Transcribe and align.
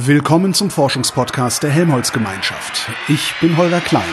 Willkommen 0.00 0.54
zum 0.54 0.70
Forschungspodcast 0.70 1.64
der 1.64 1.70
Helmholtz-Gemeinschaft. 1.70 2.88
Ich 3.08 3.34
bin 3.40 3.56
Holger 3.56 3.80
Klein. 3.80 4.04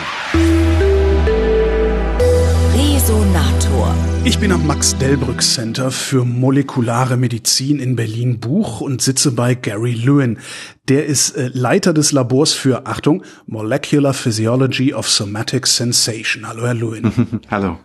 Resonator. 2.73 3.93
Ich 4.23 4.39
bin 4.39 4.51
am 4.51 4.65
Max-Delbrück 4.65 5.43
Center 5.43 5.91
für 5.91 6.25
molekulare 6.25 7.17
Medizin 7.17 7.77
in 7.77 7.95
Berlin 7.95 8.39
Buch 8.39 8.81
und 8.81 9.03
sitze 9.03 9.33
bei 9.33 9.53
Gary 9.53 9.93
Lewin. 9.93 10.39
Der 10.87 11.05
ist 11.05 11.37
äh, 11.37 11.51
Leiter 11.53 11.93
des 11.93 12.11
Labors 12.11 12.53
für, 12.53 12.87
Achtung, 12.87 13.23
Molecular 13.45 14.15
Physiology 14.15 14.91
of 14.91 15.07
Somatic 15.07 15.67
Sensation. 15.67 16.47
Hallo, 16.47 16.65
Herr 16.65 16.73
Lewin. 16.73 17.41
Hallo. 17.51 17.77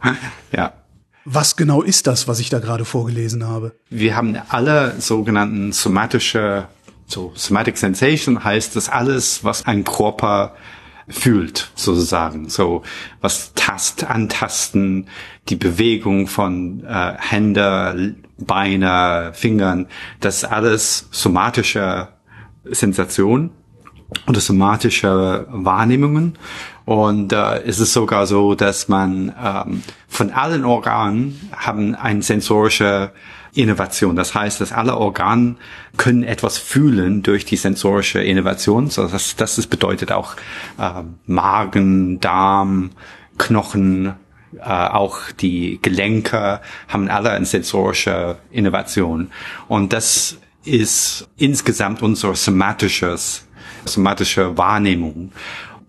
Ja. 0.52 0.72
Was 1.26 1.54
genau 1.54 1.82
ist 1.82 2.06
das, 2.06 2.28
was 2.28 2.40
ich 2.40 2.48
da 2.48 2.60
gerade 2.60 2.86
vorgelesen 2.86 3.46
habe? 3.46 3.74
Wir 3.90 4.16
haben 4.16 4.38
alle 4.48 4.94
sogenannten 4.98 5.72
somatische 5.72 6.66
so, 7.10 7.32
Somatic 7.34 7.76
Sensation 7.76 8.44
heißt 8.44 8.76
das 8.76 8.88
alles, 8.88 9.42
was 9.42 9.66
ein 9.66 9.84
Körper 9.84 10.54
fühlt, 11.08 11.70
sozusagen. 11.74 12.48
So, 12.48 12.82
was 13.20 13.52
Tast, 13.54 14.04
Antasten, 14.04 15.08
die 15.48 15.56
Bewegung 15.56 16.28
von 16.28 16.84
äh, 16.84 17.14
Hände, 17.18 18.14
Beine, 18.38 19.32
Fingern, 19.34 19.86
das 20.20 20.38
ist 20.38 20.44
alles 20.44 21.08
somatische 21.10 22.08
Sensation 22.64 23.50
oder 24.28 24.40
somatische 24.40 25.46
Wahrnehmungen. 25.50 26.38
Und 26.84 27.32
äh, 27.32 27.62
es 27.62 27.80
ist 27.80 27.92
sogar 27.92 28.26
so, 28.26 28.54
dass 28.54 28.88
man 28.88 29.34
ähm, 29.42 29.82
von 30.08 30.30
allen 30.30 30.64
Organen 30.64 31.50
haben 31.56 31.94
eine 31.94 32.22
sensorische 32.22 33.12
Innovation. 33.54 34.16
Das 34.16 34.34
heißt, 34.34 34.60
dass 34.60 34.72
alle 34.72 34.96
Organe 34.96 35.56
können 35.96 36.22
etwas 36.22 36.58
fühlen 36.58 37.22
durch 37.22 37.44
die 37.44 37.56
sensorische 37.56 38.22
Innovation. 38.22 38.90
So, 38.90 39.06
das, 39.06 39.36
das 39.36 39.66
bedeutet 39.66 40.12
auch 40.12 40.34
äh, 40.78 41.02
Magen, 41.26 42.20
Darm, 42.20 42.90
Knochen, 43.38 44.14
äh, 44.58 44.62
auch 44.62 45.30
die 45.32 45.78
Gelenke 45.82 46.60
haben 46.88 47.08
alle 47.08 47.30
eine 47.30 47.46
sensorische 47.46 48.38
Innovation. 48.50 49.30
Und 49.68 49.92
das 49.92 50.38
ist 50.64 51.28
insgesamt 51.36 52.02
unser 52.02 52.34
somatisches, 52.34 53.46
somatische 53.84 54.56
Wahrnehmung 54.58 55.32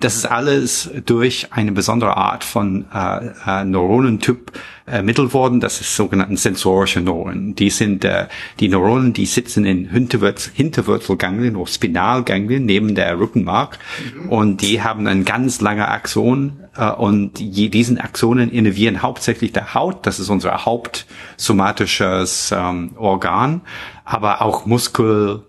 das 0.04 0.16
ist 0.16 0.26
alles 0.26 0.90
durch 1.06 1.48
eine 1.52 1.72
besondere 1.72 2.18
Art 2.18 2.44
von 2.44 2.86
äh, 2.94 3.28
äh, 3.46 3.64
Neuronentyp 3.64 4.52
ermittelt 4.86 5.34
worden. 5.34 5.60
Das 5.60 5.80
ist 5.80 5.96
sogenannten 5.96 6.38
sensorische 6.38 7.02
Neuronen. 7.02 7.56
Die 7.56 7.70
sind 7.70 8.04
äh, 8.04 8.28
die 8.60 8.68
Neuronen, 8.68 9.14
die 9.14 9.26
sitzen 9.26 9.66
in 9.66 9.90
Hinterwurzel, 9.90 10.52
Hinterwurzelganglien 10.54 11.56
oder 11.56 11.72
Spinalganglien 11.72 12.66
neben 12.66 12.96
der 12.96 13.20
Rückenmark 13.20 13.78
mhm. 14.16 14.30
und 14.30 14.62
die 14.62 14.82
haben 14.82 15.08
ein 15.08 15.24
ganz 15.24 15.62
langer 15.62 15.90
Axon 15.90 16.60
äh, 16.76 16.90
und 16.92 17.40
je, 17.40 17.70
diesen 17.70 18.00
Axonen 18.00 18.50
innervieren 18.50 19.02
hauptsächlich 19.02 19.54
der 19.54 19.74
Haut. 19.74 20.06
Das 20.08 20.20
ist 20.20 20.30
unser 20.30 20.66
hauptsomatisches 20.66 22.52
ähm, 22.56 22.92
Organ, 22.98 23.62
aber 24.04 24.42
auch 24.42 24.66
Muskel, 24.66 25.44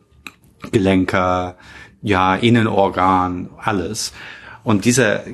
Gelenke, 0.71 1.55
ja, 2.03 2.35
Innenorgan, 2.35 3.51
alles. 3.59 4.13
Und 4.65 4.85
diese 4.85 5.25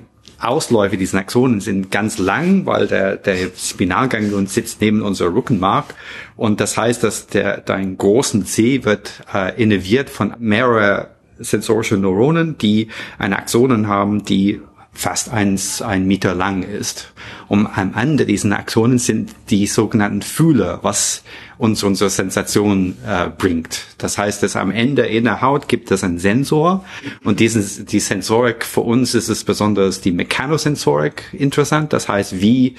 Ausläufe, 0.41 0.97
diese 0.97 1.19
Axonen 1.19 1.61
sind 1.61 1.91
ganz 1.91 2.19
lang, 2.19 2.65
weil 2.65 2.87
der, 2.87 3.17
der 3.17 3.51
Spinalganglion 3.57 4.47
sitzt 4.47 4.81
neben 4.81 5.03
unserer 5.03 5.35
Rückenmark. 5.35 5.95
Und 6.37 6.61
das 6.61 6.77
heißt, 6.77 7.03
dass 7.03 7.27
der, 7.27 7.59
dein 7.59 7.99
großen 7.99 8.47
C 8.47 8.85
wird 8.85 9.23
äh, 9.35 9.61
innerviert 9.61 10.11
von 10.11 10.35
mehreren 10.39 11.07
sensorischen 11.41 12.01
Neuronen, 12.01 12.59
die 12.59 12.89
eine 13.19 13.39
Axonen 13.39 13.87
haben, 13.89 14.25
die 14.25 14.61
fast 14.99 15.31
eins, 15.31 15.81
ein 15.81 16.09
Meter 16.09 16.35
lang 16.35 16.65
ist. 16.65 17.13
Und 17.47 17.67
am 17.67 17.95
Ende 17.95 18.27
diesen 18.27 18.53
Axonen 18.53 18.99
sind 18.99 19.31
die 19.49 19.69
sogenannten 19.69 20.23
Fühler, 20.23 20.81
was 20.83 21.23
uns 21.57 21.85
unsere 21.85 22.11
Sensation 22.11 22.97
äh, 23.07 23.29
bringt. 23.29 23.87
Das 23.99 24.19
heißt, 24.19 24.43
dass 24.43 24.57
am 24.57 24.73
Ende 24.73 25.03
in 25.07 25.23
der 25.23 25.41
Haut 25.41 25.69
gibt 25.69 25.93
es 25.93 26.03
einen 26.03 26.19
Sensor 26.19 26.85
und 27.23 27.39
diesen, 27.39 27.87
die 27.87 28.01
Sensorik 28.01 28.65
für 28.65 28.81
uns 28.81 29.15
ist 29.15 29.29
es 29.29 29.45
besonders 29.45 30.01
die 30.01 30.11
Mechanosensorik 30.11 31.23
interessant. 31.33 31.93
Das 31.93 32.09
heißt, 32.09 32.41
wie 32.41 32.75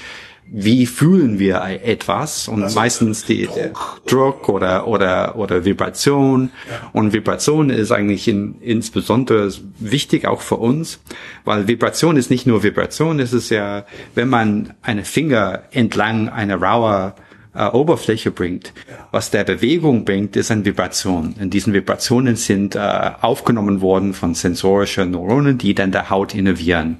wie 0.52 0.86
fühlen 0.86 1.40
wir 1.40 1.62
etwas 1.84 2.48
und 2.48 2.64
also 2.64 2.80
meistens 2.80 3.26
die 3.26 3.46
Druck. 3.46 4.02
Druck 4.08 4.50
oder 4.50 4.88
oder 4.88 5.38
oder 5.38 5.66
Vibration 5.66 6.52
ja. 6.70 6.90
und 6.94 7.14
Vibration 7.14 7.70
ist 7.70 7.92
eigentlich 7.92 8.28
in, 8.28 8.56
insbesondere 8.62 9.52
wichtig 9.80 10.26
auch 10.26 10.42
für 10.42 10.58
uns, 10.58 11.00
weil 11.46 11.68
Vibration 11.68 12.18
ist 12.18 12.30
nicht 12.30 12.48
nur 12.48 12.64
Vibration, 12.64 13.20
es 13.20 13.34
ist 13.34 13.50
ja, 13.50 13.86
wenn 14.16 14.30
man 14.30 14.74
eine 14.82 15.06
Finger 15.06 15.64
entlang 15.72 16.30
einer 16.30 16.56
raue 16.62 17.14
äh, 17.54 17.66
Oberfläche 17.66 18.32
bringt, 18.32 18.74
was 19.12 19.32
der 19.32 19.44
Bewegung 19.44 20.06
bringt, 20.06 20.36
ist 20.36 20.52
eine 20.52 20.66
Vibration. 20.66 21.36
Und 21.40 21.54
diesen 21.54 21.74
Vibrationen 21.74 22.36
sind 22.36 22.76
äh, 22.76 23.12
aufgenommen 23.22 23.82
worden 23.82 24.14
von 24.14 24.34
sensorischen 24.34 25.12
Neuronen, 25.12 25.58
die 25.58 25.74
dann 25.74 25.92
der 25.92 26.10
Haut 26.10 26.34
innervieren. 26.34 26.98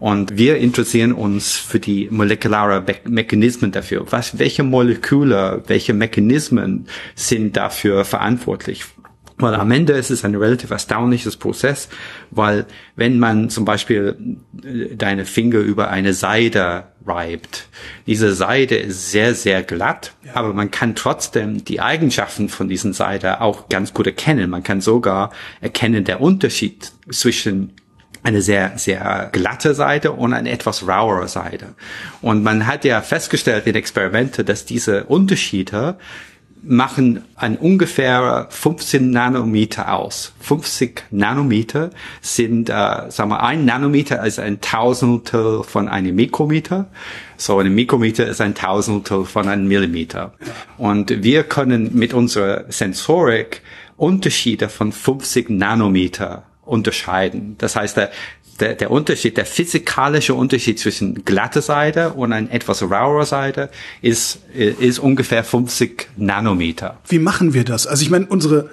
Und 0.00 0.38
wir 0.38 0.56
interessieren 0.56 1.12
uns 1.12 1.56
für 1.56 1.78
die 1.78 2.08
molekulare 2.10 2.80
Me 2.80 2.96
Mechanismen 3.04 3.70
dafür. 3.70 4.06
Was, 4.10 4.38
welche 4.38 4.62
Moleküle, 4.62 5.62
welche 5.66 5.92
Mechanismen 5.92 6.86
sind 7.14 7.56
dafür 7.56 8.06
verantwortlich? 8.06 8.84
Weil 9.36 9.54
am 9.54 9.70
Ende 9.70 9.94
ist 9.94 10.10
es 10.10 10.24
ein 10.24 10.34
relativ 10.34 10.70
erstaunliches 10.70 11.36
Prozess, 11.36 11.88
weil 12.30 12.66
wenn 12.96 13.18
man 13.18 13.48
zum 13.48 13.64
Beispiel 13.64 14.36
äh, 14.62 14.94
deine 14.96 15.24
Finger 15.24 15.58
über 15.58 15.88
eine 15.88 16.12
Seide 16.12 16.84
reibt, 17.06 17.68
diese 18.06 18.34
Seide 18.34 18.76
ist 18.76 19.10
sehr, 19.10 19.34
sehr 19.34 19.62
glatt, 19.62 20.12
ja. 20.24 20.34
aber 20.34 20.52
man 20.52 20.70
kann 20.70 20.94
trotzdem 20.94 21.64
die 21.64 21.80
Eigenschaften 21.80 22.48
von 22.48 22.68
diesen 22.68 22.92
Seide 22.92 23.40
auch 23.40 23.68
ganz 23.68 23.94
gut 23.94 24.06
erkennen. 24.06 24.50
Man 24.50 24.62
kann 24.62 24.80
sogar 24.80 25.30
erkennen 25.62 26.04
der 26.04 26.20
Unterschied 26.20 26.92
zwischen 27.10 27.72
eine 28.22 28.42
sehr, 28.42 28.72
sehr 28.76 29.28
glatte 29.32 29.74
Seite 29.74 30.12
und 30.12 30.32
eine 30.32 30.50
etwas 30.50 30.86
rauere 30.86 31.28
Seite. 31.28 31.74
Und 32.20 32.42
man 32.42 32.66
hat 32.66 32.84
ja 32.84 33.00
festgestellt 33.00 33.66
in 33.66 33.74
Experimente, 33.74 34.44
dass 34.44 34.64
diese 34.64 35.04
Unterschiede 35.04 35.96
machen 36.62 37.24
ein 37.36 37.56
ungefähr 37.56 38.46
15 38.50 39.10
Nanometer 39.10 39.94
aus. 39.94 40.34
50 40.40 41.04
Nanometer 41.10 41.90
sind, 42.20 42.68
äh, 42.68 42.72
sagen 43.10 43.30
wir, 43.30 43.42
ein 43.42 43.64
Nanometer 43.64 44.24
ist 44.26 44.38
ein 44.38 44.60
Tausendstel 44.60 45.62
von 45.62 45.88
einem 45.88 46.14
Mikrometer. 46.14 46.90
So 47.36 47.58
ein 47.58 47.74
Mikrometer 47.74 48.26
ist 48.26 48.40
ein 48.40 48.54
Tausendstel 48.54 49.24
von 49.24 49.48
einem 49.48 49.68
Millimeter. 49.68 50.34
Und 50.76 51.22
wir 51.22 51.44
können 51.44 51.94
mit 51.94 52.12
unserer 52.12 52.64
Sensorik 52.68 53.62
Unterschiede 53.96 54.68
von 54.68 54.92
50 54.92 55.50
Nanometer 55.50 56.44
unterscheiden. 56.70 57.56
Das 57.58 57.76
heißt, 57.76 57.96
der, 57.96 58.10
der, 58.60 58.74
der 58.74 58.90
Unterschied, 58.90 59.36
der 59.36 59.46
physikalische 59.46 60.34
Unterschied 60.34 60.78
zwischen 60.78 61.24
glatte 61.24 61.62
Seite 61.62 62.12
und 62.12 62.32
ein 62.32 62.50
etwas 62.50 62.82
rauer 62.82 63.24
Seite 63.24 63.70
ist, 64.02 64.40
ist 64.54 64.98
ungefähr 64.98 65.44
50 65.44 66.08
Nanometer. 66.16 66.98
Wie 67.08 67.18
machen 67.18 67.54
wir 67.54 67.64
das? 67.64 67.86
Also 67.86 68.02
ich 68.02 68.10
meine, 68.10 68.26
unsere 68.26 68.70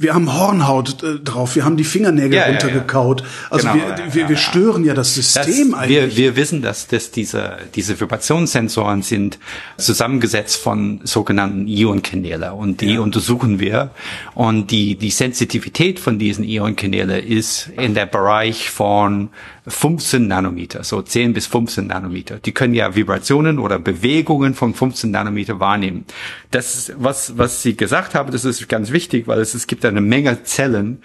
wir 0.00 0.14
haben 0.14 0.32
Hornhaut 0.32 1.02
äh, 1.02 1.18
drauf, 1.18 1.56
wir 1.56 1.64
haben 1.66 1.76
die 1.76 1.84
Fingernägel 1.84 2.32
ja, 2.32 2.46
runtergekaut. 2.46 3.20
Ja, 3.20 3.26
ja. 3.26 3.32
Also 3.50 3.68
genau, 3.68 3.84
wir, 3.84 4.14
wir, 4.14 4.28
wir 4.30 4.36
stören 4.38 4.84
ja 4.84 4.94
das 4.94 5.14
System 5.14 5.72
das, 5.72 5.80
eigentlich. 5.80 6.16
Wir, 6.16 6.16
wir 6.16 6.36
wissen, 6.36 6.62
dass, 6.62 6.86
dass 6.86 7.10
diese, 7.10 7.58
diese 7.74 8.00
Vibrationssensoren 8.00 9.02
sind 9.02 9.38
zusammengesetzt 9.76 10.56
von 10.56 11.00
sogenannten 11.04 11.68
Ionkanäle 11.68 12.54
und 12.54 12.80
die 12.80 12.96
untersuchen 12.96 13.60
wir. 13.60 13.90
Und 14.34 14.70
die, 14.70 14.96
die 14.96 15.10
Sensitivität 15.10 16.00
von 16.00 16.18
diesen 16.18 16.44
Ionkanäle 16.44 17.20
ist 17.20 17.68
in 17.76 17.94
der 17.94 18.06
Bereich 18.06 18.70
von 18.70 19.28
15 19.66 20.26
Nanometer, 20.26 20.84
so 20.84 21.02
10 21.02 21.34
bis 21.34 21.46
15 21.46 21.86
Nanometer. 21.86 22.38
Die 22.38 22.52
können 22.52 22.74
ja 22.74 22.94
Vibrationen 22.94 23.58
oder 23.58 23.78
Bewegungen 23.78 24.54
von 24.54 24.74
15 24.74 25.10
Nanometer 25.10 25.60
wahrnehmen. 25.60 26.06
Das 26.50 26.92
was, 26.96 27.36
was 27.38 27.62
Sie 27.62 27.76
gesagt 27.76 28.14
haben, 28.14 28.32
das 28.32 28.44
ist 28.44 28.68
ganz 28.68 28.90
wichtig, 28.90 29.28
weil 29.28 29.40
es, 29.40 29.54
es 29.54 29.66
gibt 29.66 29.84
eine 29.90 30.00
Menge 30.00 30.42
Zellen 30.44 31.02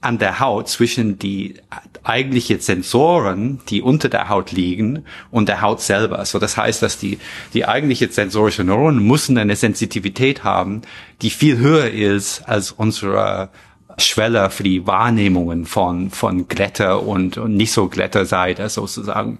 an 0.00 0.18
der 0.18 0.40
Haut 0.40 0.68
zwischen 0.68 1.18
die 1.18 1.54
eigentliche 2.04 2.60
Sensoren, 2.60 3.60
die 3.68 3.82
unter 3.82 4.08
der 4.08 4.28
Haut 4.28 4.52
liegen 4.52 5.04
und 5.30 5.48
der 5.48 5.62
Haut 5.62 5.80
selber. 5.80 6.24
So, 6.24 6.38
das 6.38 6.56
heißt, 6.56 6.82
dass 6.82 6.98
die, 6.98 7.18
die 7.54 7.66
eigentliche 7.66 8.08
sensorische 8.08 8.62
Neuronen 8.62 9.04
müssen 9.04 9.36
eine 9.36 9.56
Sensitivität 9.56 10.44
haben, 10.44 10.82
die 11.22 11.30
viel 11.30 11.58
höher 11.58 11.90
ist 11.90 12.42
als 12.48 12.70
unsere 12.70 13.48
Schwelle 13.98 14.50
für 14.50 14.62
die 14.62 14.86
Wahrnehmungen 14.86 15.64
von, 15.64 16.10
von 16.10 16.46
Glätter 16.46 17.02
und, 17.02 17.38
und 17.38 17.56
nicht 17.56 17.72
so 17.72 17.88
glatter 17.88 18.26
Seite 18.26 18.68
sozusagen. 18.68 19.38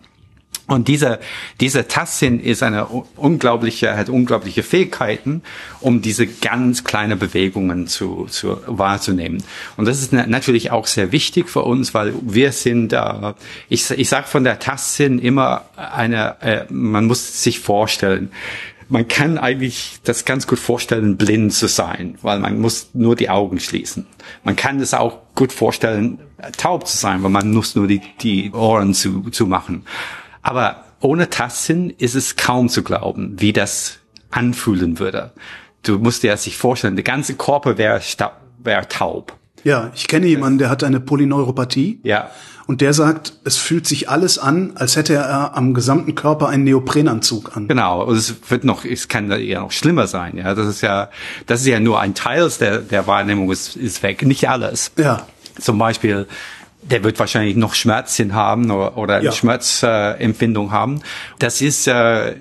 Und 0.69 0.89
dieser, 0.89 1.21
dieser 1.61 1.87
Tastsinn 1.87 2.41
ist 2.41 2.63
eine 2.63 2.87
unglaubliche, 2.87 3.97
hat 3.97 4.09
unglaubliche 4.09 4.65
Fähigkeiten, 4.65 5.43
um 5.81 6.03
diese 6.03 6.27
ganz 6.27 6.83
kleine 6.83 7.17
Bewegungen 7.17 7.87
zu, 7.87 8.27
zu 8.29 8.59
wahrzunehmen. 8.67 9.45
Und 9.77 9.87
das 9.87 10.01
ist 10.01 10.13
natürlich 10.13 10.73
auch 10.73 10.87
sehr 10.89 11.13
wichtig 11.13 11.49
für 11.49 11.63
uns, 11.63 11.95
weil 11.95 12.15
wir 12.21 12.51
sind, 12.51 12.93
äh, 12.93 13.35
ich, 13.69 13.89
ich 13.91 14.09
sage 14.09 14.27
von 14.27 14.43
der 14.43 14.59
Tastsinn 14.59 15.21
immer 15.21 15.67
eine, 15.77 16.41
äh, 16.41 16.65
man 16.69 17.07
muss 17.07 17.45
sich 17.45 17.61
vorstellen, 17.61 18.33
man 18.89 19.09
kann 19.09 19.39
eigentlich 19.39 19.99
das 20.05 20.25
ganz 20.25 20.47
gut 20.47 20.59
vorstellen, 20.59 21.17
blind 21.17 21.53
zu 21.53 21.67
sein, 21.67 22.19
weil 22.23 22.39
man 22.39 22.61
muss 22.61 22.91
nur 22.93 23.17
die 23.17 23.31
Augen 23.31 23.59
schließen. 23.59 24.07
Man 24.45 24.55
kann 24.55 24.81
es 24.81 24.95
auch 24.95 25.19
gut 25.35 25.53
vorstellen, 25.53 26.19
taub 26.57 26.87
zu 26.87 26.97
sein, 26.97 27.23
weil 27.23 27.31
man 27.31 27.53
muss 27.53 27.75
nur 27.75 27.89
die, 27.89 28.01
die 28.21 28.53
Ohren 28.53 28.95
zu, 28.95 29.31
zu 29.31 29.47
machen. 29.47 29.85
Aber 30.47 30.85
ohne 31.01 31.29
Tastsinn 31.29 31.91
ist 31.91 32.15
es 32.15 32.37
kaum 32.37 32.69
zu 32.69 32.85
glauben, 32.85 33.35
wie 33.39 33.53
das 33.53 33.99
anfühlen 34.31 35.01
würde. 35.01 35.33
Du 35.83 35.99
musst 35.99 36.23
dir 36.23 36.37
sich 36.37 36.57
vorstellen, 36.57 36.95
der 36.95 37.03
ganze 37.03 37.35
Körper 37.35 37.79
wäre 37.79 38.01
wär 38.63 38.89
taub. 38.89 39.37
Ja, 39.65 39.91
ich 39.97 40.07
kenne 40.07 40.27
jemanden, 40.27 40.59
der 40.59 40.71
hat 40.71 40.85
eine 40.85 41.01
Polyneuropathie. 41.01 41.99
Ja. 42.05 42.31
Und 42.69 42.81
der 42.81 42.93
sagt, 42.93 43.33
es 43.43 43.57
fühlt 43.57 43.89
sich 43.89 44.09
alles 44.09 44.39
an, 44.39 44.77
als 44.77 44.95
hätte 44.95 45.15
er 45.15 45.57
am 45.57 45.75
gesamten 45.75 46.15
Körper 46.15 46.49
einen 46.49 46.63
Neoprenanzug 46.63 47.57
an. 47.57 47.67
Genau. 47.67 48.05
Und 48.05 48.17
es 48.17 48.37
wird 48.49 48.63
noch, 48.63 48.85
es 48.85 49.09
kann 49.09 49.29
ja 49.41 49.63
noch 49.63 49.73
schlimmer 49.73 50.07
sein. 50.07 50.37
Ja, 50.37 50.55
das 50.55 50.69
ist 50.69 50.81
ja, 50.81 51.11
das 51.47 51.63
ist 51.63 51.67
ja 51.67 51.81
nur 51.81 51.99
ein 52.01 52.15
Teil 52.15 52.49
der, 52.61 52.79
der 52.79 53.09
Wahrnehmung 53.09 53.51
ist, 53.51 53.75
ist 53.75 54.05
weg. 54.05 54.23
Nicht 54.23 54.49
alles. 54.49 54.93
Ja. 54.97 55.27
Zum 55.59 55.79
Beispiel, 55.79 56.29
der 56.91 57.05
wird 57.05 57.19
wahrscheinlich 57.19 57.57
noch 57.57 57.75
Schmerzen 57.75 58.35
haben 58.35 58.71
oder, 58.71 58.97
oder 58.97 59.23
ja. 59.23 59.33
Schmerzempfindung 59.33 60.69
äh, 60.69 60.71
haben. 60.71 61.03
Das 61.39 61.61
ist, 61.61 61.87
äh, 61.87 62.35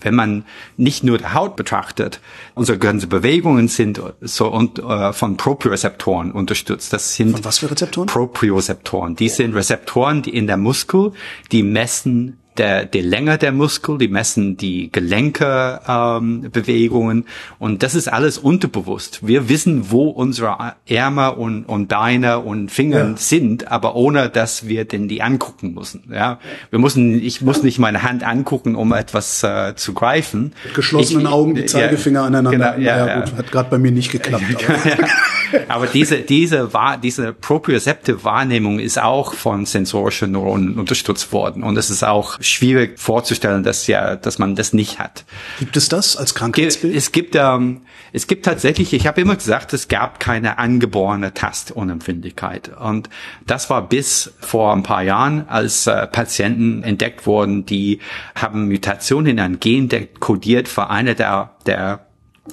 wenn 0.00 0.14
man 0.14 0.44
nicht 0.76 1.04
nur 1.04 1.18
die 1.18 1.26
Haut 1.26 1.56
betrachtet, 1.56 2.20
unsere 2.54 2.78
ganzen 2.78 3.08
Bewegungen 3.08 3.68
sind 3.68 4.00
so 4.20 4.48
und 4.48 4.78
äh, 4.78 5.12
von 5.12 5.36
Propriozeptoren 5.36 6.32
unterstützt. 6.32 6.92
Das 6.92 7.14
sind 7.14 7.32
von 7.32 7.44
was 7.44 7.58
für 7.58 7.70
Rezeptoren? 7.70 8.06
Propriozeptoren. 8.08 9.16
Die 9.16 9.28
sind 9.28 9.54
Rezeptoren, 9.54 10.22
die 10.22 10.36
in 10.36 10.46
der 10.46 10.56
Muskel, 10.56 11.12
die 11.52 11.62
messen 11.62 12.38
der, 12.58 12.84
die 12.84 13.00
Länge 13.00 13.38
der 13.38 13.52
Muskel, 13.52 13.98
die 13.98 14.08
messen 14.08 14.56
die 14.56 14.90
Gelenke, 14.90 15.80
ähm, 15.86 16.50
Bewegungen 16.50 17.26
und 17.58 17.82
das 17.82 17.94
ist 17.94 18.08
alles 18.08 18.38
unterbewusst. 18.38 19.26
Wir 19.26 19.48
wissen, 19.48 19.90
wo 19.90 20.08
unsere 20.08 20.74
Ärmel 20.86 21.30
und, 21.30 21.64
und 21.64 21.88
Beine 21.88 22.40
und 22.40 22.70
Finger 22.70 23.10
ja. 23.10 23.16
sind, 23.16 23.70
aber 23.70 23.96
ohne, 23.96 24.28
dass 24.28 24.68
wir 24.68 24.84
denn 24.84 25.08
die 25.08 25.22
angucken 25.22 25.74
müssen. 25.74 26.04
Ja, 26.12 26.38
wir 26.70 26.78
müssen, 26.78 27.20
ich 27.22 27.42
muss 27.42 27.62
nicht 27.62 27.78
meine 27.78 28.02
Hand 28.02 28.24
angucken, 28.24 28.76
um 28.76 28.92
etwas 28.92 29.42
äh, 29.42 29.74
zu 29.74 29.94
greifen. 29.94 30.52
Mit 30.64 30.74
geschlossenen 30.74 31.26
ich, 31.26 31.28
Augen 31.28 31.54
die 31.54 31.66
Zeigefinger 31.66 32.20
ja, 32.20 32.26
aneinander. 32.26 32.72
Genau, 32.72 32.86
ja, 32.86 33.06
ja, 33.06 33.20
gut, 33.20 33.36
hat 33.36 33.50
gerade 33.50 33.70
bei 33.70 33.78
mir 33.78 33.90
nicht 33.90 34.12
geklappt. 34.12 34.44
Aber, 34.68 35.68
aber 35.68 35.86
diese 35.86 36.18
diese 36.18 36.70
diese 37.02 37.32
propriozepte 37.32 38.24
Wahrnehmung 38.24 38.78
ist 38.78 39.00
auch 39.00 39.34
von 39.34 39.66
sensorischen 39.66 40.32
Neuronen 40.32 40.78
unterstützt 40.78 41.32
worden 41.32 41.62
und 41.62 41.76
es 41.76 41.90
ist 41.90 42.04
auch 42.04 42.38
schwierig 42.48 42.98
vorzustellen, 42.98 43.62
dass 43.62 43.86
ja, 43.86 44.16
dass 44.16 44.38
man 44.38 44.54
das 44.54 44.72
nicht 44.72 44.98
hat. 44.98 45.24
Gibt 45.58 45.76
es 45.76 45.88
das 45.88 46.16
als 46.16 46.34
Krankheitsbild? 46.34 46.94
Es 46.94 47.12
gibt, 47.12 47.34
ähm, 47.36 47.82
es 48.12 48.26
gibt 48.26 48.44
tatsächlich, 48.44 48.92
ich 48.92 49.06
habe 49.06 49.20
immer 49.20 49.36
gesagt, 49.36 49.72
es 49.72 49.88
gab 49.88 50.20
keine 50.20 50.58
angeborene 50.58 51.34
Tastunempfindlichkeit. 51.34 52.70
Und 52.78 53.10
das 53.46 53.68
war 53.70 53.88
bis 53.88 54.32
vor 54.40 54.72
ein 54.72 54.82
paar 54.82 55.02
Jahren, 55.02 55.48
als 55.48 55.86
äh, 55.86 56.06
Patienten 56.06 56.82
entdeckt 56.82 57.26
wurden, 57.26 57.66
die 57.66 58.00
haben 58.34 58.68
Mutationen 58.68 59.32
in 59.32 59.40
ein 59.40 59.60
Gen, 59.60 59.88
kodiert 60.20 60.68
für 60.68 60.90
eine 60.90 61.14
der, 61.14 61.56
der 61.66 62.05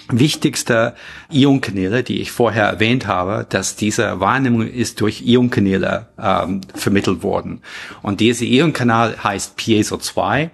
wichtigste 0.09 0.95
Ionkanäle, 1.31 2.03
die 2.03 2.21
ich 2.21 2.31
vorher 2.31 2.65
erwähnt 2.65 3.07
habe, 3.07 3.45
dass 3.47 3.75
diese 3.75 4.19
Wahrnehmung 4.19 4.67
ist 4.67 5.01
durch 5.01 5.21
Ionkanäle 5.25 6.07
ähm, 6.21 6.61
vermittelt 6.75 7.23
worden. 7.23 7.61
Und 8.01 8.19
dieser 8.19 8.45
Ionkanal 8.45 9.23
heißt 9.23 9.55
Piezo 9.55 9.97
2. 9.97 10.51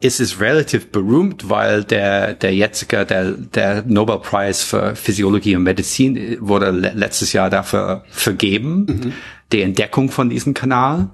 Es 0.00 0.18
ist 0.18 0.40
relativ 0.40 0.90
berühmt, 0.90 1.48
weil 1.48 1.84
der, 1.84 2.34
der 2.34 2.52
jetzige, 2.54 3.06
der, 3.06 3.32
der 3.32 3.84
Nobelpreis 3.86 4.62
für 4.62 4.96
Physiologie 4.96 5.54
und 5.54 5.62
Medizin 5.62 6.38
wurde 6.40 6.70
letztes 6.70 7.32
Jahr 7.32 7.50
dafür 7.50 8.04
vergeben, 8.10 8.86
mhm. 8.86 9.12
die 9.52 9.62
Entdeckung 9.62 10.10
von 10.10 10.28
diesem 10.28 10.54
Kanal. 10.54 11.10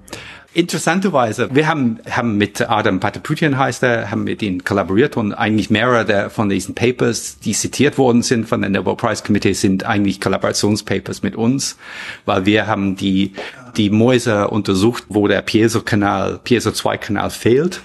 Interessanterweise, 0.51 1.53
wir 1.53 1.67
haben, 1.67 1.99
haben 2.09 2.37
mit 2.37 2.67
Adam 2.67 2.99
Pataputian 2.99 3.59
heißt 3.59 3.83
er, 3.83 4.09
haben 4.09 4.23
mit 4.23 4.41
ihm 4.41 4.63
kollaboriert 4.63 5.15
und 5.15 5.33
eigentlich 5.33 5.69
mehrere 5.69 6.05
der, 6.05 6.29
von 6.31 6.49
diesen 6.49 6.73
Papers, 6.73 7.37
die 7.37 7.53
zitiert 7.53 7.99
worden 7.99 8.23
sind 8.23 8.49
von 8.49 8.61
der 8.61 8.71
Nobel 8.71 8.95
Prize 8.95 9.21
Committee, 9.23 9.53
sind 9.53 9.85
eigentlich 9.85 10.19
Kollaborationspapers 10.19 11.21
mit 11.21 11.35
uns, 11.35 11.77
weil 12.25 12.47
wir 12.47 12.65
haben 12.65 12.95
die, 12.95 13.33
die 13.77 13.91
Mäuse 13.91 14.47
untersucht, 14.47 15.03
wo 15.09 15.27
der 15.27 15.43
Piezo-Kanal, 15.43 16.39
Piezo-2-Kanal 16.43 17.29
fehlt. 17.29 17.81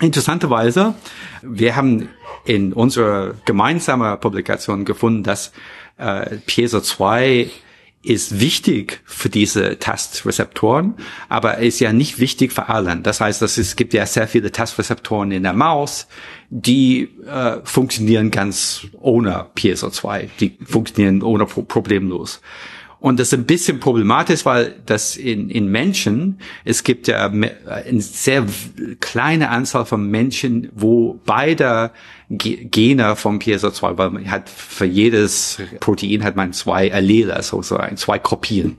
Interessanterweise, 0.00 0.94
wir 1.42 1.76
haben 1.76 2.08
in 2.46 2.72
unserer 2.72 3.34
gemeinsamen 3.44 4.18
Publikation 4.18 4.86
gefunden, 4.86 5.24
dass 5.24 5.52
äh, 5.98 6.36
Piezo 6.46 6.80
2 6.80 7.50
ist 8.02 8.40
wichtig 8.40 9.00
für 9.04 9.28
diese 9.28 9.78
Tastrezeptoren, 9.78 10.94
aber 11.28 11.58
ist 11.58 11.80
ja 11.80 11.92
nicht 11.92 12.20
wichtig 12.20 12.52
für 12.52 12.68
allen. 12.68 13.02
Das 13.02 13.20
heißt, 13.20 13.42
dass 13.42 13.58
es 13.58 13.74
gibt 13.74 13.92
ja 13.92 14.06
sehr 14.06 14.28
viele 14.28 14.52
Tastrezeptoren 14.52 15.32
in 15.32 15.42
der 15.42 15.52
Maus, 15.52 16.06
die 16.48 17.10
äh, 17.26 17.58
funktionieren 17.64 18.30
ganz 18.30 18.86
ohne 19.00 19.46
PSO2, 19.56 20.28
die 20.38 20.56
funktionieren 20.64 21.22
ohne 21.22 21.46
Pro 21.46 21.62
problemlos. 21.62 22.40
Und 23.00 23.20
das 23.20 23.28
ist 23.28 23.34
ein 23.34 23.46
bisschen 23.46 23.78
problematisch, 23.78 24.44
weil 24.44 24.74
das 24.86 25.16
in, 25.16 25.50
in 25.50 25.68
Menschen, 25.68 26.40
es 26.64 26.82
gibt 26.82 27.06
ja 27.06 27.26
eine 27.26 28.00
sehr 28.00 28.44
kleine 28.98 29.50
Anzahl 29.50 29.84
von 29.86 30.10
Menschen, 30.10 30.68
wo 30.74 31.20
beide 31.24 31.92
Gene 32.28 33.14
vom 33.14 33.38
PSO2, 33.38 33.98
weil 33.98 34.10
man 34.10 34.30
hat 34.30 34.48
für 34.48 34.84
jedes 34.84 35.62
Protein 35.78 36.24
hat 36.24 36.34
man 36.34 36.52
zwei 36.52 36.92
Allele, 36.92 37.34
also 37.34 37.62
so 37.62 37.76
ein, 37.76 37.96
zwei 37.96 38.18
Kopien. 38.18 38.78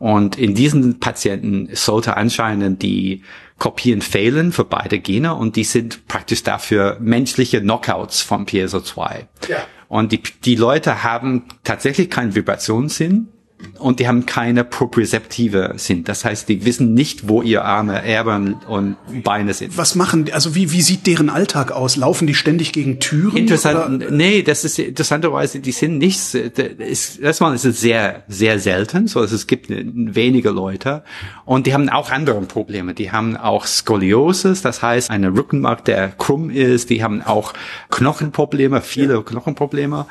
Und 0.00 0.36
in 0.36 0.54
diesen 0.54 0.98
Patienten 0.98 1.68
sollte 1.72 2.16
anscheinend 2.16 2.82
die 2.82 3.22
Kopien 3.58 4.02
fehlen 4.02 4.50
für 4.50 4.64
beide 4.64 4.98
Gene 4.98 5.34
und 5.34 5.54
die 5.54 5.64
sind 5.64 6.08
praktisch 6.08 6.42
dafür 6.42 6.98
menschliche 7.00 7.60
Knockouts 7.60 8.20
vom 8.20 8.44
PSO2. 8.44 9.26
Ja. 9.48 9.58
Und 9.88 10.10
die, 10.10 10.20
die 10.44 10.56
Leute 10.56 11.04
haben 11.04 11.44
tatsächlich 11.62 12.10
keinen 12.10 12.34
Vibrationssinn 12.34 13.28
und 13.78 14.00
die 14.00 14.08
haben 14.08 14.26
keine 14.26 14.64
propriozeptive 14.64 15.74
Sinn. 15.76 16.04
Das 16.04 16.24
heißt, 16.24 16.48
die 16.48 16.64
wissen 16.64 16.94
nicht, 16.94 17.28
wo 17.28 17.42
ihr 17.42 17.64
Arme, 17.64 18.02
Erben 18.02 18.54
und 18.68 18.96
Beine 19.22 19.54
sind. 19.54 19.76
Was 19.76 19.94
machen, 19.94 20.30
also 20.32 20.54
wie, 20.54 20.72
wie 20.72 20.82
sieht 20.82 21.06
deren 21.06 21.30
Alltag 21.30 21.72
aus? 21.72 21.96
Laufen 21.96 22.26
die 22.26 22.34
ständig 22.34 22.72
gegen 22.72 23.00
Türen? 23.00 23.36
Interessant, 23.36 24.02
oder? 24.02 24.10
nee, 24.10 24.42
das 24.42 24.64
ist 24.64 24.78
interessanterweise, 24.78 25.60
die 25.60 25.72
sind 25.72 25.98
nicht, 25.98 26.34
ist, 26.34 27.18
erstmal 27.18 27.54
ist 27.54 27.64
es 27.64 27.80
sehr, 27.80 28.22
sehr 28.28 28.58
selten, 28.58 29.06
so 29.06 29.20
dass 29.20 29.32
es 29.32 29.46
gibt 29.46 29.66
wenige 29.68 30.50
Leute 30.50 31.02
und 31.44 31.66
die 31.66 31.74
haben 31.74 31.88
auch 31.88 32.10
andere 32.10 32.40
Probleme. 32.42 32.94
Die 32.94 33.12
haben 33.12 33.36
auch 33.36 33.66
Skoliosis, 33.66 34.62
das 34.62 34.82
heißt, 34.82 35.10
eine 35.10 35.34
Rückenmark, 35.34 35.84
der 35.84 36.08
krumm 36.08 36.50
ist, 36.50 36.90
die 36.90 37.02
haben 37.02 37.22
auch 37.22 37.52
Knochenprobleme, 37.90 38.80
viele 38.80 39.14
ja. 39.14 39.22
Knochenprobleme 39.22 40.06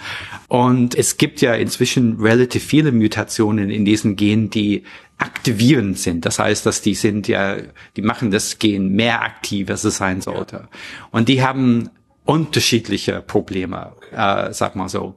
und 0.47 0.95
es 0.95 1.17
gibt 1.17 1.41
ja 1.41 1.53
inzwischen 1.53 2.19
relativ 2.19 2.63
viele 2.63 2.91
Mutationen 2.91 3.42
Mutationen 3.43 3.69
in 3.69 3.85
diesen 3.85 4.15
Genen, 4.15 4.49
die 4.49 4.83
aktivierend 5.17 5.97
sind. 5.99 6.25
Das 6.25 6.39
heißt, 6.39 6.65
dass 6.65 6.81
die 6.81 6.95
sind 6.95 7.27
ja, 7.27 7.57
die 7.95 8.01
machen 8.01 8.31
das 8.31 8.59
Gen 8.59 8.89
mehr 8.89 9.21
aktiv, 9.21 9.69
als 9.69 9.83
es 9.83 9.97
sein 9.97 10.21
sollte. 10.21 10.67
Und 11.11 11.29
die 11.29 11.43
haben 11.43 11.89
unterschiedliche 12.25 13.21
Probleme, 13.21 13.93
äh, 14.11 14.51
sag 14.53 14.75
mal 14.75 14.89
so. 14.89 15.15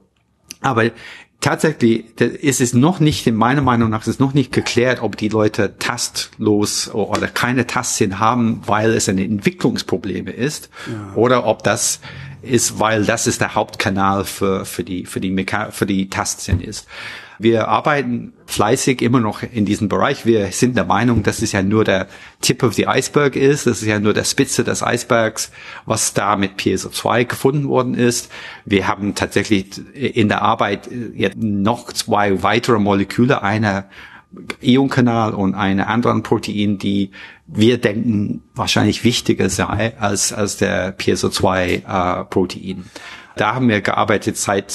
Aber 0.61 0.89
tatsächlich 1.39 2.19
ist 2.19 2.61
es 2.61 2.73
noch 2.73 2.99
nicht, 2.99 3.27
in 3.27 3.35
meiner 3.35 3.61
Meinung 3.61 3.89
nach, 3.89 4.01
ist 4.01 4.07
es 4.07 4.19
noch 4.19 4.33
nicht 4.33 4.51
geklärt, 4.51 5.01
ob 5.01 5.17
die 5.17 5.29
Leute 5.29 5.77
tastlos 5.77 6.89
oder 6.93 7.27
keine 7.27 7.67
Tastsinn 7.67 8.19
haben, 8.19 8.61
weil 8.65 8.91
es 8.91 9.09
ein 9.09 9.17
Entwicklungsproblem 9.17 10.27
ist, 10.27 10.69
ja. 10.87 11.13
oder 11.15 11.45
ob 11.45 11.63
das 11.63 12.01
ist, 12.41 12.79
weil 12.79 13.05
das 13.05 13.27
ist 13.27 13.41
der 13.41 13.55
Hauptkanal 13.55 14.25
für, 14.25 14.65
für 14.65 14.83
die, 14.83 15.05
für 15.05 15.19
die, 15.19 15.31
Meka 15.31 15.71
für 15.71 15.85
die 15.85 16.09
Tastsinn 16.09 16.61
ist. 16.61 16.87
Wir 17.39 17.67
arbeiten 17.67 18.33
fleißig 18.47 19.01
immer 19.01 19.19
noch 19.19 19.43
in 19.43 19.65
diesem 19.65 19.89
Bereich. 19.89 20.25
Wir 20.25 20.51
sind 20.51 20.75
der 20.75 20.85
Meinung, 20.85 21.21
dass 21.21 21.43
es 21.43 21.51
ja 21.51 21.61
nur 21.61 21.83
der 21.83 22.07
Tip 22.41 22.63
of 22.63 22.73
the 22.73 22.87
Iceberg 22.87 23.35
ist. 23.35 23.67
Das 23.67 23.81
ist 23.81 23.87
ja 23.87 23.99
nur 23.99 24.13
der 24.13 24.23
Spitze 24.23 24.63
des 24.63 24.81
Eisbergs, 24.81 25.51
was 25.85 26.13
da 26.13 26.35
mit 26.35 26.59
PSO2 26.59 27.25
gefunden 27.25 27.67
worden 27.67 27.93
ist. 27.93 28.31
Wir 28.65 28.87
haben 28.87 29.13
tatsächlich 29.13 29.67
in 29.93 30.29
der 30.29 30.41
Arbeit 30.41 30.89
jetzt 31.13 31.37
noch 31.37 31.93
zwei 31.93 32.41
weitere 32.41 32.79
Moleküle. 32.79 33.43
Eine 33.43 33.85
Ionkanal 34.61 35.33
und 35.33 35.55
eine 35.55 35.87
anderen 35.87 36.23
Protein, 36.23 36.77
die 36.77 37.11
wir 37.47 37.77
denken 37.79 38.43
wahrscheinlich 38.55 39.03
wichtiger 39.03 39.49
sei 39.49 39.97
als, 39.99 40.33
als 40.33 40.57
der 40.57 40.97
PSO2 40.97 42.21
äh, 42.21 42.25
Protein. 42.25 42.85
Da 43.35 43.55
haben 43.55 43.69
wir 43.69 43.81
gearbeitet 43.81 44.37
seit 44.37 44.73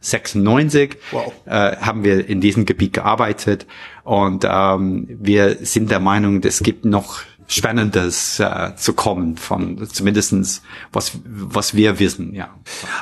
96 0.00 0.96
wow. 1.12 1.32
äh, 1.46 1.76
haben 1.76 2.04
wir 2.04 2.28
in 2.28 2.40
diesem 2.40 2.66
Gebiet 2.66 2.92
gearbeitet 2.92 3.66
und 4.04 4.46
ähm, 4.48 5.06
wir 5.08 5.56
sind 5.62 5.90
der 5.90 6.00
Meinung, 6.00 6.42
es 6.42 6.62
gibt 6.62 6.84
noch 6.84 7.22
Spannendes 7.46 8.40
äh, 8.40 8.74
zu 8.76 8.94
kommen 8.94 9.36
von 9.36 9.86
zumindestens 9.86 10.62
was 10.92 11.12
was 11.24 11.74
wir 11.74 11.98
wissen. 11.98 12.34
Ja. 12.34 12.48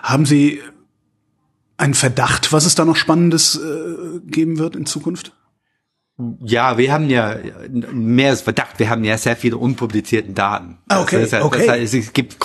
Haben 0.02 0.26
Sie 0.26 0.60
einen 1.76 1.94
Verdacht, 1.94 2.52
was 2.52 2.66
es 2.66 2.74
da 2.74 2.84
noch 2.84 2.96
Spannendes 2.96 3.56
äh, 3.56 4.20
geben 4.26 4.58
wird 4.58 4.76
in 4.76 4.86
Zukunft? 4.86 5.32
Ja, 6.44 6.76
wir 6.76 6.92
haben 6.92 7.08
ja 7.08 7.36
mehr 7.90 8.30
als 8.30 8.42
Verdacht. 8.42 8.78
Wir 8.78 8.90
haben 8.90 9.02
ja 9.02 9.16
sehr 9.16 9.34
viele 9.34 9.56
unpublizierte 9.56 10.32
Daten. 10.32 10.78
Ah, 10.88 11.00
okay, 11.00 11.22
das 11.22 11.32
heißt, 11.32 11.44
okay. 11.44 11.68
Heißt, 11.68 11.94
es 11.94 12.12
gibt, 12.12 12.36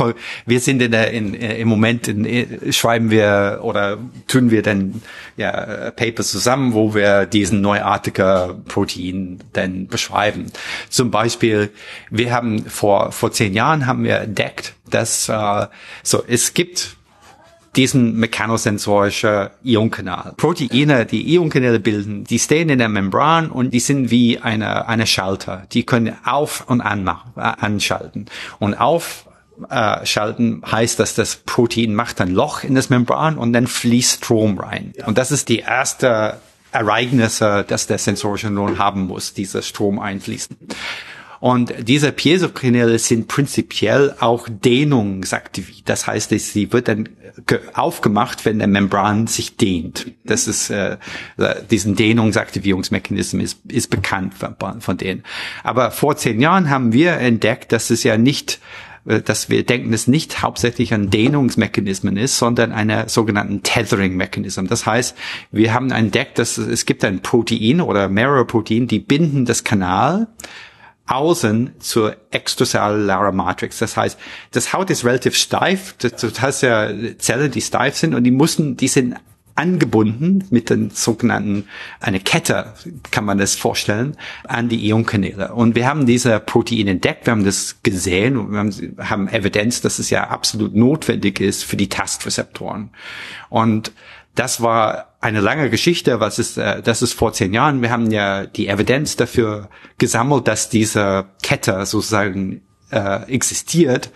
wir 0.46 0.60
sind 0.62 0.82
in 0.82 0.92
der, 0.92 1.12
in, 1.12 1.34
im 1.34 1.68
Moment 1.68 2.08
in, 2.08 2.72
schreiben 2.72 3.10
wir 3.10 3.60
oder 3.64 3.98
tun 4.28 4.52
wir 4.52 4.62
dann 4.62 5.02
ja 5.36 5.92
Papers 5.92 6.32
zusammen, 6.32 6.74
wo 6.74 6.96
wir 6.96 7.26
diesen 7.26 7.60
neuartigen 7.60 8.64
Protein 8.66 9.40
dann 9.52 9.88
beschreiben. 9.88 10.46
Zum 10.90 11.12
Beispiel, 11.12 11.70
wir 12.10 12.34
haben 12.34 12.66
vor 12.66 13.12
vor 13.12 13.34
zehn 13.34 13.54
Jahren 13.54 13.86
haben 13.86 14.06
wir 14.06 14.20
entdeckt, 14.20 14.76
dass 14.90 15.28
äh, 15.28 15.68
so 16.04 16.24
es 16.26 16.54
gibt 16.54 16.97
diesen 17.78 18.16
mechanosensorischen 18.18 19.50
Ionkanal. 19.64 20.34
Proteine, 20.36 21.06
die 21.06 21.34
Ionkanäle 21.34 21.80
bilden, 21.80 22.24
die 22.24 22.40
stehen 22.40 22.70
in 22.70 22.80
der 22.80 22.90
Membran 22.90 23.50
und 23.50 23.74
die 23.74 23.80
sind 23.80 24.10
wie 24.10 24.40
eine, 24.40 24.88
eine 24.88 25.06
Schalter. 25.06 25.68
Die 25.72 25.86
können 25.86 26.18
auf 26.26 26.66
und 26.68 26.82
an 26.82 27.08
äh, 27.08 27.42
anschalten. 27.42 28.26
Und 28.60 28.74
auf 28.74 29.28
äh, 29.70 30.06
schalten 30.06 30.62
heißt, 30.70 31.00
dass 31.00 31.14
das 31.14 31.36
Protein 31.38 31.94
macht 31.94 32.20
ein 32.20 32.32
Loch 32.32 32.64
in 32.64 32.76
das 32.76 32.90
Membran 32.90 33.38
und 33.38 33.54
dann 33.54 33.68
fließt 33.68 34.26
Strom 34.26 34.58
rein. 34.60 34.94
Und 35.06 35.18
das 35.18 35.32
ist 35.32 35.50
die 35.50 35.60
erste 35.60 36.40
Ereignisse, 36.72 37.64
dass 37.68 37.88
der 37.88 37.98
sensorische 37.98 38.50
Neuron 38.50 38.80
haben 38.80 39.08
muss, 39.08 39.34
dieser 39.34 39.62
Strom 39.62 40.00
einfließen. 40.00 40.58
Und 41.40 41.74
diese 41.88 42.12
Piezokanäle 42.12 43.00
sind 43.00 43.28
prinzipiell 43.28 44.16
auch 44.20 44.48
dehnungsaktiv. 44.50 45.84
Das 45.86 46.08
heißt, 46.08 46.32
sie 46.32 46.74
wird 46.74 46.88
dann 46.88 47.10
aufgemacht, 47.74 48.46
wenn 48.46 48.60
der 48.60 48.68
Membran 48.68 49.28
sich 49.28 49.58
dehnt. 49.58 50.12
Das 50.24 50.48
ist 50.48 50.70
äh, 50.70 50.98
diesen 51.70 51.96
Dehnungsaktivierungsmechanismus 51.96 53.44
ist, 53.44 53.72
ist 53.72 53.90
bekannt 53.90 54.34
von, 54.34 54.82
von 54.82 54.98
denen. 54.98 55.24
Aber 55.64 55.92
vor 55.92 56.18
zehn 56.18 56.42
Jahren 56.42 56.70
haben 56.70 56.94
wir 56.94 57.14
entdeckt, 57.14 57.72
dass 57.72 57.90
es 57.90 58.04
ja 58.04 58.18
nicht 58.18 58.60
äh, 59.06 59.22
dass 59.22 59.50
wir 59.50 59.64
denken, 59.64 59.94
es 59.94 60.08
nicht 60.08 60.42
hauptsächlich 60.42 60.94
ein 60.94 61.10
Dehnungsmechanismen 61.10 62.18
ist, 62.18 62.38
sondern 62.38 62.72
einer 62.72 63.10
sogenannten 63.10 63.64
Tethering-Mechanism. 63.64 64.68
Das 64.68 64.86
heißt, 64.86 65.16
wir 65.52 65.74
haben 65.74 65.92
entdeckt, 65.92 66.40
dass 66.40 66.58
es 66.58 66.86
gibt 66.86 67.04
ein 67.04 67.22
Protein 67.22 67.82
oder 67.82 68.10
mehrere 68.10 68.46
Proteine, 68.46 68.88
die 68.88 69.00
binden 69.00 69.46
das 69.46 69.64
Kanal 69.64 70.28
außen 71.08 71.72
zur 71.80 72.16
extracellularen 72.32 73.36
Matrix. 73.36 73.80
Das 73.80 73.98
heißt, 73.98 74.20
das 74.52 74.74
Haut 74.74 74.90
ist 74.90 75.06
relativ 75.06 75.36
steif. 75.36 75.94
Du 75.94 76.10
hast 76.40 76.62
ja 76.62 76.90
Zellen, 77.18 77.52
die 77.52 77.62
steif 77.62 77.98
sind 77.98 78.14
und 78.14 78.24
die 78.24 78.32
mussten, 78.32 78.78
die 78.78 78.88
sind 78.88 79.16
angebunden 79.58 80.46
mit 80.52 80.70
den 80.70 80.92
sogenannten, 80.92 81.68
eine 82.00 82.20
Kette, 82.20 82.74
kann 83.10 83.26
man 83.26 83.40
das 83.40 83.56
vorstellen, 83.56 84.16
an 84.48 84.70
die 84.70 84.88
Ionkanäle. 84.88 85.54
Und 85.54 85.76
wir 85.76 85.88
haben 85.88 86.06
diese 86.06 86.40
Proteine 86.40 86.92
entdeckt, 86.92 87.26
wir 87.26 87.32
haben 87.32 87.44
das 87.44 87.78
gesehen 87.82 88.38
und 88.38 88.52
wir 88.52 88.60
haben, 88.60 88.98
haben 89.00 89.28
Evidenz, 89.28 89.82
dass 89.82 89.98
es 89.98 90.10
ja 90.12 90.28
absolut 90.28 90.76
notwendig 90.76 91.40
ist 91.40 91.64
für 91.64 91.76
die 91.76 91.90
Tastrezeptoren. 91.90 92.92
Und 93.50 93.92
das 94.36 94.62
war 94.62 95.07
eine 95.20 95.42
lange 95.42 95.70
Geschichte, 95.70 96.20
was 96.20 96.40
ist, 96.40 96.58
äh, 96.58 96.82
das 96.82 97.02
ist 97.02 97.14
vor 97.14 97.34
zehn 97.34 97.54
Jahren. 97.54 97.82
Wir 97.82 97.90
haben 97.90 98.12
ja 98.12 98.46
die 98.46 98.68
Evidenz 98.68 99.16
dafür 99.16 99.70
gesammelt, 99.98 100.48
dass 100.48 100.70
diese 100.70 101.26
Kette 101.42 101.86
sozusagen 101.86 102.62
äh, 102.92 103.24
existiert, 103.32 104.12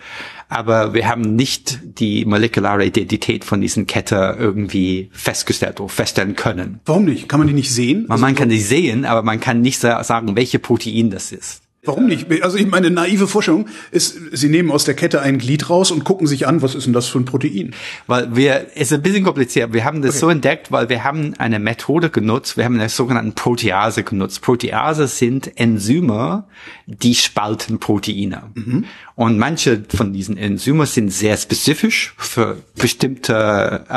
aber 0.48 0.94
wir 0.94 1.08
haben 1.08 1.34
nicht 1.34 1.80
die 1.98 2.24
molekulare 2.24 2.84
Identität 2.84 3.44
von 3.44 3.60
diesen 3.60 3.86
Kette 3.86 4.36
irgendwie 4.38 5.10
festgestellt 5.12 5.80
oder 5.80 5.88
feststellen 5.88 6.36
können. 6.36 6.80
Warum 6.84 7.06
nicht? 7.06 7.28
Kann 7.28 7.40
man 7.40 7.48
die 7.48 7.54
nicht 7.54 7.72
sehen? 7.72 8.06
Man, 8.08 8.20
man 8.20 8.34
kann 8.34 8.48
die 8.48 8.60
sehen, 8.60 9.04
aber 9.04 9.22
man 9.22 9.40
kann 9.40 9.60
nicht 9.60 9.78
sagen, 9.80 10.36
welche 10.36 10.58
Protein 10.58 11.10
das 11.10 11.32
ist. 11.32 11.61
Warum 11.84 12.06
nicht? 12.06 12.30
Also 12.44 12.58
ich 12.58 12.68
meine 12.68 12.92
naive 12.92 13.26
Vorstellung 13.26 13.66
ist, 13.90 14.16
Sie 14.30 14.48
nehmen 14.48 14.70
aus 14.70 14.84
der 14.84 14.94
Kette 14.94 15.20
ein 15.20 15.38
Glied 15.38 15.68
raus 15.68 15.90
und 15.90 16.04
gucken 16.04 16.28
sich 16.28 16.46
an, 16.46 16.62
was 16.62 16.76
ist 16.76 16.86
denn 16.86 16.92
das 16.92 17.08
für 17.08 17.18
ein 17.18 17.24
Protein? 17.24 17.74
Weil 18.06 18.36
wir, 18.36 18.68
es 18.76 18.82
ist 18.82 18.92
ein 18.92 19.02
bisschen 19.02 19.24
kompliziert. 19.24 19.72
Wir 19.72 19.84
haben 19.84 20.00
das 20.00 20.12
okay. 20.12 20.20
so 20.20 20.28
entdeckt, 20.28 20.70
weil 20.70 20.88
wir 20.88 21.02
haben 21.02 21.34
eine 21.38 21.58
Methode 21.58 22.08
genutzt. 22.08 22.56
Wir 22.56 22.66
haben 22.66 22.76
eine 22.76 22.88
sogenannte 22.88 23.32
Protease 23.32 24.04
genutzt. 24.04 24.42
Protease 24.42 25.08
sind 25.08 25.58
Enzyme, 25.58 26.44
die 26.86 27.16
spalten 27.16 27.80
Proteine. 27.80 28.44
Mhm. 28.54 28.84
Und 29.22 29.38
manche 29.38 29.84
von 29.88 30.12
diesen 30.12 30.36
Enzymen 30.36 30.84
sind 30.84 31.10
sehr 31.10 31.36
spezifisch 31.36 32.12
für 32.18 32.56
bestimmte 32.74 33.84
äh, 33.88 33.92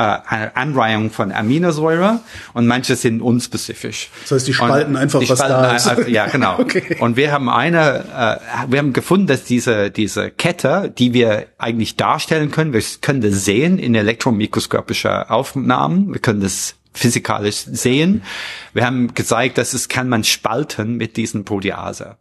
Anreihung 0.53 1.10
von 1.10 1.32
Aminosäure 1.32 2.20
und 2.53 2.67
manche 2.67 2.96
sind 2.96 3.22
unspezifisch. 3.22 4.12
Das 4.22 4.34
heißt, 4.34 4.48
die 4.48 4.53
spalten 4.53 4.91
und 4.91 4.98
einfach 4.98 5.22
die 5.22 5.27
was 5.27 5.39
spalten 5.39 5.63
da 5.63 5.75
ist. 5.75 5.88
Einfach, 5.88 6.08
ja, 6.08 6.27
genau. 6.27 6.60
okay. 6.60 6.98
Und 7.00 7.17
wir 7.17 7.32
haben 7.32 7.50
eine, 7.50 8.05
äh, 8.15 8.72
wir 8.72 8.77
haben 8.77 8.94
gefunden, 8.94 9.25
dass 9.25 9.44
diese 9.44 9.89
diese 9.89 10.29
Kette, 10.29 10.94
die 10.96 11.13
wir 11.13 11.48
eigentlich 11.58 11.96
darstellen 11.96 12.51
können, 12.51 12.72
wir 12.72 12.84
können 13.01 13.22
das 13.22 13.46
sehen 13.46 13.79
in 13.79 13.96
elektromikroskopischer 13.96 15.32
Aufnahmen, 15.32 16.13
wir 16.13 16.22
können 16.22 16.41
das 16.41 16.75
physikalisch 16.94 17.65
sehen. 17.65 18.22
Wir 18.75 18.86
haben 18.86 19.15
gezeigt, 19.15 19.58
dass 19.58 19.74
es 19.74 19.89
kann 19.89 20.08
man 20.08 20.24
spalten 20.24 20.98
mit 20.98 21.17
diesen 21.17 21.46
Protease 21.46 22.15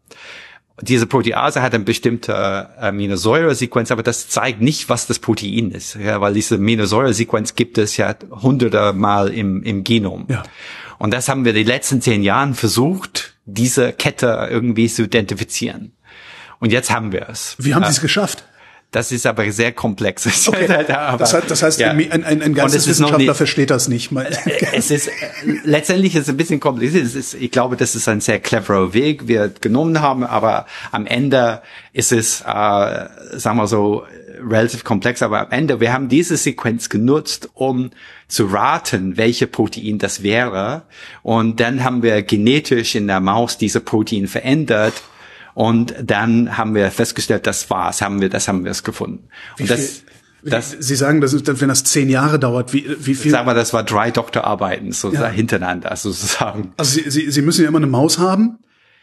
diese 0.81 1.07
Protease 1.07 1.63
hat 1.63 1.75
eine 1.75 1.85
bestimmte 1.85 2.33
äh, 2.33 2.87
Aminosäuresequenz, 2.87 3.91
aber 3.93 4.03
das 4.03 4.29
zeigt 4.29 4.61
nicht, 4.61 4.89
was 4.89 5.07
das 5.07 5.19
Protein 5.19 5.71
ist, 5.71 5.95
ja, 5.95 6.21
weil 6.21 6.35
diese 6.35 6.57
Aminosäuresequenz 6.57 7.55
gibt 7.55 7.79
es 7.79 7.97
ja 7.97 8.15
hunderte 8.31 8.93
Mal 8.93 9.29
im, 9.29 9.63
im 9.63 9.85
Genom. 9.85 10.27
Ja. 10.29 10.43
Und 10.99 11.13
das 11.13 11.29
haben 11.29 11.45
wir 11.45 11.53
die 11.53 11.65
letzten 11.65 12.01
zehn 12.01 12.23
Jahren 12.23 12.55
versucht, 12.55 13.35
diese 13.45 13.93
Kette 13.93 14.49
irgendwie 14.51 14.89
zu 14.89 15.05
identifizieren. 15.05 15.93
Und 16.59 16.73
jetzt 16.73 16.91
haben 16.91 17.13
wir 17.13 17.29
es. 17.29 17.57
Wie 17.59 17.75
haben 17.75 17.85
Sie 17.85 17.91
es 17.91 18.01
geschafft? 18.01 18.45
Das 18.95 19.11
ist 19.11 19.27
aber 19.27 19.51
sehr 19.51 19.73
komplex. 19.73 20.25
Okay. 20.55 20.69
das, 20.87 21.35
heißt, 21.35 21.51
das 21.51 21.63
heißt 21.63 21.81
ja. 21.81 21.91
ein, 21.91 22.25
ein, 22.25 22.43
ein 22.43 22.55
Geisteswissenschaftler 22.55 23.19
nicht, 23.27 23.37
versteht 23.37 23.71
das 23.71 23.89
nicht. 23.89 24.13
Mal. 24.13 24.31
es 24.73 24.91
ist 24.91 25.11
letztendlich 25.65 26.15
ist 26.15 26.23
es 26.23 26.29
ein 26.29 26.37
bisschen 26.37 26.61
kompliziert. 26.61 27.05
Es 27.05 27.15
ist, 27.15 27.35
ich 27.35 27.51
glaube, 27.51 27.77
das 27.77 27.97
ist 27.97 28.07
ein 28.09 28.21
sehr 28.21 28.39
cleverer 28.39 28.95
Weg, 28.95 29.27
wir 29.27 29.49
genommen 29.49 30.01
haben, 30.01 30.23
aber 30.23 30.67
am 30.93 31.07
Ende 31.07 31.63
ist 31.93 32.13
es, 32.13 32.43
äh, 32.43 32.45
sagen 32.45 33.57
wir 33.57 33.67
so, 33.67 34.05
relativ 34.49 34.85
komplex. 34.85 35.23
Aber 35.23 35.41
am 35.41 35.51
Ende, 35.51 35.81
wir 35.81 35.93
haben 35.93 36.09
diese 36.09 36.37
Sequenz 36.37 36.89
genutzt, 36.89 37.49
um 37.55 37.91
zu 38.29 38.47
raten, 38.47 39.17
welche 39.17 39.49
Protein 39.49 39.99
das 39.99 40.23
wäre. 40.23 40.83
Und 41.23 41.59
dann 41.59 41.83
haben 41.83 42.03
wir 42.03 42.23
genetisch 42.23 42.95
in 42.95 43.09
der 43.09 43.21
Maus 43.21 43.59
diese 43.59 43.81
Protein 43.81 44.29
verändert 44.29 44.95
und 45.55 45.95
dann 46.03 46.57
haben 46.59 46.75
wir 46.75 46.91
festgestellt, 46.91 47.47
das 47.47 47.71
war's, 47.71 48.03
haben 48.03 48.21
wir, 48.21 48.29
das 48.29 48.49
haben 48.49 48.65
wir 48.65 48.73
es 48.73 48.83
gefunden. 48.83 49.29
Und 49.59 49.71
das, 49.71 50.03
das, 50.43 50.73
Sie 50.73 50.97
sagen, 50.97 51.21
das 51.21 51.33
ist, 51.33 51.61
wenn 51.61 51.69
das 51.69 51.85
zehn 51.85 52.11
Jahre 52.11 52.39
dauert, 52.39 52.73
wie, 52.73 52.85
wie 52.99 53.15
viel? 53.15 53.31
Sagen 53.31 53.47
wir, 53.47 53.55
das 53.55 53.73
war 53.73 53.83
drei 53.83 54.11
Doktorarbeiten 54.11 54.93
so 54.93 55.13
ja. 55.13 55.27
hintereinander 55.29 55.95
sozusagen. 55.97 56.73
Also 56.77 57.01
Sie, 57.01 57.11
Sie, 57.11 57.31
Sie 57.31 57.43
müssen 57.43 57.63
ja 57.63 57.69
immer 57.69 57.79
eine 57.79 57.87
Maus 57.87 58.19
haben. 58.19 58.59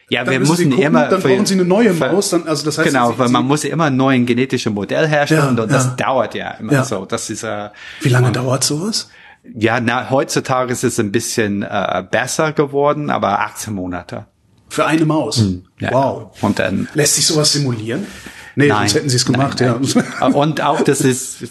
Ja, 0.08 0.24
dann 0.24 0.32
wir 0.32 0.40
müssen 0.40 0.70
gucken, 0.70 0.84
immer. 0.84 1.08
Dann 1.08 1.22
brauchen 1.22 1.46
Sie 1.46 1.54
eine 1.54 1.64
neue 1.64 1.94
Maus. 1.94 2.30
Dann, 2.30 2.46
also 2.46 2.64
das 2.64 2.78
heißt, 2.78 2.88
genau, 2.88 3.12
Sie, 3.12 3.18
weil 3.18 3.28
man 3.30 3.46
muss 3.46 3.62
ja 3.62 3.70
immer 3.70 3.84
ein 3.84 3.96
neues 3.96 4.26
genetisches 4.26 4.72
Modell 4.72 5.08
herstellen 5.08 5.56
ja, 5.56 5.62
und 5.62 5.72
das 5.72 5.86
ja. 5.86 5.94
dauert 5.96 6.34
ja 6.34 6.50
immer 6.52 6.72
ja. 6.72 6.84
so. 6.84 7.06
Das 7.06 7.30
ist. 7.30 7.42
Äh, 7.42 7.70
Wie 8.02 8.10
lange 8.10 8.28
und, 8.28 8.36
dauert 8.36 8.62
sowas? 8.62 9.08
Ja, 9.54 9.80
na, 9.80 10.10
heutzutage 10.10 10.72
ist 10.72 10.84
es 10.84 11.00
ein 11.00 11.10
bisschen 11.10 11.62
äh, 11.62 12.04
besser 12.08 12.52
geworden, 12.52 13.10
aber 13.10 13.40
18 13.40 13.74
Monate. 13.74 14.26
Für 14.72 14.86
eine 14.86 15.04
Maus. 15.04 15.36
Hm, 15.36 15.66
ja. 15.80 15.92
Wow. 15.92 16.30
Und 16.40 16.58
dann 16.58 16.88
lässt 16.94 17.16
sich 17.16 17.26
sowas 17.26 17.52
simulieren? 17.52 18.06
Nee, 18.56 18.68
nein, 18.68 18.78
sonst 18.78 18.94
hätten 18.94 19.08
sie 19.10 19.16
es 19.16 19.26
gemacht, 19.26 19.60
nein, 19.60 19.82
nein. 19.94 20.04
ja. 20.20 20.26
Und 20.28 20.62
auch 20.62 20.80
das 20.80 21.02
ist 21.02 21.42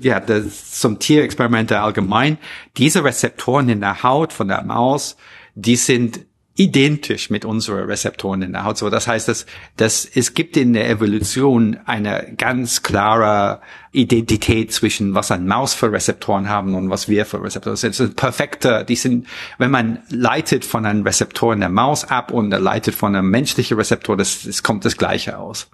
ja 0.00 0.18
das 0.18 0.72
zum 0.72 0.98
Tierexperimente 0.98 1.78
allgemein. 1.78 2.38
Diese 2.76 3.04
Rezeptoren 3.04 3.68
in 3.68 3.82
der 3.82 4.02
Haut 4.02 4.32
von 4.32 4.48
der 4.48 4.64
Maus, 4.64 5.16
die 5.54 5.76
sind 5.76 6.25
identisch 6.56 7.28
mit 7.28 7.44
unseren 7.44 7.84
Rezeptoren 7.84 8.42
in 8.42 8.52
der 8.52 8.64
Haut. 8.64 8.78
So, 8.78 8.88
das 8.88 9.06
heißt, 9.06 9.28
dass, 9.28 9.46
dass 9.76 10.04
es 10.06 10.34
gibt 10.34 10.56
in 10.56 10.72
der 10.72 10.88
Evolution 10.88 11.76
eine 11.84 12.32
ganz 12.36 12.82
klare 12.82 13.60
Identität 13.92 14.72
zwischen 14.72 15.14
was 15.14 15.30
ein 15.30 15.46
Maus 15.46 15.74
für 15.74 15.92
Rezeptoren 15.92 16.48
haben 16.48 16.74
und 16.74 16.90
was 16.90 17.08
wir 17.08 17.26
für 17.26 17.42
Rezeptoren 17.42 17.76
sind. 17.76 17.90
Das 17.90 18.00
ist 18.00 18.16
perfekte, 18.16 18.84
die 18.88 18.96
sind, 18.96 19.26
wenn 19.58 19.70
man 19.70 19.98
leitet 20.08 20.64
von 20.64 20.86
einem 20.86 21.02
Rezeptor 21.02 21.52
in 21.52 21.60
der 21.60 21.68
Maus 21.68 22.04
ab 22.04 22.30
und 22.30 22.50
leitet 22.50 22.94
von 22.94 23.14
einem 23.14 23.30
menschlichen 23.30 23.76
Rezeptor, 23.76 24.16
das, 24.16 24.42
das 24.44 24.62
kommt 24.62 24.84
das 24.84 24.96
Gleiche 24.96 25.38
aus. 25.38 25.68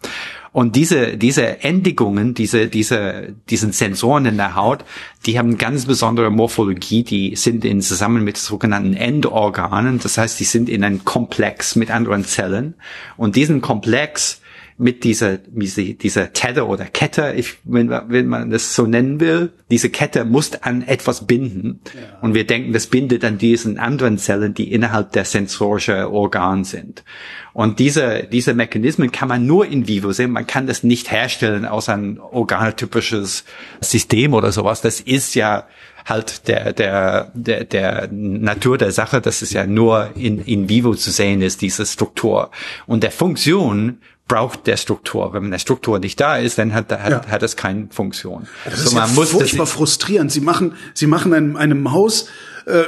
Und 0.52 0.76
diese, 0.76 1.16
diese 1.16 1.62
Endigungen, 1.62 2.34
diese, 2.34 2.68
diese, 2.68 3.34
diesen 3.48 3.72
Sensoren 3.72 4.26
in 4.26 4.36
der 4.36 4.54
Haut, 4.54 4.84
die 5.24 5.38
haben 5.38 5.56
ganz 5.56 5.86
besondere 5.86 6.30
Morphologie, 6.30 7.04
die 7.04 7.36
sind 7.36 7.64
in 7.64 7.80
zusammen 7.80 8.22
mit 8.22 8.36
sogenannten 8.36 8.92
Endorganen. 8.92 9.98
Das 9.98 10.18
heißt, 10.18 10.38
die 10.38 10.44
sind 10.44 10.68
in 10.68 10.84
einem 10.84 11.06
Komplex 11.06 11.74
mit 11.74 11.90
anderen 11.90 12.26
Zellen. 12.26 12.74
Und 13.16 13.36
diesen 13.36 13.62
Komplex 13.62 14.41
mit 14.82 15.04
dieser, 15.04 15.38
dieser 15.38 16.32
Tether 16.32 16.68
oder 16.68 16.86
Kette, 16.86 17.34
ich, 17.36 17.54
wenn, 17.62 17.88
wenn 17.88 18.26
man 18.26 18.50
das 18.50 18.74
so 18.74 18.84
nennen 18.84 19.20
will, 19.20 19.52
diese 19.70 19.90
Kette 19.90 20.24
muss 20.24 20.54
an 20.54 20.82
etwas 20.82 21.26
binden. 21.26 21.80
Ja. 21.94 22.18
Und 22.20 22.34
wir 22.34 22.44
denken, 22.44 22.72
das 22.72 22.88
bindet 22.88 23.24
an 23.24 23.38
diesen 23.38 23.78
anderen 23.78 24.18
Zellen, 24.18 24.54
die 24.54 24.72
innerhalb 24.72 25.12
der 25.12 25.24
sensorischen 25.24 26.04
Organ 26.04 26.64
sind. 26.64 27.04
Und 27.52 27.78
diese, 27.78 28.24
diese 28.24 28.54
Mechanismen 28.54 29.12
kann 29.12 29.28
man 29.28 29.46
nur 29.46 29.66
in 29.66 29.86
vivo 29.86 30.10
sehen. 30.12 30.32
Man 30.32 30.46
kann 30.46 30.66
das 30.66 30.82
nicht 30.82 31.12
herstellen 31.12 31.64
aus 31.64 31.88
einem 31.88 32.18
organotypisches 32.18 33.44
System 33.80 34.34
oder 34.34 34.50
sowas. 34.50 34.80
Das 34.80 35.00
ist 35.00 35.34
ja 35.36 35.66
halt 36.04 36.48
der, 36.48 36.72
der, 36.72 37.30
der, 37.34 37.64
der 37.64 38.08
Natur 38.10 38.78
der 38.78 38.90
Sache, 38.90 39.20
dass 39.20 39.42
es 39.42 39.52
ja 39.52 39.66
nur 39.66 40.10
in, 40.16 40.40
in 40.44 40.68
vivo 40.68 40.94
zu 40.94 41.10
sehen 41.10 41.42
ist, 41.42 41.62
diese 41.62 41.86
Struktur. 41.86 42.50
Und 42.86 43.02
der 43.02 43.12
Funktion 43.12 43.98
braucht 44.32 44.66
der 44.66 44.78
Struktur. 44.78 45.34
Wenn 45.34 45.50
der 45.50 45.58
Struktur 45.58 45.98
nicht 45.98 46.18
da 46.18 46.38
ist, 46.38 46.56
dann 46.56 46.72
hat, 46.72 46.90
hat, 46.90 47.10
ja. 47.10 47.20
hat 47.28 47.42
es 47.42 47.54
keine 47.54 47.88
Funktion. 47.90 48.48
Das 48.64 48.80
so, 48.80 48.88
ist 48.88 48.94
man 48.94 49.08
ja 49.08 49.14
muss 49.14 49.30
furchtbar 49.30 49.66
frustrierend. 49.66 50.32
Sie 50.32 50.40
machen, 50.40 50.72
Sie 50.94 51.06
machen 51.06 51.34
einem, 51.34 51.56
einem 51.56 51.82
Maus 51.82 52.28
äh, 52.64 52.84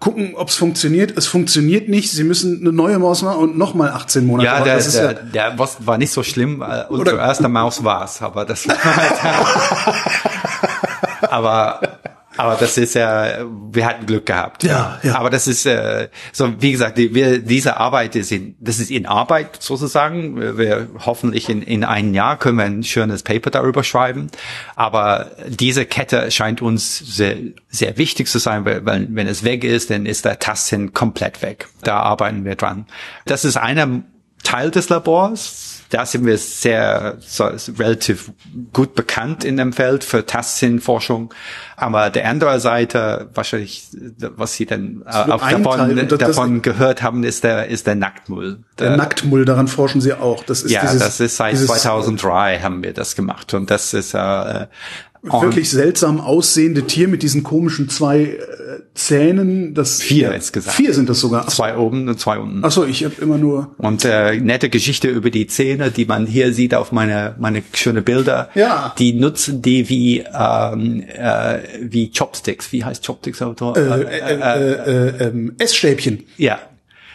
gucken, 0.00 0.34
ob 0.34 0.48
es 0.48 0.56
funktioniert. 0.56 1.16
Es 1.16 1.28
funktioniert 1.28 1.88
nicht. 1.88 2.10
Sie 2.10 2.24
müssen 2.24 2.60
eine 2.60 2.72
neue 2.72 2.98
Maus 2.98 3.22
machen 3.22 3.38
und 3.38 3.56
nochmal 3.56 3.90
18 3.90 4.26
Monate. 4.26 4.46
Ja, 4.46 4.60
der, 4.64 4.78
der, 4.78 5.12
ja 5.34 5.52
der 5.52 5.58
war 5.58 5.98
nicht 5.98 6.10
so 6.10 6.24
schlimm. 6.24 6.62
Äh, 6.62 6.86
unsere 6.88 7.18
erste 7.18 7.48
Maus 7.48 7.84
war's, 7.84 8.20
aber 8.20 8.44
das 8.44 8.66
war 8.66 8.96
halt, 8.96 9.12
aber 11.32 11.80
aber 12.38 12.54
das 12.54 12.78
ist 12.78 12.94
ja, 12.94 13.44
wir 13.72 13.84
hatten 13.84 14.06
Glück 14.06 14.26
gehabt. 14.26 14.62
Ja, 14.62 15.00
ja. 15.02 15.16
Aber 15.16 15.28
das 15.28 15.48
ist 15.48 15.66
äh, 15.66 16.08
so, 16.32 16.60
wie 16.60 16.70
gesagt, 16.70 16.96
die, 16.96 17.12
wir, 17.12 17.40
diese 17.40 17.78
Arbeit 17.78 18.14
ist 18.14 18.30
in, 18.30 18.54
das 18.60 18.78
ist 18.78 18.90
in 18.92 19.06
Arbeit 19.06 19.60
sozusagen. 19.60 20.40
Wir, 20.40 20.56
wir 20.56 20.88
hoffentlich 21.04 21.48
in, 21.48 21.62
in 21.62 21.82
einem 21.82 22.14
Jahr 22.14 22.38
können 22.38 22.58
wir 22.58 22.64
ein 22.64 22.84
schönes 22.84 23.24
Paper 23.24 23.50
darüber 23.50 23.82
schreiben. 23.82 24.28
Aber 24.76 25.32
diese 25.48 25.84
Kette 25.84 26.30
scheint 26.30 26.62
uns 26.62 26.98
sehr, 26.98 27.36
sehr 27.68 27.98
wichtig 27.98 28.28
zu 28.28 28.38
sein, 28.38 28.64
weil, 28.64 28.86
weil 28.86 29.08
wenn 29.10 29.26
es 29.26 29.42
weg 29.42 29.64
ist, 29.64 29.90
dann 29.90 30.06
ist 30.06 30.24
der 30.24 30.38
Tastsinn 30.38 30.94
komplett 30.94 31.42
weg. 31.42 31.66
Da 31.82 31.98
arbeiten 32.00 32.44
wir 32.44 32.54
dran. 32.54 32.86
Das 33.24 33.44
ist 33.44 33.56
einer 33.56 34.02
Teil 34.48 34.70
des 34.70 34.88
Labors 34.88 35.78
da 35.90 36.04
sind 36.04 36.26
wir 36.26 36.36
sehr 36.36 37.16
so, 37.20 37.48
relativ 37.78 38.30
gut 38.72 38.94
bekannt 38.94 39.42
in 39.44 39.56
dem 39.56 39.72
Feld 39.72 40.04
für 40.04 40.26
Tastsinnforschung. 40.26 41.32
Aber 41.76 42.10
der 42.10 42.28
andere 42.28 42.60
Seite, 42.60 43.30
wahrscheinlich, 43.32 43.88
was 44.18 44.54
Sie 44.54 44.66
dann 44.66 45.02
äh, 45.06 45.30
auf 45.30 45.40
davon, 45.40 45.96
das, 45.96 46.18
davon 46.18 46.54
das, 46.56 46.62
gehört 46.62 47.02
haben, 47.02 47.24
ist 47.24 47.44
der, 47.44 47.68
ist 47.68 47.86
der 47.86 47.94
Nacktmull. 47.94 48.58
Der, 48.78 48.88
der, 48.88 48.96
Nacktmull, 48.98 49.44
daran 49.44 49.68
forschen 49.68 50.00
Sie 50.00 50.12
auch. 50.12 50.44
Das 50.44 50.62
ist 50.62 50.72
ja, 50.72 50.82
dieses, 50.82 50.98
das 50.98 51.20
ist 51.20 51.36
seit 51.36 51.56
2003 51.56 52.60
haben 52.60 52.82
wir 52.82 52.92
das 52.92 53.16
gemacht. 53.16 53.54
Und 53.54 53.70
das 53.70 53.94
ist 53.94 54.12
äh, 54.12 54.66
wirklich 55.22 55.70
seltsam 55.70 56.20
aussehende 56.20 56.82
Tier 56.82 57.08
mit 57.08 57.22
diesen 57.22 57.42
komischen 57.42 57.88
zwei 57.88 58.20
äh, 58.20 58.38
Zähnen. 58.94 59.74
Das 59.74 60.00
vier 60.00 60.32
insgesamt. 60.32 60.76
Vier 60.76 60.94
sind 60.94 61.08
das 61.08 61.20
sogar. 61.20 61.46
Zwei 61.48 61.76
oben 61.76 62.08
und 62.08 62.18
zwei 62.18 62.38
unten. 62.38 62.60
Ach 62.64 62.70
so, 62.70 62.84
ich 62.84 63.04
habe 63.04 63.14
immer 63.20 63.38
nur. 63.38 63.74
Und 63.78 64.04
äh, 64.04 64.38
nette 64.40 64.68
Geschichte 64.68 65.08
über 65.08 65.30
die 65.30 65.46
Zähne, 65.46 65.90
die 65.90 66.04
man 66.04 66.26
hier 66.26 66.52
sieht 66.52 66.74
auf 66.74 66.92
meine 66.92 67.34
meine 67.38 67.62
schöne 67.72 68.02
Bilder. 68.02 68.50
Ja. 68.54 68.94
Die 68.98 69.12
nutzen 69.12 69.62
die 69.62 69.88
wie 69.88 70.20
ähm, 70.20 71.02
äh, 71.06 71.58
wie 71.80 72.10
Chopsticks. 72.10 72.72
Wie 72.72 72.84
heißt 72.84 73.06
Chopsticks 73.06 73.42
Autor? 73.42 73.76
Äh, 73.76 73.80
äh, 73.80 74.02
äh, 74.02 74.34
äh, 74.34 75.24
äh, 75.24 75.28
äh, 75.28 75.50
Essstäbchen. 75.58 76.24
Ja. 76.36 76.58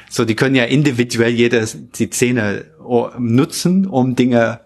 So, 0.09 0.25
die 0.25 0.35
können 0.35 0.55
ja 0.55 0.65
individuell 0.65 1.31
jeder 1.31 1.65
die 1.95 2.09
Zähne 2.09 2.65
nutzen, 3.17 3.87
um 3.87 4.15
Dinge 4.15 4.59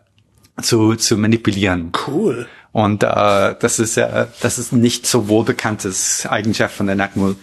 zu 0.61 0.95
zu 0.95 1.17
manipulieren. 1.17 1.91
Cool. 2.07 2.47
Und 2.77 3.01
äh, 3.01 3.55
das 3.59 3.79
ist 3.79 3.97
ja, 3.97 4.27
das 4.39 4.59
ist 4.59 4.71
nicht 4.71 5.07
so 5.07 5.29
wohlbekanntes 5.29 6.27
Eigenschaft 6.27 6.75
von 6.75 6.85
der 6.85 6.95
Nackmull. 6.95 7.35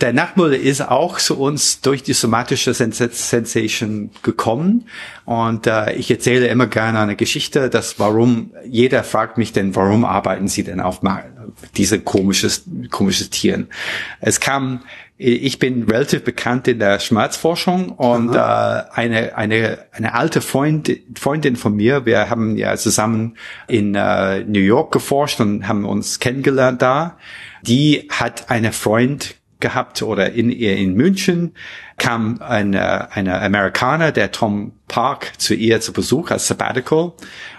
Der 0.00 0.12
Nackmull 0.12 0.52
ist 0.52 0.80
auch 0.80 1.18
zu 1.18 1.38
uns 1.38 1.80
durch 1.80 2.02
die 2.02 2.12
somatische 2.12 2.74
Sens 2.74 2.98
Sensation 2.98 4.10
gekommen. 4.24 4.88
Und 5.26 5.68
äh, 5.68 5.92
ich 5.92 6.10
erzähle 6.10 6.48
immer 6.48 6.66
gerne 6.66 6.98
eine 6.98 7.14
Geschichte, 7.14 7.70
dass 7.70 8.00
warum 8.00 8.50
jeder 8.66 9.04
fragt 9.04 9.38
mich 9.38 9.52
denn, 9.52 9.76
warum 9.76 10.04
arbeiten 10.04 10.48
Sie 10.48 10.64
denn 10.64 10.80
auf 10.80 10.98
diese 11.76 12.00
komisches 12.00 12.64
komisches 12.90 13.30
Tieren? 13.30 13.68
Es 14.20 14.40
kam 14.40 14.80
ich 15.22 15.58
bin 15.58 15.82
relativ 15.82 16.24
bekannt 16.24 16.66
in 16.66 16.78
der 16.78 16.98
Schmerzforschung 16.98 17.90
und 17.90 18.34
äh, 18.34 18.38
eine, 18.38 19.36
eine, 19.36 19.78
eine 19.92 20.14
alte 20.14 20.40
Freund, 20.40 20.90
Freundin 21.14 21.56
von 21.56 21.76
mir, 21.76 22.06
wir 22.06 22.30
haben 22.30 22.56
ja 22.56 22.74
zusammen 22.76 23.36
in 23.68 23.94
äh, 23.94 24.40
New 24.44 24.60
York 24.60 24.92
geforscht 24.92 25.40
und 25.40 25.68
haben 25.68 25.84
uns 25.84 26.20
kennengelernt 26.20 26.80
da. 26.80 27.18
Die 27.62 28.08
hat 28.10 28.48
eine 28.48 28.72
Freund 28.72 29.34
gehabt 29.60 30.02
oder 30.02 30.32
in 30.32 30.50
ihr 30.50 30.76
in 30.76 30.94
München 30.94 31.54
kam 31.98 32.40
ein 32.40 32.74
eine 32.74 33.40
Amerikaner, 33.40 34.12
der 34.12 34.32
Tom 34.32 34.72
Park, 34.88 35.32
zu 35.38 35.54
ihr 35.54 35.80
zu 35.80 35.92
Besuch 35.92 36.30
als 36.30 36.48
Sabbatical 36.48 37.12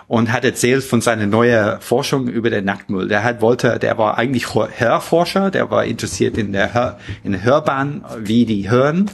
und 0.07 0.31
hat 0.31 0.43
erzählt 0.43 0.83
von 0.83 0.99
seiner 0.99 1.25
neuen 1.25 1.79
Forschung 1.79 2.27
über 2.27 2.49
den 2.49 2.65
Nacktmüll. 2.65 3.07
Der 3.07 3.23
hat 3.23 3.41
wollte, 3.41 3.79
der 3.79 3.97
war 3.97 4.17
eigentlich 4.17 4.53
Hörforscher, 4.53 5.51
der 5.51 5.71
war 5.71 5.85
interessiert 5.85 6.37
in 6.37 6.51
der 6.51 6.73
Hör, 6.73 6.99
in 7.23 7.31
der 7.31 7.43
Hörbahn, 7.43 8.03
wie 8.17 8.45
die 8.45 8.69
hören, 8.69 9.09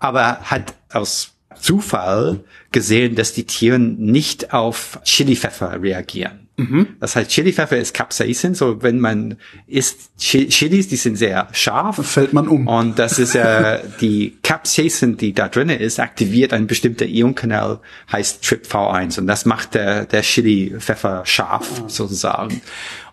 aber 0.00 0.40
hat 0.40 0.74
aus 0.92 1.34
Zufall 1.54 2.40
gesehen, 2.72 3.14
dass 3.14 3.32
die 3.32 3.44
Tiere 3.44 3.78
nicht 3.78 4.52
auf 4.52 4.98
Chilipfeffer 5.04 5.80
reagieren. 5.80 6.43
Mhm. 6.56 6.88
Das 7.00 7.16
heißt, 7.16 7.30
Chilipfeffer 7.30 7.76
ist 7.76 7.94
Capsaicin, 7.94 8.54
so 8.54 8.82
wenn 8.82 9.00
man 9.00 9.38
isst 9.66 10.16
Chilis, 10.18 10.86
die 10.86 10.96
sind 10.96 11.16
sehr 11.16 11.48
scharf. 11.52 12.06
Fällt 12.06 12.32
man 12.32 12.46
um. 12.46 12.68
Und 12.68 12.98
das 12.98 13.18
ist 13.18 13.34
ja, 13.34 13.78
die 14.00 14.36
Capsaicin, 14.42 15.16
die 15.16 15.32
da 15.32 15.48
drinnen 15.48 15.80
ist, 15.80 15.98
aktiviert 15.98 16.52
ein 16.52 16.68
bestimmter 16.68 17.06
Ionkanal, 17.06 17.80
heißt 18.12 18.44
TRPV1. 18.44 19.18
Und 19.18 19.26
das 19.26 19.46
macht 19.46 19.74
der, 19.74 20.04
der 20.06 20.22
Chili-Pfeffer 20.22 21.22
scharf, 21.26 21.82
ah. 21.84 21.88
sozusagen. 21.88 22.62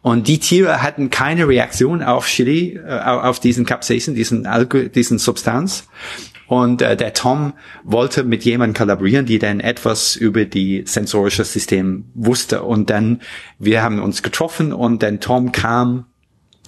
Und 0.04 0.28
die 0.28 0.40
Tiere 0.40 0.82
hatten 0.82 1.10
keine 1.10 1.48
Reaktion 1.48 2.04
auf 2.04 2.28
Chili, 2.28 2.76
äh, 2.76 3.00
auf 3.00 3.40
diesen 3.40 3.66
Capsaicin, 3.66 4.16
diesen 4.16 4.46
Alge, 4.46 4.90
diesen 4.90 5.18
Substanz. 5.18 5.88
Und 6.52 6.82
äh, 6.82 6.98
der 6.98 7.14
Tom 7.14 7.54
wollte 7.86 8.26
mit 8.26 8.44
jemandem 8.44 8.76
kollaborieren, 8.76 9.26
die 9.26 9.40
dann 9.40 9.62
etwas 9.62 10.18
über 10.18 10.44
die 10.44 10.84
sensorische 10.86 11.46
System 11.46 12.12
wusste. 12.14 12.64
Und 12.64 12.90
dann, 12.90 13.22
wir 13.58 13.82
haben 13.82 14.02
uns 14.02 14.22
getroffen 14.22 14.74
und 14.74 15.02
dann 15.02 15.22
Tom 15.22 15.54
kam 15.54 16.08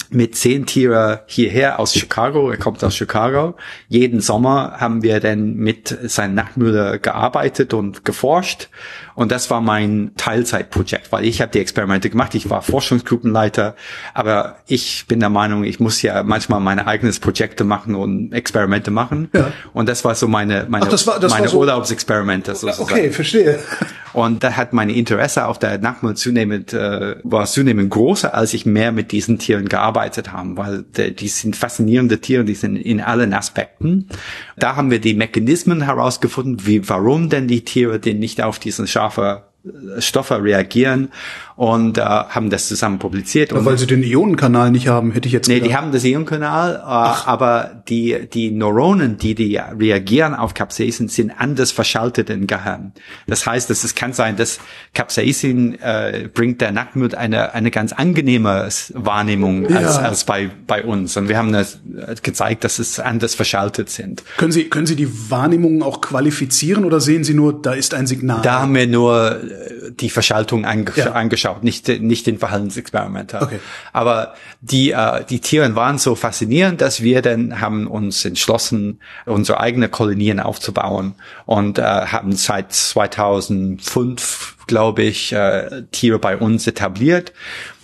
mit 0.10 0.38
zehn 0.38 0.66
Tiere 0.66 1.24
hierher 1.26 1.82
aus 1.82 1.94
Chicago. 1.94 2.50
Er 2.50 2.56
kommt 2.56 2.82
aus 2.82 2.96
Chicago. 2.96 3.56
Jeden 3.90 4.22
Sommer 4.22 4.76
haben 4.78 5.04
wir 5.04 5.20
dann 5.20 5.56
mit 5.56 5.98
seinen 6.04 6.36
Nachtmüller 6.36 6.98
gearbeitet 6.98 7.74
und 7.74 8.06
geforscht. 8.06 8.70
Und 9.16 9.32
das 9.32 9.50
war 9.50 9.62
mein 9.62 10.12
Teilzeitprojekt, 10.18 11.12
weil 11.12 11.26
ich 11.26 11.42
habe 11.42 11.52
die 11.52 11.60
Experimente 11.60 12.10
gemacht. 12.10 12.36
Ich 12.36 12.50
war 12.50 12.62
Forschungsgruppenleiter, 12.62 13.76
aber 14.14 14.58
ich 14.68 15.06
bin 15.08 15.20
der 15.20 15.30
Meinung, 15.30 15.64
ich 15.64 15.80
muss 15.80 16.02
ja 16.02 16.24
manchmal 16.24 16.60
meine 16.60 16.88
eigenes 16.88 17.20
Projekte 17.20 17.64
machen 17.64 17.96
und 17.96 18.34
Experimente 18.34 18.92
machen. 18.92 19.30
Ja. 19.34 19.52
Und 19.74 19.90
das 19.90 20.04
war 20.04 20.16
so 20.16 20.28
meine 20.28 20.66
meine, 20.70 20.86
Ach, 20.86 20.90
das 20.90 21.08
war, 21.08 21.20
das 21.20 21.32
meine 21.32 21.48
so 21.48 21.60
Urlaubsexperimente 21.60 22.56
sozusagen. 22.56 22.82
Okay, 22.82 23.12
verstehe. 23.12 23.60
Und 24.14 24.44
da 24.44 24.56
hat 24.56 24.74
meine 24.74 24.94
Interesse 24.94 25.48
auf 25.48 25.58
der 25.58 25.80
Nachtmüll 25.80 26.16
zunehmend 26.16 26.72
äh, 26.72 27.16
war 27.24 27.46
zunehmend 27.46 27.90
größer, 27.90 28.34
als 28.34 28.54
ich 28.54 28.66
mehr 28.66 28.92
mit 28.92 29.12
diesen 29.12 29.40
Tieren 29.40 29.68
gearbeitet 29.68 30.32
habe, 30.32 30.56
weil 30.56 30.84
die, 30.84 31.16
die 31.16 31.28
sind 31.28 31.56
faszinierende 31.56 32.20
Tiere, 32.22 32.44
die 32.44 32.54
sind 32.54 32.76
in 32.76 33.02
allen 33.02 33.34
Aspekten. 33.34 34.08
Da 34.56 34.76
haben 34.76 34.92
wir 34.92 35.00
die 35.00 35.16
Mechanismen 35.16 35.82
herausgefunden, 35.82 36.66
wie 36.66 36.88
warum 36.88 37.30
denn 37.30 37.48
die 37.48 37.66
Tiere 37.66 38.00
denn 38.00 38.20
nicht 38.20 38.42
auf 38.42 38.60
diesen 38.60 38.86
Jaffa 39.04 39.44
Stoffe 40.00 40.44
reagieren 40.44 41.10
und 41.56 41.98
äh, 41.98 42.02
haben 42.02 42.50
das 42.50 42.68
zusammen 42.68 43.00
publiziert. 43.00 43.52
Ja, 43.52 43.58
und 43.60 43.66
weil 43.66 43.78
sie 43.78 43.88
den 43.88 44.04
Ionenkanal 44.04 44.72
nicht 44.72 44.88
haben, 44.90 45.12
hätte 45.12 45.28
ich 45.28 45.34
jetzt 45.34 45.48
Nee, 45.48 45.56
gedacht. 45.56 45.70
die 45.70 45.76
haben 45.76 45.92
das 45.94 46.04
Ionenkanal, 46.04 46.76
äh, 46.76 46.80
aber 47.30 47.84
die, 47.88 48.28
die 48.34 48.52
Neuronen, 48.52 49.18
die, 49.18 49.36
die 49.36 49.56
reagieren 49.58 50.34
auf 50.36 50.54
Capsaicin, 50.54 51.08
sind 51.08 51.32
anders 51.38 51.72
verschaltet 51.72 52.30
im 52.30 52.48
Gehirn. 52.48 52.92
Das 53.28 53.46
heißt, 53.46 53.70
dass 53.70 53.84
es 53.86 53.96
kann 53.96 54.12
sein, 54.14 54.36
dass 54.36 54.60
Capsaicin 54.94 55.80
äh, 55.82 56.30
bringt 56.34 56.60
der 56.62 56.72
Nacktmut 56.72 57.16
eine, 57.16 57.54
eine 57.54 57.72
ganz 57.72 57.94
angenehme 57.94 58.68
Wahrnehmung 58.94 59.68
als, 59.74 59.96
Ja. 59.96 60.02
als 60.02 60.24
bei, 60.26 60.50
bei 60.68 60.84
uns. 60.84 61.16
Und 61.18 61.30
wir 61.30 61.38
haben 61.38 61.54
das 61.54 61.76
äh, 61.98 62.16
gezeigt, 62.22 62.64
dass 62.64 62.80
es 62.80 63.00
anders 63.00 63.36
verschaltet 63.36 63.90
sind. 63.90 64.24
Können 64.38 64.52
Sie, 64.52 64.66
können 64.70 64.88
Sie 64.88 64.96
die 64.96 65.30
Wahrnehmungen 65.30 65.84
auch 65.84 66.02
qualifizieren 66.02 66.86
oder 66.86 67.00
sehen 67.00 67.24
Sie 67.24 67.34
nur, 67.34 67.62
da 67.62 67.74
ist 67.74 67.94
ein 67.94 68.08
Signal? 68.08 68.42
Da 68.42 68.62
haben 68.62 68.74
wir 68.76 68.88
nur 68.88 69.40
äh, 69.54 69.92
die 69.92 70.10
Verschaltung 70.10 70.66
ange 70.66 70.92
Ja. 70.96 71.12
angeschaut, 71.14 71.64
nicht, 71.64 71.88
nicht 71.88 72.28
den 72.28 72.40
Verhaltensexperimenter. 72.40 73.42
Okay. 73.44 73.60
Aber 73.92 74.34
die, 74.62 74.92
äh, 74.92 75.24
die 75.30 75.40
Tiere 75.40 75.76
waren 75.76 75.98
so 75.98 76.16
faszinierend, 76.16 76.82
dass 76.82 77.02
wir 77.02 77.22
dann 77.22 77.62
haben 77.62 77.88
uns 77.88 78.26
entschlossen, 78.26 79.00
unsere 79.26 79.60
eigene 79.60 79.90
Kolonien 79.90 80.40
aufzubauen 80.40 81.16
und 81.46 81.78
äh, 81.80 81.84
haben 81.84 82.34
seit 82.36 82.74
2005, 82.74 84.58
glaube 84.68 85.04
ich, 85.04 85.34
äh, 85.34 85.84
Tiere 85.92 86.20
bei 86.20 86.38
uns 86.38 86.68
etabliert. 86.68 87.34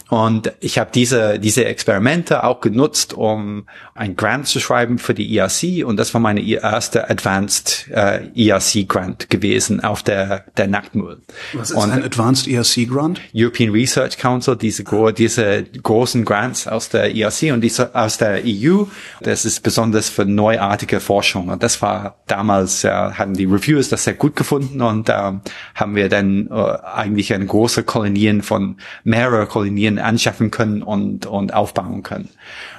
Und 0.09 0.53
ich 0.59 0.79
habe 0.79 0.89
diese, 0.93 1.37
diese 1.37 1.65
Experimente 1.65 2.43
auch 2.43 2.61
genutzt, 2.61 3.13
um 3.13 3.67
ein 3.93 4.15
Grant 4.15 4.47
zu 4.47 4.59
schreiben 4.59 4.97
für 4.97 5.13
die 5.13 5.37
ERC. 5.37 5.85
Und 5.85 5.97
das 5.97 6.15
war 6.15 6.21
meine 6.21 6.41
erste 6.41 7.09
Advanced 7.09 7.87
äh, 7.91 8.27
ERC 8.35 8.87
Grant 8.87 9.29
gewesen 9.29 9.83
auf 9.83 10.01
der, 10.01 10.45
der 10.57 10.67
Nacktmull. 10.67 11.21
Was 11.53 11.69
ist 11.69 11.77
und 11.77 11.91
ein 11.91 12.03
Advanced 12.03 12.47
ERC 12.47 12.89
Grant? 12.89 13.21
European 13.35 13.69
Research 13.69 14.17
Council, 14.17 14.55
diese, 14.55 14.83
gro 14.83 15.11
diese 15.11 15.63
großen 15.63 16.25
Grants 16.25 16.67
aus 16.67 16.89
der 16.89 17.15
ERC 17.15 17.53
und 17.53 17.61
diese 17.61 17.93
aus 17.93 18.17
der 18.17 18.41
EU. 18.43 18.85
Das 19.21 19.45
ist 19.45 19.61
besonders 19.61 20.09
für 20.09 20.25
neuartige 20.25 21.01
Forschung. 21.01 21.49
Und 21.49 21.61
das 21.61 21.83
war 21.83 22.15
damals, 22.25 22.83
äh, 22.83 22.89
haben 22.89 23.35
die 23.35 23.45
Reviewers 23.45 23.89
das 23.89 24.05
sehr 24.05 24.15
gut 24.15 24.35
gefunden 24.35 24.81
und 24.81 25.07
ähm, 25.09 25.41
haben 25.75 25.95
wir 25.95 26.09
dann 26.09 26.47
äh, 26.47 26.53
eigentlich 26.53 27.31
eine 27.31 27.45
große 27.45 27.83
Kolonien 27.83 28.41
von 28.41 28.77
mehrere 29.03 29.45
Kolonien 29.45 29.98
anschaffen 29.99 30.51
können 30.51 30.83
und, 30.83 31.25
und 31.25 31.53
aufbauen 31.53 32.03
können. 32.03 32.29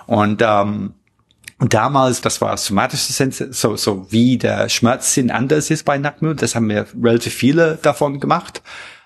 Und 0.07 0.43
ähm, 0.43 0.95
und 1.61 1.75
damals, 1.75 2.23
das 2.23 2.41
war 2.41 2.57
somatische 2.57 3.13
Sens 3.13 3.37
so, 3.37 3.77
so 3.77 4.11
wie 4.11 4.39
der 4.39 4.71
Schmerzsinn 4.71 5.31
anders 5.31 5.71
ist 5.71 5.85
bei 5.85 5.99
Nacktmut. 5.99 6.41
Das 6.41 6.55
haben 6.55 6.71
wir 6.71 6.87
relativ 7.01 7.35
viele 7.35 7.79
davon 7.83 8.19
gemacht. 8.19 8.63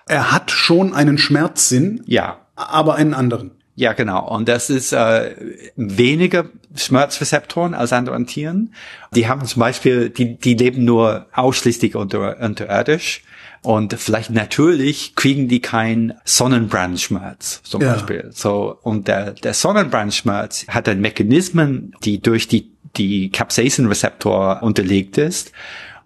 Er 0.07 0.31
hat 0.31 0.51
schon 0.51 0.93
einen 0.93 1.17
Schmerzsinn, 1.17 2.01
Ja, 2.05 2.45
aber 2.55 2.95
einen 2.95 3.13
anderen. 3.13 3.51
Ja, 3.75 3.91
genau. 3.91 4.25
Und 4.29 4.47
das 4.47 4.69
ist 4.69 4.93
äh, 4.93 5.35
weniger 5.75 6.45
Schmerzrezeptoren 6.75 7.73
als 7.73 7.91
anderen 7.91 8.25
Tieren. 8.25 8.73
Die 9.13 9.27
haben 9.27 9.45
zum 9.45 9.59
Beispiel, 9.59 10.09
die, 10.09 10.37
die 10.37 10.53
leben 10.53 10.85
nur 10.85 11.25
ausschließlich 11.33 11.95
unter, 11.95 12.39
unterirdisch. 12.39 13.23
Und 13.65 13.95
vielleicht 13.95 14.29
natürlich 14.29 15.15
kriegen 15.15 15.47
die 15.47 15.59
keinen 15.59 16.13
Sonnenbrandschmerz 16.23 17.61
zum 17.63 17.81
Ja. 17.81 17.93
Beispiel. 17.93 18.29
So, 18.31 18.77
und 18.83 19.07
der, 19.07 19.31
der 19.31 19.55
Sonnenbrandschmerz 19.55 20.67
hat 20.67 20.87
dann 20.87 21.01
Mechanismen, 21.01 21.95
die 22.03 22.21
durch 22.21 22.47
die, 22.47 22.71
die 22.95 23.31
Capsaicin-Rezeptor 23.31 24.61
unterlegt 24.61 25.17
ist. 25.17 25.51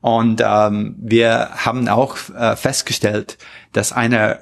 Und 0.02 0.42
ähm, 0.42 0.96
wir 1.00 1.50
haben 1.54 1.90
auch 1.90 2.16
äh, 2.34 2.56
festgestellt, 2.56 3.38
dass 3.74 3.92
eine 3.92 4.40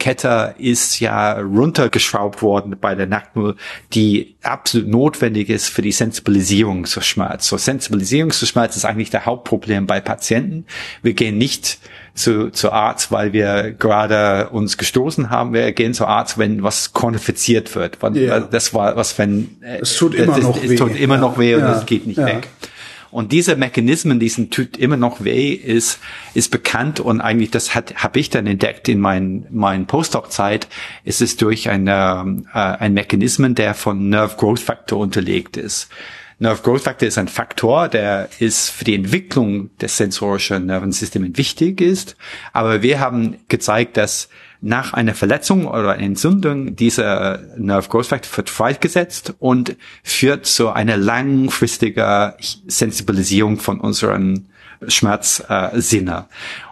Signalkette 0.00 0.54
ist 0.58 0.98
ja 1.00 1.32
runtergeschraubt 1.38 2.42
worden 2.42 2.76
bei 2.80 2.94
der 2.94 3.06
Nacktmull, 3.06 3.56
die 3.92 4.34
absolut 4.42 4.88
notwendig 4.88 5.48
ist 5.50 5.68
für 5.68 5.82
die 5.82 5.92
Sensibilisierung 5.92 6.86
zu 6.86 7.00
Schmerz. 7.02 7.46
So 7.46 7.56
Sensibilisierung 7.58 8.30
zu 8.30 8.46
Schmerz 8.46 8.76
ist 8.76 8.84
eigentlich 8.86 9.10
der 9.10 9.26
Hauptproblem 9.26 9.86
bei 9.86 10.00
Patienten. 10.00 10.64
Wir 11.02 11.12
gehen 11.12 11.36
nicht 11.38 11.78
zu, 12.14 12.50
zu 12.50 12.72
Arzt, 12.72 13.12
weil 13.12 13.32
wir 13.32 13.72
gerade 13.72 14.48
uns 14.50 14.78
gestoßen 14.78 15.30
haben. 15.30 15.52
Wir 15.52 15.70
gehen 15.72 15.94
zu 15.94 16.06
Arzt, 16.06 16.38
wenn 16.38 16.62
was 16.62 16.92
quantifiziert 16.92 17.74
wird. 17.74 17.98
Ja. 18.14 18.40
Das 18.40 18.72
war 18.74 18.96
was, 18.96 19.18
wenn 19.18 19.56
äh, 19.62 19.78
Es 19.80 19.96
tut 19.96 20.14
immer 20.14 20.34
das, 20.34 20.42
noch 20.42 20.62
es 20.62 20.70
weh. 20.70 20.76
tut 20.76 20.96
immer 20.98 21.14
Ja. 21.16 21.20
noch 21.20 21.38
weh 21.38 21.54
und 21.54 21.60
Ja. 21.60 21.78
es 21.78 21.86
geht 21.86 22.06
nicht 22.06 22.18
Ja. 22.18 22.26
weg. 22.26 22.48
Und 23.10 23.32
diese 23.32 23.56
Mechanismen, 23.56 24.20
diesen 24.20 24.50
tut 24.50 24.76
immer 24.76 24.96
noch 24.96 25.24
weh, 25.24 25.52
ist, 25.52 25.98
ist 26.34 26.50
bekannt 26.50 27.00
und 27.00 27.20
eigentlich 27.20 27.50
das 27.50 27.74
hat 27.74 27.96
habe 27.96 28.20
ich 28.20 28.30
dann 28.30 28.46
entdeckt 28.46 28.88
in 28.88 29.00
meinen 29.00 29.46
meinen 29.50 29.86
Postdoc-Zeit. 29.86 30.68
Ist 31.04 31.20
es 31.20 31.36
durch 31.36 31.68
eine, 31.68 32.44
äh, 32.54 32.58
ein 32.58 32.94
Mechanismen, 32.94 33.54
der 33.54 33.74
von 33.74 34.08
Nerve 34.08 34.36
Growth 34.36 34.60
Factor 34.60 34.98
unterlegt 34.98 35.56
ist. 35.56 35.88
Nerve 36.38 36.62
Growth 36.62 36.82
Factor 36.82 37.06
ist 37.06 37.18
ein 37.18 37.28
Faktor, 37.28 37.88
der 37.88 38.30
ist 38.38 38.70
für 38.70 38.84
die 38.84 38.94
Entwicklung 38.94 39.76
des 39.76 39.98
sensorischen 39.98 40.66
Nervensystems 40.66 41.36
wichtig 41.36 41.82
ist. 41.82 42.16
Aber 42.54 42.80
wir 42.80 42.98
haben 43.00 43.36
gezeigt, 43.48 43.98
dass 43.98 44.30
nach 44.60 44.92
einer 44.92 45.14
Verletzung 45.14 45.66
oder 45.66 45.98
Entzündung 45.98 46.76
dieser 46.76 47.38
Nerve 47.56 47.88
Growth 47.88 48.06
Factor 48.06 48.36
wird 48.36 48.50
freigesetzt 48.50 49.34
und 49.38 49.76
führt 50.02 50.46
zu 50.46 50.70
einer 50.70 50.96
langfristigen 50.96 52.32
Sensibilisierung 52.66 53.58
von 53.58 53.80
unseren 53.80 54.48
Schmerzsinne. 54.86 56.26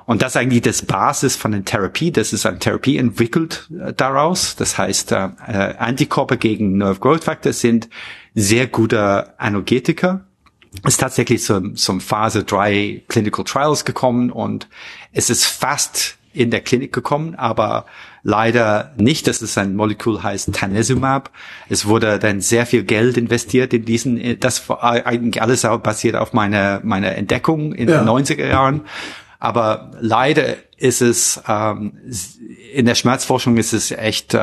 Und 0.07 0.23
das 0.23 0.33
ist 0.33 0.37
eigentlich 0.37 0.63
das 0.63 0.83
Basis 0.83 1.37
von 1.37 1.53
der 1.53 1.65
Therapie. 1.65 2.11
Das 2.11 2.33
ist 2.33 2.47
eine 2.47 2.59
Therapie 2.59 2.97
entwickelt 2.97 3.69
äh, 3.79 3.93
daraus. 3.93 4.57
Das 4.57 4.79
heißt, 4.79 5.13
äh, 5.13 5.29
äh, 5.47 5.77
Antikörper 5.77 6.39
gegen 6.39 6.79
Nerve 6.79 7.01
Growth 7.01 7.25
Factor 7.25 7.53
sind 7.53 7.91
sehr 8.35 8.67
gute 8.67 9.39
Analgetika 9.39 10.25
ist 10.87 11.01
tatsächlich 11.01 11.43
zum, 11.43 11.77
zum 11.77 12.01
Phase 12.01 12.45
3 12.45 13.03
Clinical 13.09 13.45
Trials 13.45 13.85
gekommen 13.85 14.31
und 14.31 14.69
es 15.13 15.31
ist 15.31 15.47
fast 15.47 16.18
in 16.39 16.51
der 16.51 16.61
Klinik 16.61 16.93
gekommen, 16.93 17.35
aber 17.35 17.85
leider 18.23 18.93
nicht. 18.97 19.27
Das 19.27 19.43
ist 19.43 19.59
ein 19.59 19.75
Molekül 19.75 20.23
heißt 20.23 20.55
Tanezumab. 20.55 21.31
Es 21.69 21.87
wurde 21.87 22.19
dann 22.19 22.41
sehr 22.41 22.65
viel 22.67 22.85
Geld 22.85 23.17
investiert 23.17 23.75
in 23.75 23.85
diesen, 23.85 24.39
das 24.41 24.69
war 24.69 24.83
eigentlich 24.85 25.43
alles 25.43 25.63
basiert 25.83 26.15
auf 26.17 26.33
meiner, 26.33 26.81
meiner 26.85 27.17
Entdeckung 27.17 27.73
in 27.75 27.89
Ja. 27.89 27.99
den 28.03 28.09
90er 28.09 28.47
Jahren. 28.47 28.83
Aber 29.41 29.93
leider 30.01 30.57
ist 30.77 31.01
es, 31.01 31.41
ähm, 31.49 31.93
in 32.73 32.87
der 32.87 32.95
Schmerzforschung 32.95 33.57
ist 33.57 33.73
es 33.73 33.91
echt 33.93 34.35
äh, 34.35 34.39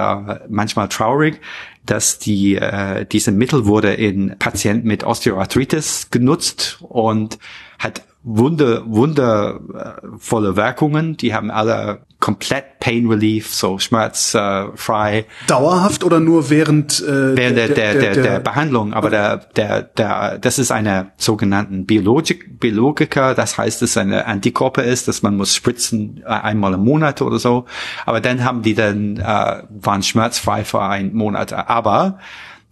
manchmal 0.49 0.88
traurig, 0.89 1.39
dass 1.86 2.17
die, 2.19 2.55
äh, 2.55 3.05
diese 3.05 3.31
Mittel 3.31 3.65
wurde 3.65 3.93
in 3.93 4.36
Patienten 4.39 4.88
mit 4.88 5.03
Osteoarthritis 5.03 6.10
genutzt 6.12 6.77
und 6.81 7.39
hat 7.79 8.03
wunder, 8.25 8.81
wundervolle 8.88 10.55
Wirkungen. 10.57 11.15
Die 11.15 11.33
haben 11.33 11.51
alle 11.51 12.01
komplett 12.19 12.79
Pain 12.79 13.07
Relief, 13.07 13.53
so 13.53 13.77
schmerzfrei. 13.77 15.25
Dauerhaft 15.47 16.03
oder 16.03 16.19
nur 16.19 16.49
während, 16.49 16.99
äh, 17.01 17.38
Während 17.38 17.57
der, 17.57 17.67
der, 17.69 17.93
der, 17.93 18.13
der 18.15 18.39
Behandlung, 18.39 18.93
aber 18.93 19.11
der, 19.11 19.38
der, 19.55 19.83
der, 19.83 20.39
das 20.39 20.57
ist 20.57 20.71
eine 20.71 21.11
sogenannten 21.17 21.85
Biologik, 21.85 22.59
Biologiker, 22.59 23.35
das 23.35 23.59
heißt, 23.59 23.83
es 23.83 23.91
ist 23.91 23.97
eine 23.97 24.25
Antikörper 24.25 24.83
ist, 24.83 25.07
dass 25.07 25.21
man 25.21 25.38
muss 25.38 25.53
spritzen 25.55 26.23
äh, 26.25 26.29
einmal 26.29 26.73
im 26.73 26.83
Monat 26.83 27.21
oder 27.21 27.38
so, 27.38 27.65
aber 28.07 28.21
dann 28.21 28.43
haben 28.43 28.63
die 28.63 28.73
dann, 28.73 29.17
äh, 29.17 29.63
waren 29.69 30.01
schmerzfrei 30.01 30.63
für 30.63 30.81
einen 30.81 31.13
Monat, 31.13 31.53
aber 31.53 32.17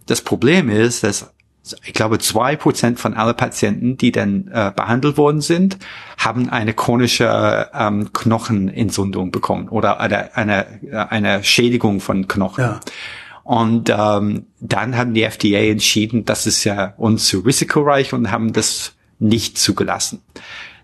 das 0.06 0.20
Problem 0.20 0.68
ist, 0.68 1.04
dass 1.04 1.33
ich 1.84 1.94
glaube, 1.94 2.18
zwei 2.18 2.56
Prozent 2.56 3.00
von 3.00 3.14
allen 3.14 3.36
Patienten, 3.36 3.96
die 3.96 4.12
dann 4.12 4.48
äh, 4.52 4.70
behandelt 4.74 5.16
worden 5.16 5.40
sind, 5.40 5.78
haben 6.18 6.50
eine 6.50 6.74
chronische 6.74 7.68
ähm, 7.72 8.12
Knochenentzündung 8.12 9.30
bekommen 9.30 9.68
oder 9.68 9.98
eine, 10.00 10.36
eine, 10.36 10.66
eine 11.10 11.42
Schädigung 11.44 12.00
von 12.00 12.28
Knochen. 12.28 12.64
Ja. 12.64 12.80
Und 13.44 13.90
ähm, 13.90 14.46
dann 14.60 14.96
haben 14.96 15.14
die 15.14 15.22
FDA 15.22 15.60
entschieden, 15.70 16.24
das 16.24 16.46
ist 16.46 16.64
ja 16.64 16.94
uns 16.96 17.26
zu 17.28 17.40
risikoreich 17.40 18.12
und 18.12 18.30
haben 18.30 18.52
das 18.52 18.92
nicht 19.18 19.58
zugelassen. 19.58 20.22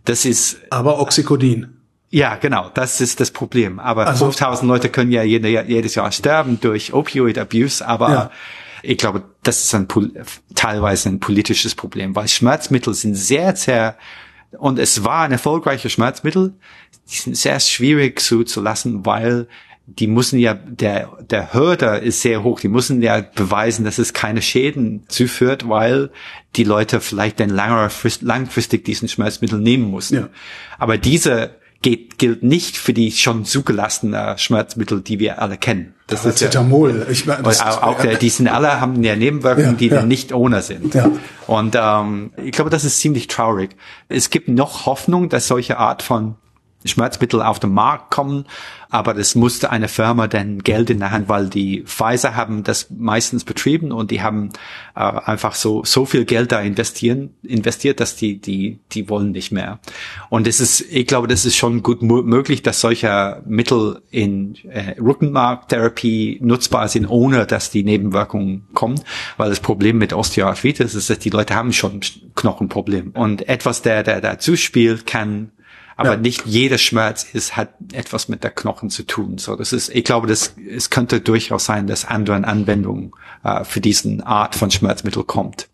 Das 0.05 0.25
ist 0.25 0.59
Aber 0.71 0.99
Oxycodin. 1.01 1.77
ja, 2.11 2.37
genau, 2.37 2.71
das 2.73 3.01
ist 3.01 3.21
das 3.21 3.31
Problem. 3.31 3.79
Aber 3.79 4.07
Also- 4.07 4.27
5000 4.27 4.69
Leute 4.69 4.89
können 4.89 5.11
ja 5.13 5.23
jede, 5.23 5.49
jedes 5.49 5.95
Jahr 5.95 6.11
sterben 6.13 6.59
durch 6.61 6.93
Opioid-Abuse, 6.93 7.87
aber 7.87 8.11
Ja. 8.11 8.31
Ich 8.83 8.99
glaube, 8.99 9.25
das 9.43 9.65
ist 9.65 9.75
ein, 9.75 9.89
teilweise 10.55 11.09
ein 11.09 11.21
politisches 11.21 11.75
Problem, 11.75 12.15
weil 12.17 12.29
Schmerzmittel 12.29 12.95
sind 12.95 13.15
sehr, 13.15 13.55
sehr, 13.57 13.97
und 14.59 14.79
es 14.79 15.05
war 15.05 15.23
ein 15.23 15.33
erfolgreiches 15.33 15.93
Schmerzmittel, 15.93 16.55
die 17.11 17.17
sind 17.17 17.37
sehr 17.37 17.61
schwierig 17.61 18.21
zu, 18.21 18.45
zu 18.45 18.61
lassen, 18.61 19.05
weil 19.05 19.49
die 19.87 20.07
müssen 20.07 20.39
ja, 20.39 20.55
der, 20.55 21.11
der 21.21 21.53
Hürde 21.53 21.97
ist 21.97 22.21
sehr 22.21 22.45
hoch, 22.45 22.61
die 22.61 22.69
müssen 22.69 23.03
ja 23.03 23.21
beweisen, 23.21 23.85
dass 23.85 23.99
es 23.99 24.13
keine 24.13 24.41
Schäden 24.41 25.05
zuführt, 25.09 25.69
weil 25.69 26.11
die 26.57 26.65
Leute 26.65 27.01
vielleicht 27.01 27.41
dann 27.41 27.51
langfristig 27.51 28.85
diesen 28.85 29.09
Schmerzmittel 29.09 29.59
nehmen 29.59 29.91
müssen. 29.91 30.15
Ja. 30.15 30.29
Aber 30.79 30.97
diese 30.97 31.60
geht, 31.83 32.19
gilt 32.19 32.43
nicht 32.43 32.77
für 32.77 32.93
die 32.93 33.11
schon 33.11 33.45
zugelassene 33.45 34.37
Schmerzmittel, 34.37 35.01
die 35.01 35.19
wir 35.19 35.41
alle 35.41 35.57
kennen. 35.57 35.95
Das 36.07 36.25
ist 36.25 36.39
Cetamol. 36.39 37.07
Ich 37.11 37.27
meine, 37.27 37.43
das 37.43 37.61
auch, 37.61 37.83
auch 37.83 38.01
der, 38.03 38.17
die 38.17 38.29
sind 38.29 38.49
alle 38.49 38.81
haben 38.81 39.03
ja 39.03 39.17
Nebenwirkungen, 39.17 39.73
ja, 39.73 39.77
die 39.77 39.87
ja. 39.87 40.03
nicht 40.03 40.33
ohne 40.33 40.61
sind. 40.61 40.95
Ja. 40.95 41.11
Und 41.47 41.77
ähm, 41.79 42.33
ich 42.45 42.53
glaube, 42.53 42.71
das 42.71 42.85
ist 42.85 42.99
ziemlich 42.99 43.29
traurig. 43.29 43.77
Es 44.09 44.31
gibt 44.31 44.49
noch 44.49 44.87
Hoffnung, 44.87 45.29
dass 45.29 45.47
solche 45.47 45.79
Art 45.79 46.03
von 46.03 46.35
Schmerzmittel 46.85 47.43
auf 47.43 47.61
den 47.61 47.73
Markt 47.73 48.11
kommen, 48.11 48.47
aber 48.91 49.15
das 49.15 49.35
musste 49.35 49.71
eine 49.71 49.89
Firma 49.89 50.27
dann 50.27 50.61
Geld 50.61 50.91
in 50.91 50.99
der 50.99 51.13
Hand, 51.13 51.29
weil 51.29 51.49
die 51.49 51.83
Pfizer 51.83 52.35
haben 52.35 52.65
das 52.65 52.91
meistens 52.91 53.45
betrieben 53.45 53.93
und 53.93 54.11
die 54.11 54.23
haben 54.23 54.51
äh, 54.97 55.01
einfach 55.01 55.55
so 55.55 55.85
so 55.85 56.07
viel 56.07 56.25
Geld 56.25 56.53
da 56.53 56.61
investieren 56.61 57.31
investiert, 57.43 58.01
dass 58.01 58.17
die 58.17 58.41
die 58.41 58.81
die 58.93 59.09
wollen 59.09 59.33
nicht 59.33 59.53
mehr. 59.53 59.79
Und 60.29 60.47
es 60.47 60.61
ist, 60.61 60.81
ich 60.91 61.07
glaube, 61.07 61.29
das 61.29 61.45
ist 61.45 61.57
schon 61.57 61.83
gut 61.83 62.03
möglich, 62.03 62.63
dass 62.63 62.81
solche 62.81 63.43
Mittel 63.47 64.03
in 64.11 64.57
äh, 64.69 65.01
Rückenmarktherapie 65.01 66.41
nutzbar 66.43 66.89
sind, 66.89 67.07
ohne 67.07 67.47
dass 67.47 67.71
die 67.71 67.85
Nebenwirkungen 67.85 68.67
kommen, 68.75 69.01
weil 69.37 69.51
das 69.51 69.61
Problem 69.61 69.99
mit 69.99 70.13
Osteoarthritis 70.13 70.95
ist, 70.95 71.11
dass 71.11 71.19
die 71.19 71.31
Leute 71.31 71.55
haben 71.55 71.73
schon 71.73 72.01
Knochenproblem 72.35 73.11
und 73.13 73.49
etwas, 73.49 73.83
der 73.83 74.03
der 74.03 74.21
dazu 74.21 74.57
spielt, 74.57 75.07
kann 75.07 75.53
aber 76.01 76.13
ja. 76.13 76.17
nicht 76.17 76.47
jeder 76.47 76.79
Schmerz 76.79 77.25
ist, 77.31 77.59
hat 77.59 77.75
etwas 77.93 78.29
mit 78.29 78.43
der 78.43 78.51
Knochen 78.51 78.89
zu 78.89 79.03
tun. 79.03 79.37
So, 79.37 79.55
das 79.55 79.75
ist, 79.75 79.91
ich 79.91 80.03
glaube, 80.03 80.27
das, 80.27 80.55
es 80.67 80.89
könnte 80.89 81.21
durchaus 81.21 81.67
sein, 81.67 81.87
dass 81.87 82.07
andere 82.07 82.43
Anwendungen 82.43 83.13
äh, 83.45 83.65
für 83.65 83.83
diesen 83.83 84.23
Art 84.23 84.55
von 84.55 84.71
Schmerzmittel 84.71 85.25
kommt. 85.25 85.69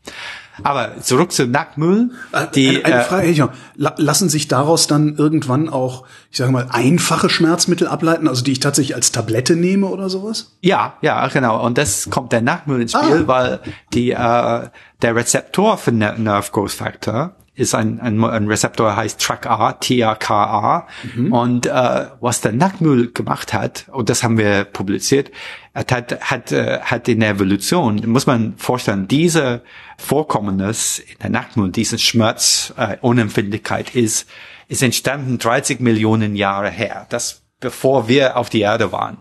Aber 0.65 1.01
zurück 1.01 1.31
zum 1.31 1.53
Nackmüll. 1.53 2.11
Äh, 2.33 2.47
die, 2.57 2.83
eine, 2.83 2.85
eine 2.87 3.03
äh, 3.03 3.05
Frage, 3.05 3.29
äh, 3.29 3.49
lassen 3.77 4.29
sich 4.29 4.49
daraus 4.49 4.89
dann 4.89 5.15
irgendwann 5.15 5.69
auch, 5.69 6.07
ich 6.33 6.39
sage 6.39 6.51
mal, 6.51 6.67
einfache 6.71 7.31
Schmerzmittel 7.31 7.87
ableiten, 7.87 8.27
also 8.27 8.43
die 8.43 8.51
ich 8.51 8.61
tatsächlich 8.61 8.97
als 8.97 9.13
Tablette 9.13 9.55
nehme 9.55 9.87
oder 9.87 10.09
sowas? 10.09 10.57
Ja, 10.61 10.95
ja, 11.03 11.29
genau. 11.29 11.65
Und 11.65 11.79
das 11.79 12.11
kommt 12.11 12.33
der 12.33 12.41
Nackmüll 12.41 12.83
ins 12.83 12.93
Spiel, 12.93 13.23
ah. 13.23 13.27
weil 13.27 13.61
die 13.93 14.11
äh, 14.11 14.69
der 15.03 15.15
Rezeptor 15.15 15.79
für 15.79 15.93
Nerve 15.93 16.51
Growth 16.51 16.73
Factor 16.73 17.37
ist 17.57 17.75
ein, 17.75 17.99
ein, 18.01 18.23
ein 18.23 18.47
Rezeptor, 18.47 18.95
heißt 18.95 19.19
TRAC-A, 19.21 19.73
T-A-K-A. 19.73 20.87
Mhm. 21.15 21.33
Und 21.33 21.67
äh, 21.67 22.07
was 22.21 22.43
der 22.43 22.53
Nackmüll 22.53 23.13
gemacht 23.13 23.55
hat, 23.55 23.87
und 23.91 24.11
das 24.11 24.23
haben 24.23 24.37
wir 24.37 24.65
publiziert, 24.65 25.31
hat, 25.75 26.21
hat, 26.21 26.53
äh, 26.53 26.81
hat 26.83 27.09
in 27.09 27.21
der 27.21 27.31
Evolution, 27.31 28.03
muss 28.07 28.27
man 28.27 28.57
vorstellen, 28.59 29.09
diese 29.09 29.63
Vorkommnis 29.97 30.99
in 30.99 31.19
der 31.23 31.31
Nackmüll, 31.31 31.71
diese 31.73 31.99
Schmerzunempfindlichkeit 31.99 33.95
äh, 33.97 34.01
ist, 34.01 34.29
ist 34.69 34.83
entstanden 34.83 35.39
30 35.39 35.81
Millionen 35.81 36.37
Jahre 36.37 36.71
her. 36.71 37.07
Das 37.09 37.43
bevor 37.61 38.07
wir 38.09 38.37
auf 38.37 38.51
die 38.51 38.61
Erde 38.61 38.93
waren. 38.93 39.19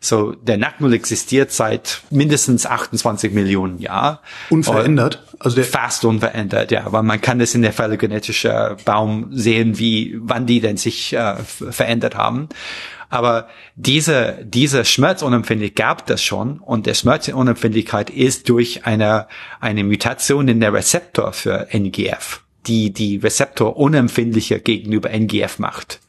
So, 0.00 0.32
der 0.32 0.56
Nackmüll 0.56 0.92
existiert 0.94 1.52
seit 1.52 2.02
mindestens 2.10 2.66
28 2.66 3.32
Millionen 3.32 3.78
Jahren. 3.78 4.18
Unverändert? 4.50 5.22
Also 5.38 5.56
der 5.56 5.64
fast 5.64 6.04
unverändert, 6.04 6.72
ja, 6.72 6.92
weil 6.92 7.04
man 7.04 7.20
kann 7.20 7.38
das 7.38 7.54
in 7.54 7.62
der 7.62 7.72
phylogenetischen 7.72 8.76
Baum 8.84 9.28
sehen, 9.30 9.78
wie, 9.78 10.16
wann 10.20 10.46
die 10.46 10.60
denn 10.60 10.76
sich 10.76 11.12
äh, 11.12 11.36
verändert 11.36 12.16
haben. 12.16 12.48
Aber 13.08 13.48
diese, 13.76 14.44
diese 14.44 14.84
Schmerzunempfindlichkeit 14.84 15.76
gab 15.76 16.06
das 16.06 16.24
schon 16.24 16.58
und 16.58 16.86
der 16.86 16.94
Schmerzunempfindlichkeit 16.94 18.10
ist 18.10 18.48
durch 18.48 18.84
eine, 18.84 19.28
eine 19.60 19.84
Mutation 19.84 20.48
in 20.48 20.58
der 20.58 20.72
Rezeptor 20.72 21.32
für 21.32 21.68
NGF, 21.72 22.42
die 22.66 22.92
die 22.92 23.18
Rezeptor 23.18 23.76
unempfindlicher 23.76 24.58
gegenüber 24.58 25.10
NGF 25.10 25.60
macht. 25.60 26.00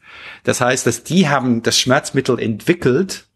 Das 0.48 0.62
heißt, 0.62 0.86
dass 0.86 1.02
die 1.02 1.28
haben 1.28 1.62
das 1.62 1.78
Schmerzmittel 1.78 2.38
entwickelt, 2.38 3.26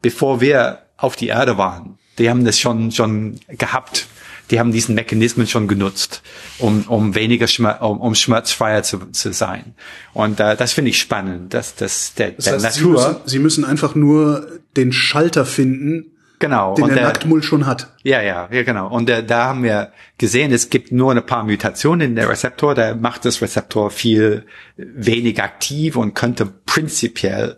bevor 0.00 0.40
wir 0.40 0.78
auf 0.96 1.14
die 1.14 1.26
Erde 1.26 1.58
waren. 1.58 1.98
Die 2.16 2.30
haben 2.30 2.46
das 2.46 2.58
schon, 2.58 2.92
schon 2.92 3.38
gehabt. 3.46 4.06
Die 4.50 4.58
haben 4.58 4.72
diesen 4.72 4.94
Mechanismen 4.94 5.46
schon 5.46 5.68
genutzt, 5.68 6.22
um, 6.58 6.84
um 6.88 7.14
weniger 7.14 7.46
Schmerz, 7.46 7.82
um, 7.82 8.00
um 8.00 8.14
schmerzfreier 8.14 8.82
zu, 8.82 9.00
zu 9.12 9.34
sein. 9.34 9.74
Und 10.14 10.40
äh, 10.40 10.56
das 10.56 10.72
finde 10.72 10.92
ich 10.92 10.98
spannend, 10.98 11.52
dass, 11.52 11.74
dass 11.74 12.14
der, 12.14 12.30
das 12.30 12.50
heißt, 12.50 12.64
der 12.64 12.70
Natur. 12.70 13.00
Sie 13.02 13.08
müssen, 13.08 13.20
Sie 13.26 13.38
müssen 13.38 13.64
einfach 13.66 13.94
nur 13.94 14.60
den 14.78 14.92
Schalter 14.92 15.44
finden, 15.44 16.06
Genau. 16.38 16.74
Den 16.74 16.84
und 16.84 16.88
der, 16.90 16.98
der 16.98 17.06
Nacktmull 17.06 17.42
schon 17.42 17.66
hat. 17.66 17.94
Ja, 18.02 18.20
ja, 18.20 18.48
ja, 18.50 18.62
genau. 18.62 18.88
Und 18.88 19.08
der, 19.08 19.22
da 19.22 19.46
haben 19.46 19.62
wir 19.62 19.92
gesehen, 20.18 20.52
es 20.52 20.70
gibt 20.70 20.92
nur 20.92 21.12
ein 21.12 21.24
paar 21.24 21.44
Mutationen 21.44 22.10
in 22.10 22.16
der 22.16 22.28
Rezeptor, 22.28 22.74
der 22.74 22.94
macht 22.94 23.24
das 23.24 23.40
Rezeptor 23.40 23.90
viel 23.90 24.44
weniger 24.76 25.44
aktiv 25.44 25.96
und 25.96 26.14
könnte 26.14 26.46
prinzipiell 26.46 27.56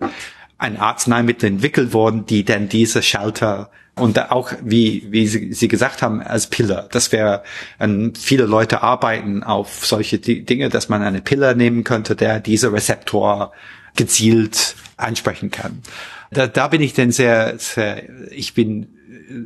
ein 0.58 0.76
Arzneimittel 0.76 1.48
entwickelt 1.48 1.92
worden, 1.92 2.26
die 2.26 2.44
dann 2.44 2.68
diese 2.68 3.02
Schalter 3.02 3.70
und 3.98 4.30
auch, 4.30 4.52
wie, 4.62 5.06
wie 5.10 5.26
Sie, 5.26 5.52
Sie 5.52 5.68
gesagt 5.68 6.02
haben, 6.02 6.22
als 6.22 6.46
Pille. 6.46 6.88
Das 6.92 7.10
wäre, 7.10 7.42
viele 8.16 8.44
Leute 8.44 8.82
arbeiten 8.82 9.42
auf 9.42 9.84
solche 9.84 10.18
Dinge, 10.18 10.68
dass 10.68 10.88
man 10.88 11.02
eine 11.02 11.20
Pille 11.20 11.56
nehmen 11.56 11.84
könnte, 11.84 12.14
der 12.14 12.40
diese 12.40 12.72
Rezeptor 12.72 13.52
gezielt 13.96 14.76
ansprechen 14.96 15.50
kann. 15.50 15.82
Da, 16.30 16.46
da 16.46 16.68
bin 16.68 16.82
ich 16.82 16.92
dann 16.92 17.10
sehr, 17.10 17.58
sehr, 17.58 18.02
ich 18.30 18.54
bin 18.54 18.88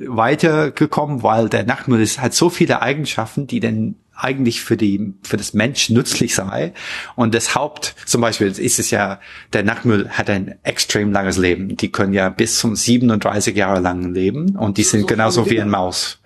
weitergekommen, 0.07 1.23
weil 1.23 1.49
der 1.49 1.65
Nachtmüll 1.65 2.01
ist, 2.01 2.21
hat 2.21 2.35
so 2.35 2.51
viele 2.51 2.83
Eigenschaften, 2.83 3.47
die 3.47 3.61
dann 3.61 3.97
eigentlich 4.15 4.63
für 4.63 4.77
die 4.77 5.15
für 5.23 5.37
das 5.37 5.55
Mensch 5.55 5.91
nützlich 5.91 6.35
sei. 6.35 6.73
Und 7.17 7.35
das 7.35 7.55
Haupt 7.55 7.95
zum 8.07 8.21
Beispiel 8.21 8.49
ist 8.49 8.79
es 8.79 8.91
ja 8.91 9.21
der 9.53 9.65
Nachtmüll 9.65 10.09
hat 10.11 10.31
ein 10.31 10.55
extrem 10.63 11.13
langes 11.13 11.39
Leben. 11.39 11.77
Die 11.77 11.91
können 11.91 12.13
ja 12.13 12.29
bis 12.29 12.59
zum 12.59 12.77
37 12.77 13.57
Jahre 13.57 13.81
lang 13.81 14.13
leben 14.15 14.57
und 14.57 14.79
die 14.79 14.83
sind 14.83 15.03
so 15.03 15.07
genauso 15.07 15.51
wie 15.51 15.61
ein 15.61 15.71
Maus. 15.71 16.21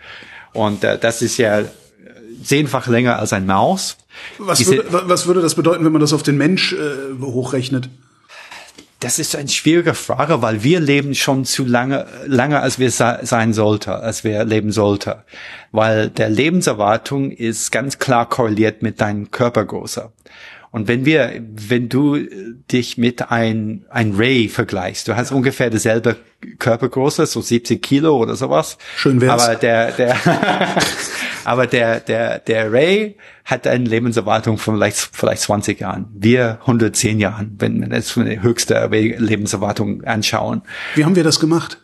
Und 0.53 0.85
äh, 0.85 0.99
das 0.99 1.23
ist 1.23 1.39
ja 1.39 1.63
zehnfach 2.43 2.87
länger 2.87 3.19
als 3.19 3.33
ein 3.33 3.47
Maus. 3.47 3.97
Was 4.39 4.67
würde, 4.67 4.85
was 4.91 5.27
würde 5.27 5.43
das 5.43 5.55
bedeuten 5.55 5.85
wenn 5.85 5.93
man 5.93 6.01
das 6.01 6.13
auf 6.13 6.23
den 6.23 6.37
Mensch 6.37 6.73
äh, 6.73 7.21
hochrechnet 7.21 7.89
das 9.01 9.19
ist 9.19 9.37
eine 9.37 9.49
schwierige 9.49 9.95
Frage, 9.95 10.41
weil 10.41 10.63
wir 10.63 10.81
leben 10.81 11.15
schon 11.15 11.45
zu 11.45 11.65
lange, 11.65 12.07
lange 12.27 12.61
als 12.61 12.79
wir 12.79 12.91
sein 12.91 13.53
sollte, 13.53 13.97
als 13.97 14.25
wir 14.25 14.45
leben 14.45 14.73
sollte. 14.73 15.25
Weil 15.71 16.09
der 16.09 16.31
Lebenserwartung 16.31 17.31
ist 17.31 17.71
ganz 17.73 17.99
klar 17.99 18.29
korreliert 18.29 18.83
mit 18.83 19.01
deinem 19.01 19.31
Körpergröße. 19.31 20.13
Und 20.77 20.89
wenn 20.89 21.07
wir, 21.07 21.41
wenn 21.41 21.89
du 21.89 22.19
dich 22.71 22.99
mit 22.99 23.31
ein, 23.31 23.87
ein 23.89 24.13
Ray 24.15 24.51
vergleichst, 24.51 25.09
du 25.09 25.17
hast 25.17 25.33
ungefähr 25.33 25.71
dieselbe 25.71 26.17
Körpergröße, 26.59 27.25
so 27.25 27.41
70 27.41 27.81
Kilo 27.81 28.19
oder 28.19 28.37
sowas. 28.37 28.77
Schön 28.99 29.23
wär's. 29.23 29.43
Aber 29.43 29.55
der, 29.55 29.93
der, 29.93 30.17
aber 31.47 31.67
der, 31.67 32.01
der, 32.01 32.41
der 32.41 32.71
Ray 32.71 33.17
hat 33.47 33.67
eine 33.67 33.87
Lebenserwartung 33.87 34.59
von 34.59 34.75
vielleicht, 34.75 34.99
vielleicht 34.99 35.41
20 35.41 35.81
Jahren. 35.81 36.09
Wir 36.13 36.59
110 36.61 37.21
Jahren, 37.21 37.57
wenn 37.59 37.81
wir 37.81 37.89
das 37.89 38.11
von 38.11 38.27
der 38.27 38.43
höchste 38.43 38.87
Lebenserwartung 38.91 40.05
anschauen. 40.05 40.61
Wie 40.95 41.07
haben 41.07 41.17
wir 41.17 41.25
das 41.25 41.41
gemacht? 41.41 41.79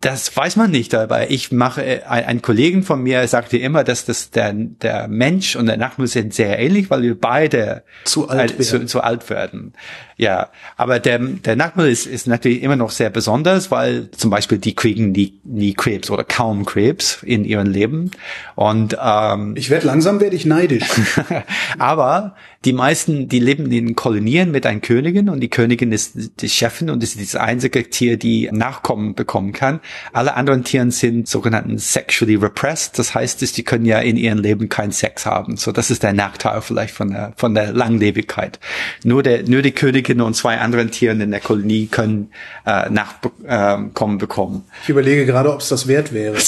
Das 0.00 0.36
weiß 0.36 0.56
man 0.56 0.70
nicht, 0.70 0.94
aber 0.94 1.30
ich 1.30 1.52
mache, 1.52 1.82
äh, 1.82 2.02
ein, 2.02 2.24
ein 2.24 2.42
Kollegen 2.42 2.82
von 2.82 3.02
mir 3.02 3.26
sagte 3.28 3.56
immer, 3.56 3.82
dass 3.82 4.04
das 4.04 4.30
der, 4.30 4.52
der 4.52 5.08
Mensch 5.08 5.56
und 5.56 5.66
der 5.66 5.78
Nachbar 5.78 6.06
sind 6.06 6.34
sehr 6.34 6.58
ähnlich, 6.58 6.90
weil 6.90 7.02
wir 7.02 7.18
beide 7.18 7.82
zu 8.04 8.28
alt, 8.28 8.60
äh, 8.60 8.62
zu, 8.62 8.84
zu, 8.84 9.00
alt 9.00 9.28
werden. 9.30 9.72
Ja, 10.18 10.48
aber 10.78 10.98
der, 10.98 11.18
der 11.18 11.56
Nachbar 11.56 11.88
ist, 11.88 12.06
ist 12.06 12.26
natürlich 12.26 12.62
immer 12.62 12.76
noch 12.76 12.90
sehr 12.90 13.10
besonders, 13.10 13.70
weil 13.70 14.10
zum 14.12 14.30
Beispiel 14.30 14.56
die 14.56 14.74
kriegen 14.74 15.12
nie, 15.12 15.38
nie 15.44 15.74
Krebs 15.74 16.10
oder 16.10 16.24
kaum 16.24 16.64
Krebs 16.64 17.22
in 17.22 17.44
ihrem 17.44 17.66
Leben. 17.66 18.12
Und 18.54 18.96
ähm, 18.98 19.54
ich 19.58 19.68
werde 19.68 19.86
langsam 19.86 20.18
werde 20.20 20.34
ich 20.34 20.46
neidisch. 20.46 20.88
aber 21.78 22.34
die 22.64 22.72
meisten, 22.72 23.28
die 23.28 23.38
leben 23.38 23.70
in 23.70 23.94
Kolonien 23.94 24.50
mit 24.50 24.64
einer 24.64 24.80
Königin 24.80 25.28
und 25.28 25.40
die 25.40 25.50
Königin 25.50 25.92
ist 25.92 26.40
die 26.40 26.48
Chefin 26.48 26.88
und 26.88 27.02
ist 27.02 27.20
das 27.20 27.36
einzige 27.36 27.88
Tier, 27.90 28.16
die 28.16 28.48
Nachkommen 28.50 29.14
bekommen 29.14 29.52
kann. 29.52 29.80
Alle 30.14 30.34
anderen 30.34 30.64
Tieren 30.64 30.90
sind 30.90 31.28
sogenannten 31.28 31.78
sexually 31.78 32.36
repressed. 32.36 32.98
Das 32.98 33.14
heißt, 33.14 33.42
dass 33.42 33.52
die 33.52 33.64
können 33.64 33.84
ja 33.84 33.98
in 33.98 34.16
ihrem 34.16 34.38
Leben 34.38 34.70
keinen 34.70 34.92
Sex 34.92 35.26
haben. 35.26 35.58
So, 35.58 35.72
das 35.72 35.90
ist 35.90 36.02
der 36.02 36.14
Nachteil 36.14 36.62
vielleicht 36.62 36.94
von 36.94 37.10
der, 37.10 37.34
von 37.36 37.54
der 37.54 37.72
Langlebigkeit. 37.72 38.58
Nur 39.04 39.22
der, 39.22 39.42
nur 39.42 39.60
die 39.60 39.72
Königin 39.72 40.05
und 40.14 40.34
zwei 40.34 40.58
anderen 40.58 40.90
Tieren 40.90 41.20
in 41.20 41.30
der 41.30 41.40
Kolonie 41.40 41.86
können 41.86 42.30
äh, 42.64 42.88
Nachkommen 42.90 44.16
äh, 44.16 44.18
bekommen. 44.18 44.64
Ich 44.84 44.88
überlege 44.88 45.26
gerade, 45.26 45.52
ob 45.52 45.60
es 45.60 45.68
das 45.68 45.86
wert 45.86 46.12
wäre. 46.12 46.36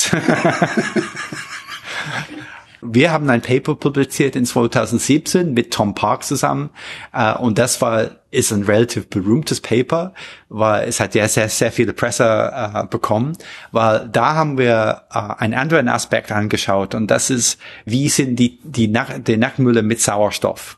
Wir 2.80 3.10
haben 3.10 3.28
ein 3.28 3.42
Paper 3.42 3.74
publiziert 3.74 4.36
in 4.36 4.46
2017 4.46 5.52
mit 5.52 5.72
Tom 5.72 5.94
Park 5.94 6.22
zusammen 6.24 6.70
äh, 7.12 7.34
und 7.34 7.58
das 7.58 7.80
war 7.82 8.10
ist 8.30 8.52
ein 8.52 8.64
relativ 8.64 9.08
berühmtes 9.08 9.60
Paper, 9.60 10.12
weil 10.50 10.86
es 10.86 11.00
hat 11.00 11.14
ja 11.14 11.26
sehr 11.28 11.48
sehr 11.48 11.72
viele 11.72 11.92
Presse 11.92 12.24
äh, 12.24 12.86
bekommen, 12.86 13.36
weil 13.72 14.08
da 14.08 14.34
haben 14.34 14.58
wir 14.58 15.02
äh, 15.10 15.18
einen 15.38 15.54
anderen 15.54 15.88
Aspekt 15.88 16.30
angeschaut 16.30 16.94
und 16.94 17.10
das 17.10 17.30
ist 17.30 17.58
wie 17.84 18.08
sind 18.08 18.36
die 18.36 18.58
die 18.62 18.88
Nach 18.88 19.18
die 19.18 19.36
Nackenmülle 19.36 19.82
mit 19.82 20.00
Sauerstoff. 20.00 20.77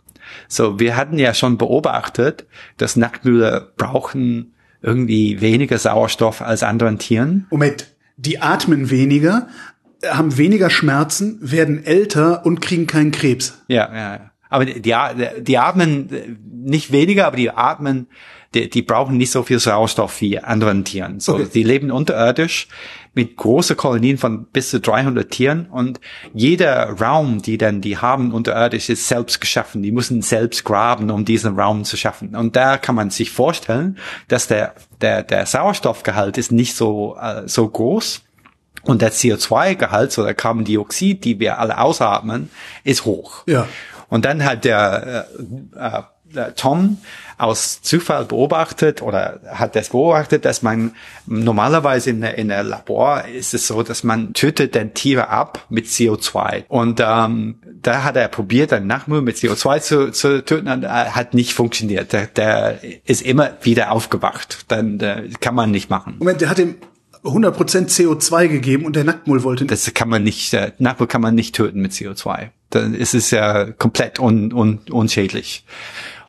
So, 0.52 0.80
wir 0.80 0.96
hatten 0.96 1.16
ja 1.16 1.32
schon 1.32 1.58
beobachtet, 1.58 2.44
dass 2.76 2.96
Nacktmühle 2.96 3.72
brauchen 3.76 4.52
irgendwie 4.82 5.40
weniger 5.40 5.78
Sauerstoff 5.78 6.42
als 6.42 6.64
anderen 6.64 6.98
Tieren. 6.98 7.46
Moment, 7.50 7.86
die 8.16 8.40
atmen 8.40 8.90
weniger, 8.90 9.46
haben 10.04 10.36
weniger 10.36 10.68
Schmerzen, 10.68 11.38
werden 11.40 11.84
älter 11.84 12.44
und 12.44 12.60
kriegen 12.60 12.88
keinen 12.88 13.12
Krebs. 13.12 13.62
Ja, 13.68 13.88
ja. 13.94 14.14
ja. 14.16 14.30
Aber 14.48 14.64
die, 14.64 14.82
die, 14.82 14.94
die 15.38 15.58
atmen 15.58 16.38
nicht 16.42 16.90
weniger, 16.90 17.28
aber 17.28 17.36
die 17.36 17.50
atmen, 17.50 18.08
die, 18.54 18.68
die 18.68 18.82
brauchen 18.82 19.16
nicht 19.16 19.30
so 19.30 19.42
viel 19.42 19.58
Sauerstoff 19.60 20.20
wie 20.20 20.38
anderen 20.38 20.84
Tieren. 20.84 21.20
So, 21.20 21.34
Okay. 21.34 21.46
die 21.54 21.62
leben 21.62 21.90
unterirdisch 21.90 22.68
mit 23.14 23.36
großen 23.36 23.76
Kolonien 23.76 24.18
von 24.18 24.46
bis 24.46 24.70
zu 24.70 24.80
300 24.80 25.30
Tieren 25.30 25.66
und 25.66 26.00
jeder 26.32 26.90
Raum, 27.00 27.42
die 27.42 27.58
dann 27.58 27.80
die 27.80 27.98
haben 27.98 28.32
unterirdisch, 28.32 28.88
ist 28.88 29.08
selbst 29.08 29.40
geschaffen. 29.40 29.82
Die 29.82 29.92
müssen 29.92 30.22
selbst 30.22 30.64
graben, 30.64 31.10
um 31.10 31.24
diesen 31.24 31.58
Raum 31.58 31.84
zu 31.84 31.96
schaffen. 31.96 32.34
Und 32.36 32.54
da 32.56 32.76
kann 32.76 32.94
man 32.94 33.10
sich 33.10 33.30
vorstellen, 33.30 33.98
dass 34.28 34.46
der 34.46 34.74
der 35.00 35.22
der 35.22 35.46
Sauerstoffgehalt 35.46 36.38
ist 36.38 36.52
nicht 36.52 36.74
so 36.76 37.16
äh, 37.20 37.42
so 37.46 37.68
groß. 37.68 38.22
Und 38.82 39.02
der 39.02 39.12
CO2-Gehalt, 39.12 40.10
so 40.10 40.24
der 40.24 40.32
Carbondioxid, 40.34 41.22
die 41.24 41.38
wir 41.38 41.58
alle 41.58 41.78
ausatmen, 41.78 42.48
ist 42.82 43.04
hoch. 43.04 43.42
Ja. 43.46 43.68
Und 44.08 44.24
dann 44.24 44.42
hat 44.44 44.64
der, 44.64 45.26
äh, 45.38 45.78
äh, 45.78 45.90
der 45.90 46.09
Tom 46.56 46.98
aus 47.38 47.80
Zufall 47.80 48.26
beobachtet 48.26 49.02
oder 49.02 49.40
hat 49.46 49.74
das 49.74 49.90
beobachtet, 49.90 50.44
dass 50.44 50.62
man 50.62 50.92
normalerweise 51.26 52.10
in 52.10 52.20
der, 52.20 52.36
in 52.36 52.48
der 52.48 52.62
Labor 52.62 53.24
ist 53.24 53.54
es 53.54 53.66
so, 53.66 53.82
dass 53.82 54.04
man 54.04 54.34
tötet 54.34 54.74
dann 54.74 54.94
Tiere 54.94 55.28
ab 55.28 55.66
mit 55.70 55.86
CO2. 55.86 56.64
Und 56.68 57.00
ähm, 57.00 57.56
da 57.82 58.04
hat 58.04 58.16
er 58.16 58.28
probiert, 58.28 58.72
einen 58.72 58.86
Nachmüll 58.86 59.22
mit 59.22 59.36
CO2 59.36 59.80
zu, 59.80 60.10
zu 60.10 60.44
töten 60.44 60.68
und 60.68 60.84
äh, 60.84 60.88
hat 60.88 61.34
nicht 61.34 61.54
funktioniert. 61.54 62.12
Der, 62.12 62.26
der 62.26 62.80
ist 63.04 63.22
immer 63.22 63.52
wieder 63.62 63.90
aufgewacht. 63.92 64.66
Dann 64.68 65.00
äh, 65.00 65.28
kann 65.40 65.54
man 65.54 65.70
nicht 65.70 65.88
machen. 65.88 66.16
Moment, 66.18 66.40
der 66.40 66.50
hat 66.50 66.58
ihm 66.58 66.76
100% 67.24 67.88
CO2 67.88 68.48
gegeben 68.48 68.86
und 68.86 68.96
der 68.96 69.04
Nacktmull 69.04 69.42
wollte 69.42 69.64
nicht. 69.64 69.72
Das 69.72 69.92
kann 69.94 70.08
man 70.08 70.22
nicht, 70.22 70.52
äh, 70.54 70.72
Nachmüll 70.78 71.08
kann 71.08 71.20
man 71.20 71.34
nicht 71.34 71.54
töten 71.54 71.80
mit 71.80 71.92
CO2. 71.92 72.50
Dann 72.70 72.94
ist 72.94 73.14
es 73.14 73.30
ja 73.30 73.70
komplett 73.72 74.20
un, 74.20 74.52
un, 74.52 74.80
unschädlich. 74.90 75.64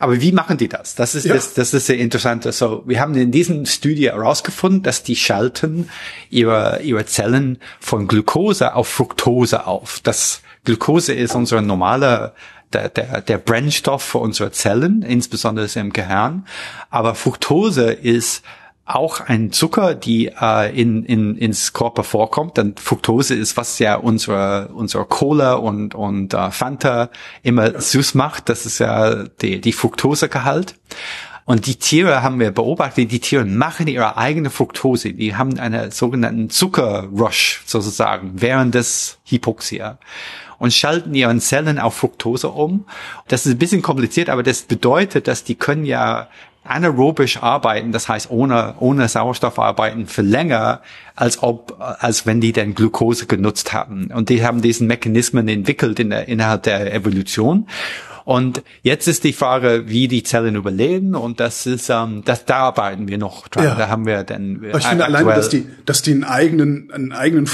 Aber 0.01 0.19
wie 0.19 0.31
machen 0.31 0.57
die 0.57 0.67
das? 0.67 0.95
Das 0.95 1.13
ist 1.13 1.25
Ja. 1.25 1.35
das, 1.35 1.53
das 1.53 1.73
ist 1.73 1.85
sehr 1.85 1.97
interessant. 1.99 2.43
So, 2.53 2.83
wir 2.87 2.99
haben 2.99 3.13
in 3.15 3.31
diesem 3.31 3.65
Studie 3.67 4.07
herausgefunden, 4.09 4.81
dass 4.81 5.03
die 5.03 5.15
schalten 5.15 5.89
ihre 6.29 6.81
ihre 6.81 7.05
Zellen 7.05 7.59
von 7.79 8.07
Glucose 8.07 8.73
auf 8.73 8.87
Fructose 8.87 9.67
auf. 9.67 9.99
Das 10.01 10.41
Glucose 10.65 11.13
ist 11.13 11.35
unser 11.35 11.61
normaler 11.61 12.33
der, 12.73 12.89
der, 12.89 13.21
der 13.21 13.37
Brennstoff 13.37 14.01
für 14.01 14.17
unsere 14.17 14.51
Zellen, 14.51 15.03
insbesondere 15.03 15.67
im 15.79 15.93
Gehirn. 15.93 16.45
Aber 16.89 17.15
Fructose 17.15 17.91
ist 17.91 18.43
auch 18.85 19.21
ein 19.21 19.51
Zucker, 19.51 19.95
die 19.95 20.27
äh, 20.27 20.79
in, 20.79 21.05
in, 21.05 21.37
ins 21.37 21.73
Körper 21.73 22.03
vorkommt. 22.03 22.57
Dann 22.57 22.75
Fructose 22.75 23.35
ist, 23.35 23.55
was 23.57 23.79
ja 23.79 23.95
unsere, 23.95 24.69
unsere 24.73 25.05
Cola 25.05 25.53
und, 25.53 25.95
und 25.95 26.33
äh, 26.33 26.51
Fanta 26.51 27.09
immer 27.43 27.79
süß 27.79 28.15
macht. 28.15 28.49
Das 28.49 28.65
ist 28.65 28.79
ja 28.79 29.23
die, 29.41 29.61
die 29.61 29.73
Fructosegehalt. 29.73 30.75
Und 31.45 31.65
die 31.65 31.75
Tiere 31.75 32.21
haben 32.21 32.39
wir 32.39 32.51
beobachtet, 32.51 33.11
die 33.11 33.19
Tiere 33.19 33.45
machen 33.45 33.87
ihre 33.87 34.17
eigene 34.17 34.49
Fructose. 34.49 35.13
Die 35.13 35.35
haben 35.35 35.59
einen 35.59 35.91
sogenannten 35.91 36.49
Zuckerrush 36.49 37.63
sozusagen 37.65 38.33
während 38.35 38.75
des 38.75 39.19
Hypoxia 39.25 39.97
und 40.59 40.73
schalten 40.73 41.15
ihren 41.15 41.39
Zellen 41.39 41.79
auf 41.79 41.95
Fructose 41.95 42.49
um. 42.49 42.85
Das 43.27 43.45
ist 43.45 43.53
ein 43.53 43.57
bisschen 43.57 43.81
kompliziert, 43.81 44.29
aber 44.29 44.43
das 44.43 44.61
bedeutet, 44.61 45.27
dass 45.27 45.43
die 45.43 45.55
können 45.55 45.85
ja 45.85 46.29
anaerobisch 46.63 47.41
arbeiten, 47.41 47.91
das 47.91 48.07
heißt 48.07 48.29
ohne, 48.29 48.75
ohne 48.79 49.07
Sauerstoff 49.07 49.57
arbeiten 49.57 50.05
für 50.05 50.21
länger, 50.21 50.81
als 51.15 51.41
ob, 51.41 51.77
als 51.79 52.25
wenn 52.25 52.39
die 52.39 52.53
dann 52.53 52.75
Glucose 52.75 53.25
genutzt 53.25 53.73
haben. 53.73 54.11
Und 54.13 54.29
die 54.29 54.45
haben 54.45 54.61
diesen 54.61 54.87
Mechanismen 54.87 55.47
entwickelt 55.47 55.99
in 55.99 56.11
der, 56.11 56.27
innerhalb 56.27 56.63
der 56.63 56.93
Evolution. 56.93 57.67
Und 58.23 58.61
jetzt 58.83 59.07
ist 59.07 59.23
die 59.23 59.33
Frage, 59.33 59.85
wie 59.87 60.07
die 60.07 60.23
Zellen 60.23 60.55
überleben. 60.55 61.15
Und 61.15 61.39
das 61.39 61.65
ist, 61.65 61.89
ähm, 61.89 62.21
das, 62.23 62.45
da 62.45 62.57
arbeiten 62.57 63.07
wir 63.07 63.17
noch 63.17 63.47
dran. 63.47 63.65
Ja. 63.65 63.75
Da 63.75 63.87
haben 63.87 64.05
wir 64.05 64.23
dann. 64.23 64.63
Ich 64.75 64.85
finde 64.85 65.05
alleine, 65.05 65.33
dass 65.33 65.49
die, 65.49 65.67
dass 65.85 66.03
die 66.03 66.11
einen 66.11 66.23
eigenen, 66.23 66.91
einen 66.91 67.11
eigenen 67.11 67.47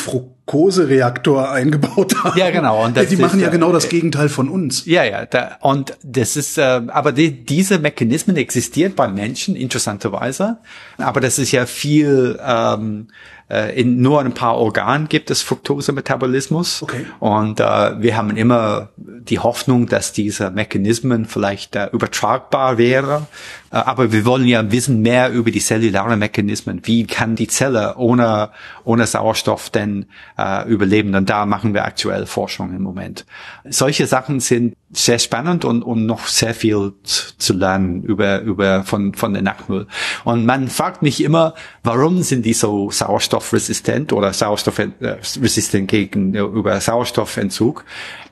Fructose-Reaktor 0.47 1.51
eingebaut 1.51 2.23
haben. 2.23 2.39
Ja, 2.39 2.49
genau. 2.49 2.85
Und 2.85 2.97
das 2.97 3.07
die 3.07 3.17
machen 3.17 3.39
ist, 3.39 3.43
ja 3.43 3.49
äh, 3.49 3.51
genau 3.51 3.71
das 3.71 3.89
Gegenteil 3.89 4.29
von 4.29 4.49
uns. 4.49 4.85
Ja, 4.85 5.03
ja, 5.03 5.25
da, 5.25 5.57
und 5.61 5.97
das 6.03 6.35
ist, 6.35 6.57
äh, 6.57 6.61
aber 6.61 7.11
die, 7.11 7.45
diese 7.45 7.79
Mechanismen 7.79 8.37
existiert 8.37 8.95
bei 8.95 9.07
Menschen 9.07 9.55
interessanterweise, 9.55 10.57
aber 10.97 11.19
das 11.19 11.37
ist 11.37 11.51
ja 11.51 11.65
viel 11.65 12.39
ähm, 12.43 13.07
äh, 13.49 13.79
in 13.79 14.01
nur 14.01 14.19
ein 14.19 14.33
paar 14.33 14.57
Organen 14.57 15.07
gibt 15.07 15.31
es 15.31 15.41
Fructose-Metabolismus. 15.41 16.83
Okay. 16.83 17.05
Und 17.19 17.59
äh, 17.59 18.01
wir 18.01 18.17
haben 18.17 18.35
immer 18.35 18.89
die 18.97 19.39
Hoffnung, 19.39 19.87
dass 19.87 20.11
diese 20.11 20.51
Mechanismen 20.51 21.25
vielleicht 21.25 21.75
äh, 21.75 21.87
übertragbar 21.87 22.77
wäre. 22.77 23.27
Äh, 23.71 23.77
aber 23.77 24.11
wir 24.11 24.25
wollen 24.25 24.47
ja 24.47 24.69
wissen 24.71 25.01
mehr 25.01 25.31
über 25.31 25.51
die 25.51 25.59
zellularen 25.59 26.19
Mechanismen. 26.19 26.81
Wie 26.83 27.05
kann 27.05 27.35
die 27.35 27.47
Zelle 27.47 27.95
ohne, 27.97 28.49
ohne 28.83 29.07
Sauerstoff 29.07 29.69
denn 29.69 30.07
äh, 30.37 30.67
überleben? 30.67 31.15
Und 31.15 31.29
da 31.29 31.45
machen 31.45 31.73
wir 31.73 31.85
aktuell 31.85 32.25
Forschung 32.25 32.75
im 32.75 32.81
Moment. 32.81 33.25
Solche 33.63 34.07
Sachen 34.07 34.41
sind 34.41 34.75
sehr 34.91 35.19
spannend 35.19 35.65
und, 35.65 35.83
und 35.83 36.05
noch 36.05 36.27
sehr 36.27 36.53
viel 36.53 36.93
zu, 37.03 37.53
lernen 37.53 38.03
über, 38.03 38.41
über 38.41 38.83
von, 38.83 39.13
von 39.13 39.33
der 39.33 39.41
Nacktmüll. 39.41 39.87
Und 40.23 40.45
man 40.45 40.69
fragt 40.69 41.01
mich 41.01 41.21
immer, 41.21 41.55
warum 41.83 42.23
sind 42.23 42.45
die 42.45 42.53
so 42.53 42.89
sauerstoffresistent 42.89 44.13
oder 44.13 44.31
sauerstoffresistent 44.31 45.89
gegenüber 45.89 46.79
Sauerstoffentzug? 46.79 47.83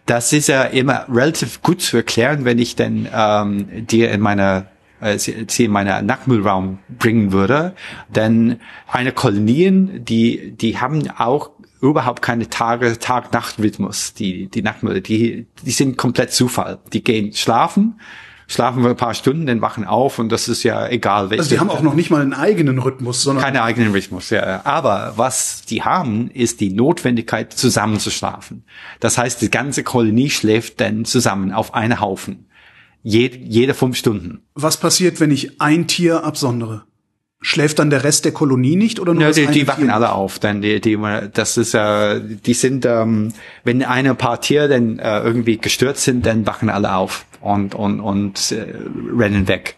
Das 0.05 0.31
ist 0.31 0.47
ja 0.47 0.63
immer 0.63 1.05
relativ 1.09 1.61
gut 1.61 1.81
zu 1.81 1.97
erklären, 1.97 2.45
wenn 2.45 2.59
ich 2.59 2.75
denn 2.75 3.09
ähm, 3.13 3.85
dir 3.87 4.11
in 4.11 4.21
meiner 4.21 4.67
äh, 5.01 5.19
sie 5.19 5.65
in 5.65 5.71
meinen 5.71 6.05
Nacktmüllraum 6.05 6.79
bringen 6.87 7.31
würde. 7.31 7.73
Denn 8.07 8.59
eine 8.87 9.11
Kolonien, 9.11 10.05
die, 10.05 10.53
die 10.53 10.79
haben 10.79 11.09
auch 11.17 11.51
überhaupt 11.81 12.21
keine 12.21 12.49
Tage, 12.49 12.97
Tag-Nacht-Rhythmus, 12.99 14.13
die, 14.13 14.47
die 14.47 14.61
Nacktmüll, 14.61 15.01
die, 15.01 15.47
die 15.63 15.71
sind 15.71 15.97
komplett 15.97 16.31
Zufall. 16.31 16.79
Die 16.93 17.03
gehen 17.03 17.33
schlafen, 17.33 17.99
schlafen 18.47 18.83
wir 18.83 18.91
ein 18.91 18.95
paar 18.95 19.13
Stunden, 19.13 19.45
dann 19.45 19.61
wachen 19.61 19.85
auf 19.85 20.19
und 20.19 20.29
das 20.31 20.47
ist 20.47 20.63
ja 20.63 20.87
egal. 20.87 21.29
welche- 21.29 21.41
Also 21.41 21.55
die 21.55 21.59
haben 21.59 21.69
auch 21.69 21.81
noch 21.81 21.95
nicht 21.95 22.09
mal 22.11 22.21
einen 22.21 22.33
eigenen 22.33 22.79
Rhythmus, 22.79 23.23
sondern 23.23 23.43
keine 23.43 23.63
eigenen 23.63 23.91
Rhythmus, 23.91 24.29
ja. 24.29 24.61
Aber 24.65 25.13
was 25.15 25.63
die 25.63 25.81
haben, 25.83 26.29
ist 26.31 26.59
die 26.61 26.71
Notwendigkeit, 26.71 27.53
zusammen 27.53 27.99
zu 27.99 28.11
schlafen. 28.11 28.63
Das 28.99 29.17
heißt, 29.17 29.41
die 29.41 29.49
ganze 29.51 29.83
Kolonie 29.83 30.29
schläft 30.29 30.79
dann 30.81 31.05
zusammen 31.05 31.51
auf 31.51 31.73
einen 31.73 31.99
Haufen. 31.99 32.47
Jede, 33.03 33.37
jede 33.37 33.73
fünf 33.75 33.97
Stunden. 33.97 34.41
was 34.55 34.77
passiert, 34.79 35.19
wenn 35.19 35.29
ich 35.29 35.61
ein 35.61 35.87
Tier 35.87 36.23
absondere? 36.23 36.83
Schläft 37.41 37.79
dann 37.79 37.89
der 37.89 38.03
Rest 38.03 38.25
der 38.25 38.31
Kolonie 38.31 38.75
nicht 38.75 38.99
oder 38.99 39.13
nur 39.13 39.23
Ja, 39.23 39.31
die, 39.31 39.45
die 39.47 39.67
wachen 39.67 39.89
alle 39.89 40.13
auf, 40.13 40.39
dann 40.39 40.61
die, 40.61 40.81
die, 40.81 40.97
das 41.33 41.57
ist, 41.57 41.75
äh, 41.75 42.19
die 42.19 42.53
sind, 42.53 42.85
ähm, 42.85 43.33
wenn 43.63 43.83
eine 43.83 44.15
paar 44.15 44.41
Tiere 44.41 44.67
dann 44.67 44.97
äh, 44.97 45.19
irgendwie 45.19 45.57
gestört 45.57 45.97
sind, 45.97 46.25
dann 46.25 46.47
wachen 46.47 46.69
alle 46.69 46.95
auf 46.95 47.25
und 47.41 47.75
und 47.75 47.99
und 47.99 48.51
äh, 48.51 48.65
rennen 49.15 49.47
weg. 49.47 49.75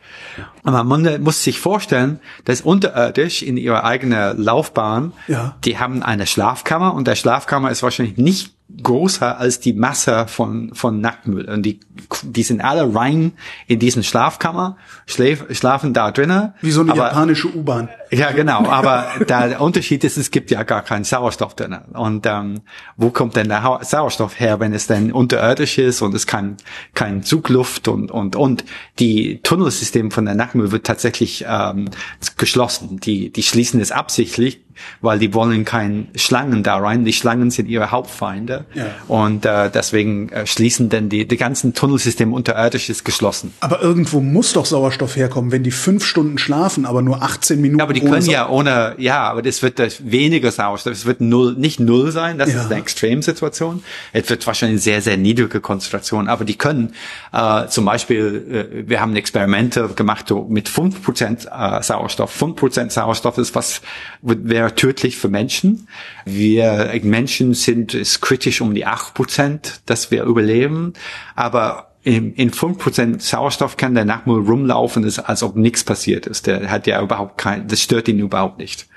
Aber 0.67 0.84
man 0.84 1.23
muss 1.23 1.43
sich 1.43 1.60
vorstellen, 1.60 2.19
dass 2.45 2.60
unterirdisch 2.62 3.41
in 3.41 3.56
ihrer 3.58 3.86
eigenen 3.86 4.38
Laufbahn, 4.38 5.13
Ja. 5.27 5.56
die 5.63 5.80
haben 5.80 6.03
eine 6.03 6.27
Schlafkammer 6.27 6.93
und 6.93 7.08
der 7.08 7.15
Schlafkammer 7.15 7.71
ist 7.71 7.84
wahrscheinlich 7.84 8.17
nicht 8.17 8.53
größer 8.84 9.38
als 9.39 9.62
die 9.62 9.71
Masse 9.71 10.25
von 10.27 10.71
von 10.73 10.99
Nacktmüll 10.99 11.45
und 11.49 11.63
die 11.63 11.80
die 12.23 12.43
sind 12.43 12.60
alle 12.60 12.93
rein 12.93 13.32
in 13.65 13.80
diesen 13.80 14.03
Schlafkammer, 14.03 14.75
schläf, 15.06 15.45
schlafen 15.51 15.93
da 15.93 16.12
drinnen. 16.12 16.53
Wie 16.62 16.71
so 16.71 16.82
eine 16.82 16.91
aber- 16.91 17.03
japanische 17.06 17.47
U-Bahn. 17.56 17.88
ja, 18.12 18.32
genau. 18.32 18.65
Aber 18.67 19.06
der 19.27 19.62
Unterschied 19.62 20.03
ist, 20.03 20.17
es 20.17 20.32
gibt 20.32 20.51
ja 20.51 20.63
gar 20.63 20.82
keinen 20.82 21.06
Sauerstoff 21.06 21.56
drin. 21.56 21.77
Und 21.93 22.25
ähm, 22.25 22.60
wo 22.97 23.10
kommt 23.10 23.38
denn 23.38 23.47
der 23.47 23.80
Sauerstoff 23.84 24.38
her, 24.38 24.60
wenn 24.60 24.73
es 24.73 24.86
denn 24.86 25.13
unterirdisch 25.13 25.77
ist 25.77 26.01
und 26.01 26.13
es 26.13 26.27
kann 26.27 26.58
kein 26.93 27.23
Zugluft 27.23 27.88
und 27.88 28.12
und 28.12 28.36
und 28.36 28.65
die 28.99 29.39
Tunnelsystem 29.43 30.12
von 30.12 30.25
der 30.25 30.36
Nackenmüll 30.58 30.72
wird 30.72 30.86
tatsächlich 30.86 31.46
ähm, 31.48 31.89
geschlossen. 32.38 33.00
Die 33.00 33.32
die 33.32 33.43
schließen 33.43 33.80
es 33.80 33.91
absichtlich, 33.91 34.62
weil 35.01 35.19
die 35.19 35.33
wollen 35.33 35.65
kein 35.65 36.07
Schlangen 36.15 36.63
da 36.63 36.77
rein. 36.77 37.05
Die 37.05 37.13
Schlangen 37.13 37.51
sind 37.51 37.67
ihre 37.67 37.91
Hauptfeinde. 37.91 38.65
Ja. 38.73 38.85
Und 39.07 39.45
äh, 39.45 39.69
deswegen 39.73 40.29
äh, 40.29 40.45
schließen 40.47 40.89
dann 40.89 41.09
die, 41.09 41.27
die 41.27 41.37
ganzen 41.37 41.73
Tunnelsystem 41.73 42.33
unterirdisch 42.33 42.89
ist 42.89 43.03
geschlossen. 43.05 43.53
Aber 43.59 43.81
irgendwo 43.81 44.19
muss 44.19 44.53
doch 44.53 44.65
Sauerstoff 44.65 45.15
herkommen, 45.15 45.51
wenn 45.51 45.63
die 45.63 45.71
fünf 45.71 46.05
Stunden 46.05 46.37
schlafen, 46.37 46.85
aber 46.85 47.01
nur 47.01 47.21
18 47.21 47.59
Minuten. 47.61 47.79
Ja, 47.79 47.83
aber 47.85 47.93
die 47.93 48.01
können 48.01 48.21
Sau- 48.21 48.31
ja 48.31 48.49
ohne, 48.49 48.95
ja, 48.97 49.23
aber 49.29 49.41
das 49.41 49.61
wird 49.61 49.79
das 49.79 50.09
weniger 50.11 50.51
Sauerstoff. 50.51 50.93
Es 50.93 51.05
wird 51.05 51.21
null, 51.21 51.55
nicht 51.57 51.79
null 51.79 52.11
sein. 52.11 52.37
Das 52.37 52.53
Ja. 52.53 52.61
ist 52.61 52.71
eine 52.71 52.80
Extremsituation. 52.80 53.84
Es 54.13 54.30
wird 54.30 54.45
wahrscheinlich 54.47 54.82
sehr, 54.82 55.01
sehr 55.01 55.17
niedrige 55.17 55.59
Konzentration. 55.61 56.28
Aber 56.28 56.45
die 56.45 56.55
können, 56.57 56.93
äh, 57.34 57.67
zum 57.67 57.86
Beispiel, 57.86 58.69
äh, 58.86 58.89
wir 58.89 59.01
haben 59.01 59.15
Experimente 59.15 59.88
gemacht 59.95 60.28
so 60.28 60.45
mit 60.49 60.67
5% 60.69 61.47
äh, 61.47 61.82
Sauerstoff. 61.84 62.32
5% 62.41 62.91
Sauerstoff 62.91 63.38
ist 63.38 63.55
was, 63.55 63.82
wäre 64.21 64.66
tödlich 64.76 65.18
für 65.18 65.30
Menschen. 65.30 65.88
Wir 66.26 66.91
Menschen 67.03 67.53
sind, 67.53 67.93
ist 67.93 68.22
kritisch 68.22 68.61
um 68.61 68.74
die 68.74 68.88
8%, 68.88 69.80
dass 69.86 70.11
wir 70.11 70.24
überleben. 70.24 70.93
Aber 71.36 71.91
in, 72.03 72.34
in 72.36 72.51
5% 72.51 73.20
Sauerstoff 73.20 73.76
kann 73.76 73.93
der 73.93 74.05
Nachtmull 74.05 74.45
rumlaufen, 74.45 75.03
als 75.20 75.43
ob 75.43 75.55
nichts 75.55 75.84
passiert 75.84 76.26
ist. 76.26 76.47
Der 76.47 76.72
hat 76.72 76.88
ja 76.88 77.01
überhaupt 77.01 77.38
kein, 77.38 77.68
das 77.68 77.82
stört 77.82 78.07
ihn 78.07 78.20
überhaupt 78.20 78.59
nicht. 78.59 78.88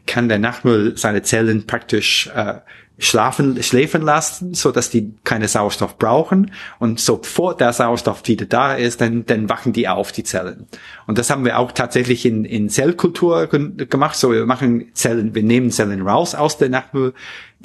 kann 0.08 0.28
der 0.28 0.40
Nachtmüll 0.40 0.98
seine 0.98 1.22
Zellen 1.22 1.68
praktisch 1.68 2.32
äh, 2.34 2.56
schlafen, 3.00 3.62
schläfen 3.64 4.02
lassen, 4.02 4.54
so 4.54 4.72
dass 4.72 4.90
die 4.90 5.14
keine 5.24 5.48
Sauerstoff 5.48 5.98
brauchen. 5.98 6.52
Und 6.80 7.00
sofort 7.00 7.62
der 7.62 7.72
Sauerstoff 7.72 8.28
wieder 8.28 8.46
da 8.46 8.74
ist, 8.74 9.02
dann, 9.02 9.26
dann 9.26 9.50
wachen 9.50 9.72
die 9.72 9.88
auf, 9.88 10.12
die 10.12 10.24
Zellen. 10.24 10.68
Und 11.08 11.18
das 11.18 11.30
haben 11.30 11.46
wir 11.46 11.58
auch 11.58 11.72
tatsächlich 11.72 12.26
in, 12.26 12.44
in 12.44 12.70
Zellkultur 12.70 13.48
gemacht. 13.48 14.16
So, 14.16 14.32
wir 14.32 14.46
machen 14.46 14.90
Zellen, 14.94 15.34
wir 15.34 15.44
nehmen 15.44 15.72
Zellen 15.72 16.02
raus 16.02 16.36
aus 16.36 16.58
der 16.58 16.70
Nachtmüll, 16.70 17.14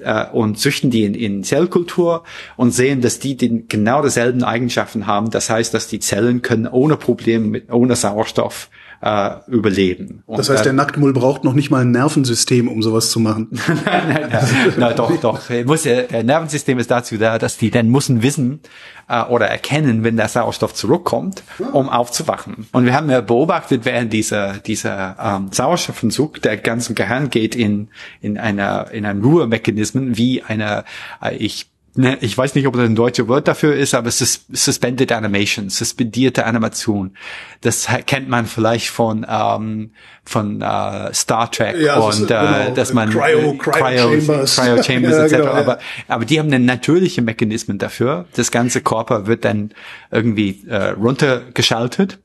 äh, 0.01 0.27
und 0.31 0.59
züchten 0.59 0.91
die 0.91 1.05
in, 1.05 1.15
in 1.15 1.45
Zellkultur 1.45 2.25
und 2.57 2.73
sehen, 2.73 3.01
dass 3.01 3.19
die 3.19 3.37
den, 3.37 3.69
genau 3.69 4.03
dieselben 4.03 4.43
Eigenschaften 4.43 5.07
haben. 5.07 5.31
Das 5.31 5.51
heißt, 5.51 5.73
dass 5.75 5.89
die 5.89 6.01
Zellen 6.01 6.43
können 6.43 6.67
ohne 6.67 6.97
Probleme, 6.97 7.47
mit, 7.47 7.73
ohne 7.73 7.97
Sauerstoff 7.97 8.71
äh, 9.01 9.31
überleben. 9.49 10.23
Und, 10.27 10.39
Das 10.39 10.49
heißt, 10.49 10.61
äh, 10.63 10.65
der 10.65 10.73
Nacktmull 10.73 11.13
braucht 11.13 11.45
noch 11.45 11.55
nicht 11.55 11.71
mal 11.71 11.83
ein 11.83 11.91
Nervensystem, 11.91 12.69
um 12.69 12.83
sowas 12.83 13.11
zu 13.11 13.21
machen. 13.21 13.49
Na 14.77 14.93
doch, 14.93 15.17
doch. 15.21 15.51
Er 15.51 15.65
Muss, 15.65 15.85
ja- 15.85 16.03
der 16.03 16.25
Nervensystem 16.25 16.79
ist 16.79 16.91
dazu 16.91 17.17
da, 17.17 17.39
dass 17.39 17.57
die 17.57 17.71
dann 17.71 17.89
müssen 17.89 18.23
wissen 18.23 18.61
äh, 19.09 19.23
oder 19.25 19.47
erkennen, 19.47 20.05
wenn 20.05 20.17
der 20.17 20.29
Sauerstoff 20.29 20.75
zurückkommt, 20.75 21.43
um 21.73 21.89
aufzuwachen. 21.89 22.67
Und 22.73 22.85
wir 22.87 22.95
haben 22.95 23.11
ja 23.11 23.21
beobachtet, 23.21 23.85
während 23.85 24.13
dieser 24.13 24.55
dieser 24.55 25.17
ähm, 25.23 25.49
Sauerstoffentzug 25.51 26.41
der 26.43 26.57
ganzen 26.57 26.95
Gehirn 26.95 27.31
geht 27.31 27.55
in 27.55 27.89
in 28.21 28.39
einer 28.39 28.91
in 28.91 29.05
einem 29.07 29.23
Ruhemechanismen 29.23 30.17
wie 30.17 30.43
eine 30.43 30.85
äh, 31.23 31.37
ich 31.37 31.67
Ne, 31.97 32.19
ich 32.23 32.37
weiß 32.37 32.57
nicht, 32.57 32.67
ob 32.67 32.75
das 32.75 32.83
ein 32.87 32.97
deutsches 32.97 33.29
Wort 33.29 33.47
dafür 33.47 33.77
ist, 33.77 33.95
aber 33.95 34.09
es 34.09 34.21
ist 34.21 34.47
Suspended 34.53 35.13
Animation, 35.13 35.69
suspendierte 35.71 36.45
Animation. 36.45 37.17
Das 37.61 37.87
kennt 38.07 38.29
man 38.29 38.47
vielleicht 38.47 38.89
von 38.89 39.25
ähm, 39.29 39.93
von 40.25 40.61
äh, 40.61 41.15
Star 41.15 41.51
Trek 41.53 41.77
Ja, 41.79 41.95
das 42.01 42.17
ist, 42.17 42.23
und 42.23 42.31
äh, 42.33 42.35
genau, 42.35 42.75
dass 42.75 42.93
man 42.95 43.11
Cryo- 43.11 43.57
Cryo 43.59 44.19
Chambers. 44.21 44.57
Cryo 44.57 44.83
Chambers 44.83 45.13
Ja, 45.13 45.23
etc. 45.25 45.31
genau, 45.37 45.45
ja. 45.45 45.53
aber 45.53 45.79
aber 46.09 46.25
die 46.25 46.41
haben 46.41 46.51
dann 46.51 46.65
natürliche 46.65 47.23
Mechanismen 47.23 47.79
dafür. 47.79 48.25
Das 48.35 48.51
ganze 48.51 48.81
Körper 48.81 49.29
wird 49.29 49.45
dann 49.45 49.71
irgendwie 50.11 50.65
äh, 50.69 50.91
runtergeschaltet. 50.91 52.19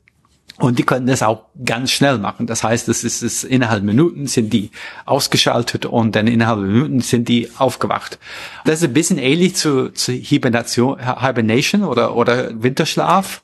Und 0.60 0.78
die 0.78 0.84
können 0.84 1.08
das 1.08 1.24
auch 1.24 1.46
ganz 1.64 1.90
schnell 1.90 2.18
machen. 2.18 2.46
Das 2.46 2.64
heißt, 2.64 2.90
es 2.90 3.06
ist, 3.06 3.22
es 3.22 3.46
innerhalb 3.46 3.82
Minuten 3.82 4.28
sind 4.28 4.52
die 4.52 4.72
ausgeschaltet 5.06 5.86
und 5.86 6.18
dann 6.18 6.28
innerhalb 6.28 6.60
Minuten 6.60 7.00
sind 7.00 7.30
die 7.30 7.50
aufgewacht. 7.58 8.20
Das 8.66 8.80
ist 8.80 8.84
ein 8.84 8.94
bisschen 8.94 9.18
ähnlich 9.18 9.56
zu, 9.56 9.94
zu 9.94 10.12
Hibernation, 10.12 10.98
Hibernation 11.00 11.84
oder, 11.84 12.14
oder 12.14 12.62
Winterschlaf. 12.62 13.42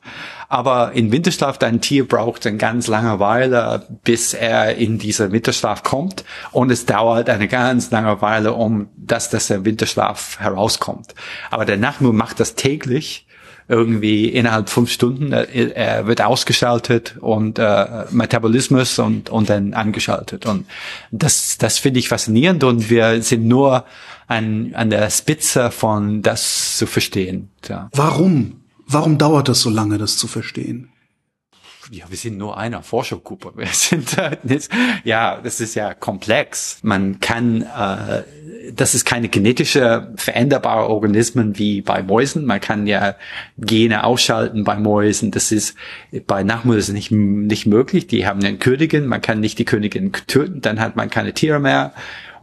Aber 0.49 0.91
in 0.91 1.11
Winterschlaf, 1.11 1.57
dein 1.57 1.79
Tier 1.79 2.07
braucht 2.07 2.45
eine 2.45 2.57
ganz 2.57 2.87
lange 2.87 3.19
Weile, 3.19 3.87
bis 4.03 4.33
er 4.33 4.75
in 4.75 4.99
dieser 4.99 5.31
Winterschlaf 5.31 5.83
kommt. 5.83 6.25
Und 6.51 6.69
es 6.69 6.85
dauert 6.85 7.29
eine 7.29 7.47
ganz 7.47 7.91
lange 7.91 8.21
Weile, 8.21 8.53
um 8.53 8.89
dass, 8.97 9.29
dass 9.29 9.47
der 9.47 9.63
Winterschlaf 9.63 10.39
herauskommt. 10.39 11.15
Aber 11.49 11.65
der 11.65 11.77
Nachtmull 11.77 12.13
macht 12.13 12.39
das 12.41 12.55
täglich 12.55 13.24
irgendwie 13.67 14.29
innerhalb 14.29 14.69
fünf 14.69 14.91
Stunden, 14.91 15.31
er 15.31 16.05
wird 16.05 16.21
ausgeschaltet 16.21 17.15
und 17.19 17.57
äh, 17.57 18.05
Metabolismus 18.11 18.99
und, 18.99 19.29
und 19.29 19.49
dann 19.49 19.73
angeschaltet. 19.73 20.45
Und 20.45 20.67
das, 21.11 21.57
das 21.57 21.79
finde 21.79 21.99
ich 21.99 22.09
faszinierend 22.09 22.63
und 22.63 22.89
wir 22.89 23.21
sind 23.23 23.47
nur 23.47 23.85
an, 24.27 24.73
an 24.75 24.89
der 24.89 25.09
Spitze 25.09 25.71
von 25.71 26.21
das 26.21 26.77
zu 26.77 26.85
verstehen. 26.85 27.49
Ja. 27.67 27.89
Warum? 27.93 28.61
Warum 28.87 29.17
dauert 29.17 29.49
das 29.49 29.61
so 29.61 29.71
lange, 29.71 29.97
das 29.97 30.17
zu 30.17 30.27
verstehen? 30.27 30.89
Ja, 31.91 32.05
wir 32.09 32.17
sind 32.17 32.37
nur 32.37 32.57
eine 32.57 32.81
Forschergruppe. 32.81 33.53
Wir 33.55 33.67
sind 33.71 34.17
äh, 34.17 34.37
nicht, 34.43 34.69
ja, 35.03 35.39
das 35.41 35.59
ist 35.59 35.75
ja 35.75 35.93
komplex. 35.93 36.79
Man 36.81 37.19
kann, 37.19 37.61
äh, 37.61 38.23
das 38.73 38.95
ist 38.95 39.05
keine 39.05 39.29
genetische 39.29 40.13
veränderbare 40.15 40.89
Organismen 40.89 41.57
wie 41.57 41.81
bei 41.81 42.03
Mäusen. 42.03 42.45
Man 42.45 42.61
kann 42.61 42.87
ja 42.87 43.15
Gene 43.57 44.03
ausschalten 44.03 44.63
bei 44.63 44.77
Mäusen. 44.77 45.31
Das 45.31 45.51
ist 45.51 45.75
bei 46.25 46.41
ist 46.41 46.89
nicht 46.89 47.11
nicht 47.11 47.65
möglich. 47.65 48.07
Die 48.07 48.25
haben 48.25 48.43
eine 48.43 48.57
Königin. 48.57 49.05
Man 49.05 49.21
kann 49.21 49.39
nicht 49.39 49.59
die 49.59 49.65
Königin 49.65 50.11
töten. 50.11 50.61
Dann 50.61 50.79
hat 50.79 50.95
man 50.95 51.09
keine 51.09 51.33
Tiere 51.33 51.59
mehr. 51.59 51.93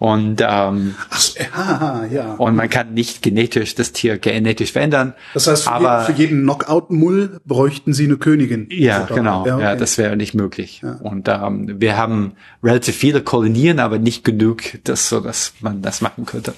Und, 0.02 0.40
ähm, 0.44 0.96
Ach, 1.10 1.28
aha, 1.54 2.06
ja. 2.12 2.32
und 2.32 2.56
man 2.56 2.68
kann 2.68 2.92
nicht 2.92 3.22
genetisch 3.22 3.76
das 3.76 3.92
Tier 3.92 4.18
genetisch 4.18 4.72
verändern. 4.72 5.14
Das 5.32 5.46
heißt, 5.46 5.62
für, 5.62 5.70
aber, 5.70 6.00
je, 6.00 6.06
für 6.06 6.20
jeden 6.20 6.42
Knockout-Mull 6.42 7.38
bräuchten 7.46 7.92
Sie 7.92 8.06
eine 8.06 8.16
Königin. 8.16 8.66
ja, 8.72 9.02
sozusagen. 9.02 9.14
genau. 9.14 9.46
Ja, 9.46 9.54
okay. 9.54 9.76
das 9.78 9.98
wäre 9.98 10.16
nicht 10.16 10.34
möglich. 10.34 10.82
Und 11.04 11.28
ähm, 11.28 11.76
wir 11.78 11.96
haben 11.96 12.32
relativ 12.64 12.96
viele 12.96 13.22
Kolonien, 13.22 13.78
aber 13.78 14.00
nicht 14.00 14.24
genug, 14.24 14.62
dass 14.82 15.08
so, 15.08 15.20
dass 15.20 15.52
man 15.60 15.82
das 15.82 16.00
machen 16.00 16.26
könnte. 16.26 16.52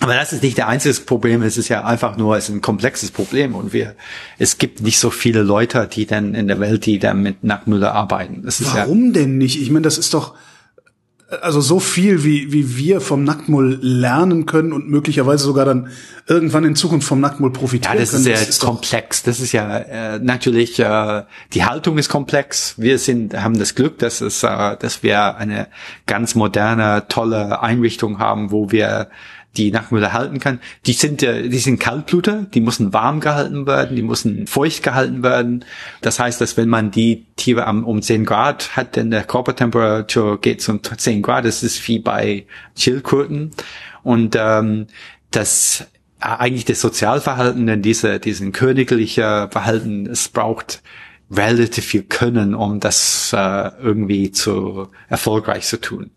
Aber 0.00 0.12
das 0.12 0.34
ist 0.34 0.42
nicht 0.42 0.58
der 0.58 0.68
einzige 0.68 1.00
Problem. 1.00 1.40
Es 1.40 1.56
ist 1.56 1.68
ja 1.68 1.86
einfach 1.86 2.18
nur, 2.18 2.36
es 2.36 2.50
ist 2.50 2.54
ein 2.54 2.60
komplexes 2.60 3.12
Problem 3.12 3.54
und 3.54 3.72
wir, 3.72 3.94
es 4.38 4.58
gibt 4.58 4.82
nicht 4.82 4.98
so 4.98 5.08
viele 5.08 5.42
Leute, 5.42 5.88
die 5.90 6.04
dann 6.04 6.34
in 6.34 6.48
der 6.48 6.60
Welt, 6.60 6.84
die 6.84 6.98
dann 6.98 7.22
mit 7.22 7.44
Nacktmüller 7.44 7.94
arbeiten. 7.94 8.42
Das 8.44 8.60
ist 8.60 8.74
ja, 8.74 8.82
Warum 8.82 9.14
denn 9.14 9.38
nicht? 9.38 9.58
Ich 9.58 9.70
meine, 9.70 9.84
das 9.84 9.96
ist 9.96 10.12
doch 10.12 10.34
also 11.42 11.60
so 11.60 11.78
viel, 11.78 12.24
wie, 12.24 12.52
wie 12.52 12.76
wir 12.78 13.00
vom 13.02 13.22
Nacktmull 13.22 13.78
lernen 13.82 14.46
können 14.46 14.72
und 14.72 14.88
möglicherweise 14.88 15.44
sogar 15.44 15.66
dann 15.66 15.88
irgendwann 16.26 16.64
in 16.64 16.74
Zukunft 16.74 17.06
vom 17.06 17.20
Nacktmull 17.20 17.52
profitieren 17.52 17.96
Ja, 17.96 18.00
das 18.00 18.12
können. 18.12 18.26
ist 18.26 18.38
sehr 18.52 18.60
doch- 18.60 18.66
komplex. 18.66 19.22
Das 19.24 19.38
ist 19.40 19.52
ja 19.52 19.78
äh, 19.78 20.18
natürlich 20.20 20.78
äh, 20.78 21.24
die 21.52 21.64
Haltung 21.64 21.98
ist 21.98 22.08
komplex. 22.08 22.74
Wir 22.78 22.98
sind 22.98 23.34
haben 23.40 23.58
das 23.58 23.74
Glück, 23.74 23.98
dass 23.98 24.22
es, 24.22 24.42
äh, 24.42 24.76
dass 24.78 25.02
wir 25.02 25.36
eine 25.36 25.68
ganz 26.06 26.34
moderne, 26.34 27.04
tolle 27.08 27.60
Einrichtung 27.62 28.18
haben, 28.18 28.50
wo 28.50 28.70
wir 28.70 29.08
die 29.56 29.70
Nacktmüller 29.70 30.12
halten 30.12 30.38
kann. 30.38 30.60
Die 30.86 30.92
sind 30.92 31.22
äh, 31.22 31.48
die 31.48 31.58
sind 31.58 31.80
Kaltbluter, 31.80 32.46
die 32.54 32.60
müssen 32.60 32.92
warm 32.92 33.20
gehalten 33.20 33.66
werden, 33.66 33.96
die 33.96 34.02
müssen 34.02 34.46
feucht 34.46 34.82
gehalten 34.82 35.22
werden. 35.22 35.64
Das 36.00 36.20
heißt, 36.20 36.40
dass 36.40 36.56
wenn 36.56 36.68
man 36.68 36.90
die 36.90 37.26
Tiere 37.36 37.66
am, 37.66 37.84
um 37.84 38.02
10 38.02 38.24
Grad 38.24 38.76
hat, 38.76 38.96
dann 38.96 39.10
der 39.10 39.24
Körpertemperatur 39.24 40.40
geht 40.40 40.62
zum 40.62 40.80
10 40.82 41.22
Grad. 41.22 41.44
Das 41.44 41.62
ist 41.62 41.86
wie 41.88 41.98
bei 41.98 42.46
Schildkröten 42.76 43.50
und 44.02 44.36
ähm, 44.38 44.86
das 45.30 45.86
äh, 46.20 46.26
eigentlich 46.26 46.64
das 46.64 46.80
Sozialverhalten, 46.80 47.66
denn 47.66 47.82
diese, 47.82 48.20
diesen 48.20 48.52
königliche 48.52 49.48
Verhalten, 49.50 50.06
es 50.06 50.28
braucht 50.28 50.82
relativ 51.30 51.84
viel 51.84 52.02
Können, 52.04 52.54
um 52.54 52.80
das 52.80 53.32
äh, 53.36 53.70
irgendwie 53.82 54.32
zu 54.32 54.88
erfolgreich 55.08 55.66
zu 55.66 55.80
tun. 55.80 56.10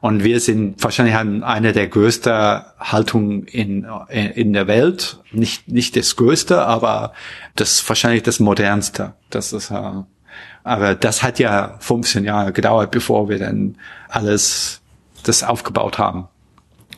Und 0.00 0.24
wir 0.24 0.40
sind 0.40 0.82
wahrscheinlich 0.82 1.14
haben 1.14 1.44
eine 1.44 1.72
der 1.72 1.86
größten 1.88 2.62
Haltungen 2.78 3.44
in, 3.44 3.86
in 4.08 4.52
der 4.52 4.66
Welt. 4.66 5.20
Nicht, 5.30 5.68
nicht 5.68 5.96
das 5.96 6.16
größte, 6.16 6.62
aber 6.62 7.12
das 7.54 7.88
wahrscheinlich 7.88 8.24
das 8.24 8.40
modernste. 8.40 9.14
Das 9.30 9.52
ist, 9.52 9.70
äh, 9.70 9.92
aber 10.64 10.94
das 10.96 11.22
hat 11.22 11.38
ja 11.38 11.76
15 11.78 12.24
Jahre 12.24 12.52
gedauert, 12.52 12.90
bevor 12.90 13.28
wir 13.28 13.38
dann 13.38 13.76
alles 14.08 14.80
das 15.22 15.44
aufgebaut 15.44 15.98
haben. 15.98 16.28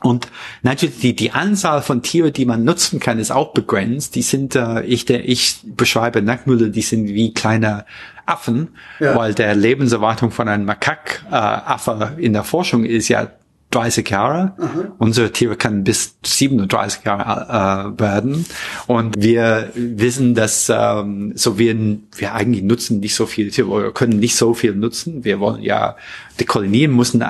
Und 0.03 0.29
natürlich 0.63 1.01
die, 1.01 1.17
die 1.17 1.33
Anzahl 1.33 1.83
von 1.83 2.03
Tieren, 2.03 2.33
die 2.33 2.45
man 2.47 2.65
nutzen 2.65 3.01
kann, 3.01 3.19
ist 3.19 3.31
auch 3.31 3.53
begrenzt. 3.53 4.15
Die 4.15 4.23
sind, 4.23 4.55
äh, 4.55 4.83
ich, 4.83 5.05
der, 5.05 5.29
ich 5.29 5.59
beschreibe 5.65 6.23
Nacktmüller, 6.23 6.69
die 6.69 6.83
sind 6.83 7.09
wie 7.09 7.33
kleine 7.35 7.85
Affen, 8.27 8.69
Ja. 9.01 9.17
weil 9.17 9.35
der 9.35 9.55
Lebenserwartung 9.55 10.31
von 10.31 10.49
einem 10.49 10.67
Makak-Affe 10.67 12.13
in 12.19 12.33
der 12.33 12.45
Forschung 12.45 12.85
ist 12.85 13.09
ja 13.09 13.29
30 13.71 14.09
Jahre. 14.09 14.55
Unsere 14.97 15.31
Tiere 15.31 15.55
können 15.57 15.85
bis 15.85 16.17
37 16.25 17.05
Jahre 17.05 17.95
äh, 17.97 18.01
werden. 18.01 18.47
Und 18.87 19.17
wir 19.23 19.71
wissen, 19.75 20.35
dass 20.35 20.73
ähm, 20.75 21.33
so 21.35 21.59
wir, 21.59 21.77
wir 22.17 22.35
eigentlich 22.35 22.63
nutzen 22.65 23.01
nicht 23.01 23.15
so 23.15 23.27
viele 23.27 23.51
Tiere 23.51 23.69
oder 23.69 23.93
können 23.93 24.19
nicht 24.21 24.37
so 24.37 24.55
viel 24.55 24.75
nutzen. 24.75 25.23
Wir 25.25 25.39
wollen 25.39 25.61
ja, 25.63 25.97
die 26.41 26.45
Kolonien 26.45 26.95
müssen 26.95 27.25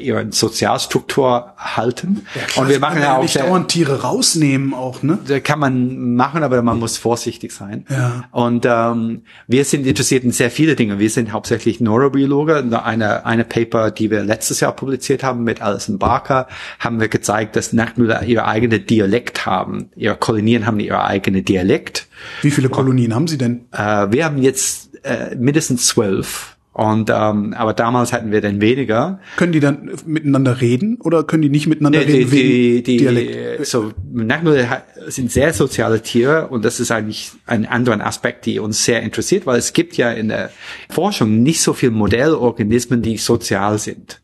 ihre 0.00 0.26
Sozialstruktur 0.30 1.54
halten. 1.56 2.26
Klar, 2.32 2.64
und 2.64 2.70
wir 2.70 2.78
machen 2.78 3.00
ja 3.00 3.16
auch 3.16 3.22
nicht 3.22 3.38
dauernd 3.38 3.68
Tiere 3.68 4.02
rausnehmen 4.02 4.74
auch, 4.74 5.02
ne? 5.02 5.18
da 5.26 5.40
kann 5.40 5.58
man 5.58 6.14
machen, 6.14 6.42
aber 6.42 6.62
man 6.62 6.78
muss 6.78 6.98
vorsichtig 6.98 7.52
sein. 7.52 7.84
Ja. 7.88 8.24
Und 8.30 8.66
ähm, 8.66 9.22
wir 9.46 9.64
sind 9.64 9.86
interessiert 9.86 10.24
in 10.24 10.32
sehr 10.32 10.50
viele 10.50 10.76
Dinge. 10.76 10.98
Wir 10.98 11.10
sind 11.10 11.32
hauptsächlich 11.32 11.80
Neurobiologe. 11.80 12.64
Eine, 12.84 13.26
eine 13.26 13.44
Paper, 13.44 13.90
die 13.90 14.10
wir 14.10 14.22
letztes 14.22 14.60
Jahr 14.60 14.72
publiziert 14.72 15.22
haben 15.22 15.44
mit 15.44 15.62
Alison 15.62 15.98
Barker, 15.98 16.46
haben 16.78 17.00
wir 17.00 17.08
gezeigt, 17.08 17.56
dass 17.56 17.72
Nacktmüller 17.72 18.22
ihre 18.24 18.46
eigene 18.46 18.80
Dialekt 18.80 19.46
haben. 19.46 19.90
Ihre 19.96 20.16
Kolonien 20.16 20.66
haben 20.66 20.80
ihre 20.80 21.04
eigene 21.04 21.42
Dialekt. 21.42 22.08
Wie 22.42 22.50
viele 22.50 22.68
Kolonien 22.68 23.14
haben 23.14 23.26
Sie 23.26 23.38
denn? 23.38 23.66
Äh, 23.72 24.08
wir 24.10 24.24
haben 24.24 24.38
jetzt 24.38 25.04
äh, 25.04 25.34
mindestens 25.36 25.86
zwölf. 25.86 26.56
Und 26.74 27.10
ähm, 27.10 27.52
aber 27.54 27.74
damals 27.74 28.14
hatten 28.14 28.32
wir 28.32 28.40
dann 28.40 28.62
weniger. 28.62 29.20
Können 29.36 29.52
die 29.52 29.60
dann 29.60 29.90
miteinander 30.06 30.62
reden 30.62 30.96
oder 31.02 31.22
können 31.22 31.42
die 31.42 31.50
nicht 31.50 31.66
miteinander 31.66 31.98
Nee, 31.98 32.06
die, 32.06 32.12
reden 32.22 32.30
die, 32.30 32.82
die, 32.82 32.96
Dialekt? 32.96 33.66
so 33.66 33.92
Nacktmüller 34.10 34.70
ha- 34.70 34.82
sind 35.08 35.30
sehr 35.30 35.52
soziale 35.52 36.00
Tiere 36.00 36.48
und 36.48 36.64
das 36.64 36.80
ist 36.80 36.90
eigentlich 36.90 37.32
ein 37.44 37.66
anderer 37.66 38.00
Aspekt, 38.06 38.46
die 38.46 38.58
uns 38.58 38.84
sehr 38.86 39.02
interessiert, 39.02 39.44
weil 39.44 39.58
es 39.58 39.74
gibt 39.74 39.98
ja 39.98 40.10
in 40.12 40.28
der 40.28 40.50
Forschung 40.88 41.42
nicht 41.42 41.60
so 41.60 41.74
viele 41.74 41.92
Modellorganismen, 41.92 43.02
die 43.02 43.18
sozial 43.18 43.78
sind. 43.78 44.22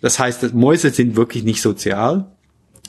Das 0.00 0.20
heißt, 0.20 0.54
Mäuse 0.54 0.90
sind 0.90 1.16
wirklich 1.16 1.42
nicht 1.42 1.60
sozial. 1.60 2.36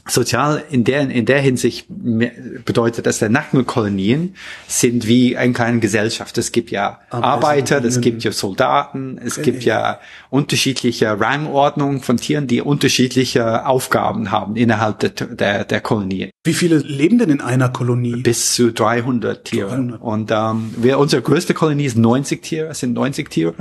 Sozial 0.08 0.64
in 0.70 0.84
der, 0.84 1.10
in 1.10 1.26
der 1.26 1.40
Hinsicht 1.40 1.86
bedeutet, 1.90 3.06
dass 3.06 3.20
der 3.20 3.30
Nacktmüllkolonien 3.30 4.36
sind 4.68 5.08
wie 5.08 5.38
eine 5.38 5.54
kleine 5.54 5.80
Gesellschaft. 5.80 6.38
Es 6.38 6.52
gibt 6.52 6.72
ja 6.72 7.00
Arbeiter, 7.10 7.84
es 7.84 8.02
gibt 8.02 8.24
ja 8.24 8.32
Soldaten, 8.32 9.20
es 9.24 9.38
Okay. 9.38 9.52
gibt 9.52 9.64
ja 9.64 10.00
unterschiedliche 10.30 11.20
Rangordnungen 11.20 12.02
von 12.02 12.18
Tieren, 12.18 12.48
die 12.48 12.62
unterschiedliche 12.62 13.66
Aufgaben 13.66 14.32
haben 14.32 14.56
innerhalb 14.56 15.00
der, 15.00 15.10
der, 15.10 15.66
der 15.66 15.82
Kolonien. 15.82 16.32
Wie 16.44 16.56
viele 16.56 16.78
leben 16.78 17.20
denn 17.20 17.30
in 17.30 17.40
einer 17.40 17.70
Kolonie? 17.70 18.16
Bis 18.16 18.56
zu 18.56 18.74
300 18.74 19.46
Tiere. 19.46 19.70
300. 19.70 20.02
Und 20.02 20.32
ähm, 20.32 20.74
wir, 20.76 20.98
unsere 20.98 21.22
größte 21.22 21.54
Kolonie 21.54 21.86
ist 21.86 21.98
90 21.98 22.42
Tiere, 22.42 22.70
es 22.70 22.80
sind 22.80 22.94
90 22.94 23.30
Tiere 23.30 23.54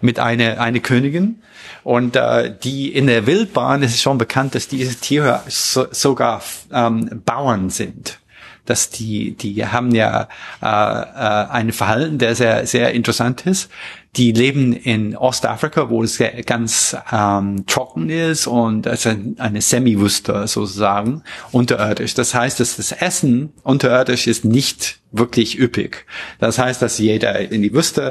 mit 0.00 0.18
einer 0.18 0.60
eine 0.60 0.80
Königin. 0.80 1.42
Und 1.84 2.16
äh, 2.16 2.52
die 2.64 2.92
in 2.92 3.06
der 3.06 3.28
Wildbahn 3.28 3.84
ist 3.84 3.94
es 3.94 4.02
schon 4.02 4.18
bekannt, 4.18 4.56
dass 4.56 4.66
diese 4.66 4.96
Tiere 4.96 5.42
so, 5.46 5.86
sogar 5.92 6.42
ähm, 6.72 7.22
Bauern 7.24 7.70
sind. 7.70 8.18
Dass 8.64 8.90
die, 8.90 9.36
die 9.36 9.64
haben 9.66 9.94
ja 9.94 10.28
äh, 10.60 10.66
äh, 10.66 11.50
ein 11.50 11.70
Verhalten, 11.70 12.18
der 12.18 12.34
sehr, 12.34 12.66
sehr 12.66 12.94
interessant 12.94 13.46
ist. 13.46 13.70
Die 14.16 14.32
leben 14.32 14.72
in 14.72 15.16
Ostafrika, 15.16 15.90
wo 15.90 16.02
es 16.02 16.22
ganz 16.46 16.96
ähm, 17.10 17.64
trocken 17.66 18.10
ist 18.10 18.46
und 18.46 18.86
es 18.86 19.00
ist 19.00 19.06
ein- 19.08 19.36
eine 19.38 19.60
Semi-Wüste 19.60 20.46
sozusagen 20.46 21.22
unterirdisch. 21.50 22.14
Das 22.14 22.34
heißt, 22.34 22.60
dass 22.60 22.76
das 22.76 22.92
Essen 22.92 23.52
unterirdisch 23.64 24.26
ist 24.26 24.44
nicht 24.44 25.00
wirklich 25.10 25.58
üppig. 25.58 26.06
Das 26.38 26.58
heißt, 26.58 26.80
dass 26.80 26.98
jeder 26.98 27.38
in 27.50 27.62
die 27.62 27.72
Wüste 27.72 28.08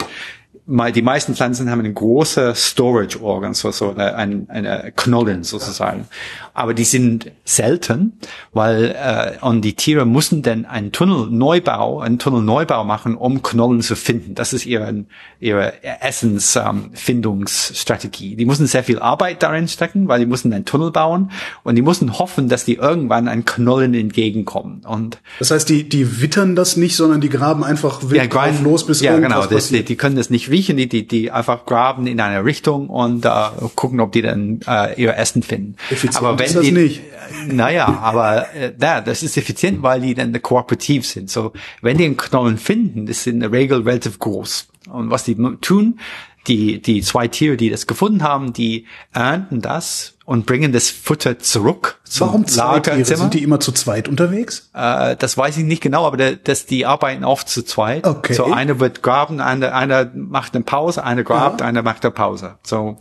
mal 0.66 0.92
die 0.92 1.02
meisten 1.02 1.36
Pflanzen 1.36 1.70
haben 1.70 1.80
eine 1.80 1.94
große 1.94 2.54
Storage 2.56 3.22
Organ, 3.22 3.54
so, 3.54 3.72
so 3.72 3.92
eine, 3.92 4.16
eine, 4.16 4.46
eine 4.50 4.94
Knollen 4.96 5.44
sozusagen. 5.44 6.08
Aber 6.54 6.74
die 6.74 6.84
sind 6.84 7.32
selten, 7.44 8.20
weil 8.54 8.96
äh, 8.98 9.44
und 9.44 9.62
die 9.62 9.74
Tiere 9.74 10.06
müssen 10.06 10.42
dann 10.42 10.66
einen 10.66 10.92
Tunnelneubau, 10.92 12.00
einen 12.00 12.20
Tunnelneubau 12.20 12.84
machen, 12.84 13.16
um 13.16 13.42
Knollen 13.42 13.82
zu 13.82 13.96
finden. 13.96 14.36
Das 14.36 14.54
ist 14.54 14.66
ihre 14.66 15.06
ihre 15.40 15.84
Essensfindungsstrategie. 15.84 18.36
die 18.36 18.46
müssen 18.46 18.68
sehr 18.68 18.84
viel 18.84 19.00
Arbeit 19.00 19.44
darin 19.44 19.68
stecken, 19.68 20.08
weil 20.08 20.20
die 20.20 20.26
müssen 20.26 20.54
einen 20.54 20.66
Tunnel 20.66 20.92
bauen 20.92 21.32
und 21.64 21.76
die 21.76 21.82
müssen 21.82 22.20
hoffen, 22.20 22.50
dass 22.50 22.66
die 22.66 22.76
irgendwann 22.76 23.28
einen 23.28 23.46
Knollen 23.46 23.94
entgegenkommen. 23.94 24.82
Und 24.86 25.20
Das 25.40 25.52
heißt, 25.52 25.68
die, 25.68 25.90
die 25.90 26.22
wittern 26.22 26.56
das 26.56 26.78
nicht, 26.78 26.96
sondern 26.96 27.20
die 27.20 27.30
graben 27.30 27.64
einfach 27.64 28.10
wild 28.10 28.34
drauf 28.34 28.62
los, 28.62 28.86
bis 28.86 29.02
ja, 29.02 29.16
irgendwas 29.16 29.32
genau. 29.32 29.42
Das, 29.42 29.50
die, 29.50 29.56
passiert. 29.56 29.90
die 29.90 29.96
können 29.96 30.16
das 30.16 30.30
nicht 30.30 30.52
riechen, 30.54 30.78
die, 30.78 30.88
die, 30.88 31.08
die 31.08 31.32
einfach 31.32 31.66
graben 31.66 32.08
in 32.08 32.22
eine 32.22 32.46
Richtung 32.46 32.88
und 32.88 33.26
äh, 33.26 33.30
gucken, 33.76 34.00
ob 34.00 34.12
die 34.14 34.22
dann 34.22 34.62
äh, 34.68 35.02
ihr 35.02 35.18
Essen 35.18 35.44
finden. 35.44 35.76
Effizient 35.90 36.18
aber 36.18 36.40
wenn 36.40 36.46
ist 36.46 36.56
das 36.56 36.64
die, 36.64 36.72
nicht. 36.72 37.02
Naja, 37.48 37.88
aber 38.02 38.54
äh, 38.54 38.72
ja, 38.80 39.02
das 39.02 39.24
ist 39.24 39.36
effizient, 39.36 39.82
weil 39.84 40.02
die 40.02 40.14
dann 40.14 40.40
kooperativ 40.42 41.06
sind. 41.06 41.30
So, 41.30 41.52
wenn 41.82 41.98
die 41.98 42.06
einen 42.06 42.18
Knollen 42.18 42.58
finden, 42.58 43.06
das 43.06 43.24
sind 43.24 43.36
in 43.36 43.40
der 43.42 43.52
Regel 43.52 43.82
relativ 43.82 44.20
groß. 44.20 44.68
Und 44.90 45.10
was 45.10 45.24
die 45.24 45.36
tun, 45.62 46.00
die, 46.48 46.82
die 46.82 47.02
zwei 47.02 47.28
Tiere, 47.28 47.58
die 47.58 47.70
das 47.70 47.88
gefunden 47.88 48.24
haben, 48.24 48.54
die 48.54 48.86
ernten 49.14 49.62
das 49.62 50.14
und 50.26 50.46
bringen 50.46 50.72
das 50.72 50.90
Futter 50.90 51.40
zurück 51.40 52.00
zum 52.04 52.28
Warum 52.28 52.48
zwei 52.48 52.80
Tiere? 52.80 53.04
Sind 53.04 53.34
die 53.34 53.44
immer 53.44 53.60
zu 53.60 53.72
zweit 53.72 54.08
unterwegs? 54.08 54.70
Äh, 54.74 55.16
das 55.18 55.38
weiß 55.38 55.58
ich 55.58 55.64
nicht 55.66 55.82
genau, 55.82 56.06
aber 56.06 56.18
der, 56.18 56.36
das, 56.36 56.66
die 56.66 56.86
arbeiten 56.86 57.24
oft 57.24 57.50
zu 57.50 57.64
zweit. 57.64 58.06
Okay. 58.06 58.34
So 58.34 58.46
einer 58.46 58.80
wird 58.80 59.02
graben, 59.02 59.40
einer, 59.40 59.74
einer 59.74 60.12
macht 60.14 60.56
eine 60.56 60.64
Pause, 60.64 61.04
einer 61.04 61.24
grabt, 61.24 61.62
einer 61.62 61.82
macht 61.82 62.04
eine 62.06 62.12
Pause. 62.12 62.56
So, 62.64 62.98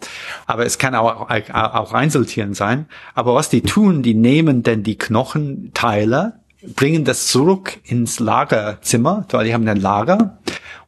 aber 0.47 0.67
es 0.67 0.79
kann 0.79 0.95
auch, 0.95 1.29
auch 1.31 1.93
Einzeltieren 1.93 2.55
sein. 2.55 2.87
Aber 3.15 3.35
was 3.35 3.49
die 3.49 3.63
tun, 3.63 4.03
die 4.03 4.15
nehmen 4.15 4.63
dann 4.63 4.83
die 4.83 4.99
Knochenteile, 4.99 6.35
bringen 6.77 7.05
das 7.05 7.27
zurück 7.27 7.79
ins 7.85 8.21
Lagerzimmer, 8.21 9.27
weil 9.31 9.47
die 9.47 9.55
haben 9.55 9.67
ein 9.67 9.81
Lager. 9.81 10.39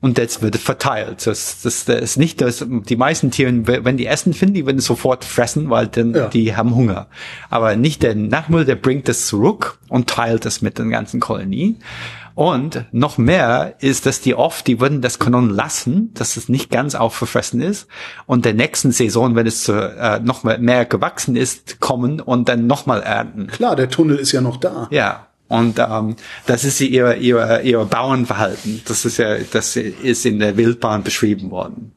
Und 0.05 0.18
das 0.18 0.42
wird 0.42 0.57
verteilt. 0.59 1.26
Das, 1.26 1.62
das, 1.62 1.86
das 1.86 1.98
ist 2.02 2.16
nicht, 2.18 2.42
dass 2.42 2.62
die 2.68 2.96
meisten 2.96 3.30
Tiere, 3.30 3.52
wenn 3.84 3.96
die 3.96 4.05
Essen 4.05 4.34
finden, 4.34 4.52
die 4.52 4.66
würden 4.66 4.80
sofort 4.82 5.24
fressen, 5.24 5.70
weil 5.70 5.86
dann 5.86 6.12
Ja. 6.12 6.28
die 6.28 6.55
haben 6.55 6.74
Hunger. 6.74 7.07
Aber 7.48 7.74
nicht 7.74 8.02
der 8.02 8.14
Nachmüll, 8.14 8.66
der 8.66 8.74
bringt 8.74 9.09
das 9.09 9.26
zurück 9.26 9.78
und 9.88 10.07
teilt 10.11 10.44
das 10.44 10.61
mit 10.61 10.78
den 10.78 10.90
ganzen 10.90 11.20
Kolonien. 11.20 11.78
Und 12.34 12.84
noch 12.92 13.16
mehr 13.16 13.76
ist, 13.78 14.05
dass 14.05 14.20
die 14.20 14.34
oft, 14.34 14.66
die 14.66 14.78
würden 14.78 15.00
das 15.00 15.18
können 15.18 15.48
lassen, 15.48 16.11
dass 16.12 16.36
es 16.36 16.50
nicht 16.50 16.68
ganz 16.70 16.94
aufgefressen 16.94 17.62
ist. 17.62 17.86
Und 18.26 18.44
der 18.44 18.52
nächsten 18.52 18.92
Saison, 18.92 19.34
wenn 19.36 19.46
es 19.46 19.64
zu, 19.64 19.72
äh, 19.72 20.20
noch 20.20 20.44
mehr 20.44 20.84
gewachsen 20.84 21.34
ist, 21.34 21.80
kommen 21.80 22.20
und 22.20 22.50
dann 22.50 22.66
nochmal 22.66 23.00
ernten. 23.02 23.46
Klar, 23.46 23.74
der 23.74 23.88
Tunnel 23.88 24.18
ist 24.18 24.32
ja 24.32 24.42
noch 24.42 24.59
da. 24.59 24.86
Ja. 24.90 25.28
Und 25.49 25.78
ähm, 25.78 26.16
das 26.47 26.64
ist 26.64 26.80
ihr, 26.80 27.16
ihr, 27.16 27.61
ihr 27.62 27.84
Bauernverhalten. 27.84 28.82
Das 28.86 29.05
ist 29.05 29.18
ja, 29.18 29.36
das 29.38 29.76
ist 29.76 30.24
in 30.24 30.38
der 30.38 30.57
Wildbahn 30.57 31.03
beschrieben 31.03 31.51
worden. 31.51 31.92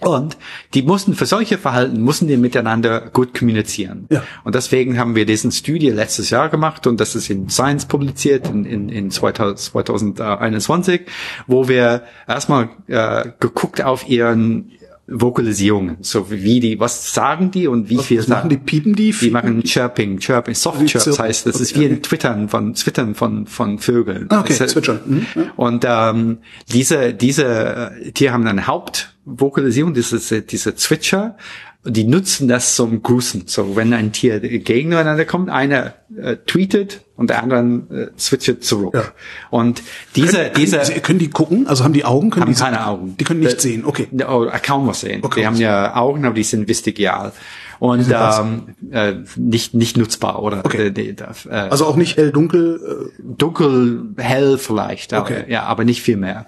Und 0.00 0.36
die 0.74 0.82
mussten 0.82 1.14
für 1.14 1.26
solche 1.26 1.58
Verhalten 1.58 2.00
mussten 2.00 2.28
die 2.28 2.36
miteinander 2.36 3.10
gut 3.10 3.36
kommunizieren. 3.36 4.06
Ja. 4.10 4.22
Und 4.44 4.54
deswegen 4.54 4.98
haben 4.98 5.16
wir 5.16 5.26
diesen 5.26 5.50
Studie 5.50 5.90
letztes 5.90 6.30
Jahr 6.30 6.48
gemacht 6.48 6.86
und 6.86 7.00
das 7.00 7.14
ist 7.14 7.30
in 7.30 7.48
Science 7.48 7.86
publiziert 7.86 8.48
in, 8.48 8.64
in, 8.64 8.88
in 8.88 9.10
2000, 9.10 9.58
2021, 9.58 11.02
wo 11.46 11.68
wir 11.68 12.04
erstmal 12.26 12.70
äh, 12.86 13.30
geguckt 13.40 13.82
auf 13.82 14.08
ihren 14.08 14.70
Vokalisierungen, 15.10 15.96
so 16.02 16.30
wie 16.30 16.60
die, 16.60 16.78
was 16.78 17.14
sagen 17.14 17.50
die 17.50 17.66
und 17.66 17.88
wie 17.88 17.96
viel 17.98 18.18
Was 18.18 18.28
machen 18.28 18.50
die? 18.50 18.58
Piepen 18.58 18.94
die? 18.94 19.12
die 19.12 19.30
machen 19.30 19.62
Chirping, 19.62 20.18
Chirping, 20.18 20.54
Soft 20.54 20.86
Chirps 20.86 21.18
heißt, 21.18 21.46
das 21.46 21.60
ist 21.60 21.78
wie 21.78 21.86
ein 21.86 22.02
Twittern 22.02 22.48
von 22.50 22.74
Twittern 22.74 23.14
von 23.14 23.46
von 23.46 23.78
Vögeln. 23.78 24.26
Ah, 24.28 24.40
okay, 24.40 24.52
ist- 24.52 24.68
Zwitschern. 24.68 25.00
Mhm. 25.06 25.26
Und 25.56 25.84
ähm, 25.88 26.38
diese 26.70 27.14
diese 27.14 27.44
äh, 27.46 28.12
Tiere 28.12 28.34
haben 28.34 28.46
eine 28.46 28.66
Hauptvokalisierung, 28.66 29.94
diese 29.94 30.42
diese 30.42 30.74
Zwitscher. 30.74 31.36
Die 31.84 32.04
nutzen 32.04 32.48
das 32.48 32.74
zum 32.74 33.02
Grüßen. 33.02 33.44
So, 33.46 33.76
wenn 33.76 33.92
ein 33.94 34.12
Tier 34.12 34.40
gegeneinander 34.40 35.24
kommt, 35.24 35.48
einer 35.48 35.94
äh, 36.20 36.36
tweetet 36.44 37.02
und 37.16 37.30
der 37.30 37.42
andere 37.42 37.60
äh, 38.12 38.16
zwitschert 38.16 38.64
zurück. 38.64 38.94
Ja. 38.94 39.04
Und 39.50 39.82
diese 40.16 40.50
diese 40.54 40.84
Sie- 40.84 40.94
können 40.94 41.20
die 41.20 41.30
gucken? 41.30 41.66
Also 41.68 41.84
haben 41.84 41.92
die 41.94 42.04
Augen? 42.04 42.30
Können 42.30 42.46
haben 42.46 42.52
die 42.52 42.60
keine 42.60 42.84
Augen. 42.86 43.16
Die 43.18 43.24
können 43.24 43.40
nicht 43.40 43.54
Das- 43.54 43.62
sehen. 43.62 43.84
Okay. 43.84 44.08
Oh, 44.28 44.46
kaum 44.62 44.88
was 44.88 45.00
sehen. 45.00 45.20
Okay. 45.24 45.40
Die 45.40 45.46
haben 45.46 45.56
ja 45.56 45.94
Augen, 45.96 46.24
aber 46.24 46.34
die 46.34 46.42
sind 46.42 46.68
vestigial. 46.68 47.32
Und 47.78 48.06
ähm, 48.12 48.74
äh, 48.90 49.14
nicht 49.36 49.72
nicht 49.74 49.96
nutzbar 49.96 50.42
oder 50.42 50.64
Okay. 50.66 50.88
äh, 50.88 51.10
äh, 51.10 51.52
Also 51.52 51.86
auch 51.86 51.94
nicht 51.94 52.16
hell, 52.16 52.32
dunkel. 52.32 53.08
Äh, 53.16 53.22
dunkel, 53.22 54.14
hell 54.16 54.58
vielleicht, 54.58 55.12
aber, 55.14 55.24
Okay. 55.26 55.44
ja, 55.48 55.62
aber 55.62 55.84
nicht 55.84 56.02
viel 56.02 56.16
mehr. 56.16 56.46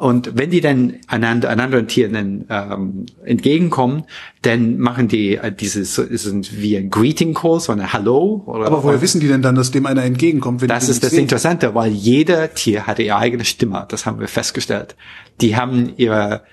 Und 0.00 0.38
wenn 0.38 0.48
die 0.48 0.62
dann 0.62 0.94
einander, 1.08 1.50
einander 1.50 1.86
Tieren 1.86 2.14
dann, 2.14 2.44
ähm, 2.48 3.06
entgegenkommen, 3.22 4.04
dann 4.40 4.78
machen 4.78 5.08
die 5.08 5.36
äh, 5.36 5.52
dieses 5.52 5.98
ein- 5.98 6.46
wie 6.52 6.78
ein 6.78 6.88
Greeting 6.88 7.34
Call, 7.34 7.60
so 7.60 7.70
eine 7.72 7.92
Hallo. 7.92 8.42
Oder 8.46 8.64
aber 8.66 8.82
woher 8.82 9.02
wissen 9.02 9.20
die 9.20 9.28
denn 9.28 9.42
dann, 9.42 9.56
dass 9.56 9.72
dem 9.72 9.84
einer 9.84 10.02
entgegenkommt? 10.02 10.62
Wenn 10.62 10.68
das 10.68 10.88
ist 10.88 11.02
das 11.04 11.10
sehen? 11.10 11.20
Interessante, 11.20 11.74
weil 11.74 11.92
jeder 11.92 12.54
Tier 12.54 12.86
hatte 12.86 13.02
ihre 13.02 13.18
eigene 13.18 13.44
Stimme. 13.44 13.84
Das 13.90 14.06
haben 14.06 14.18
wir 14.20 14.28
festgestellt. 14.28 14.96
Die 15.42 15.54
haben 15.56 15.92
ihre, 15.98 16.44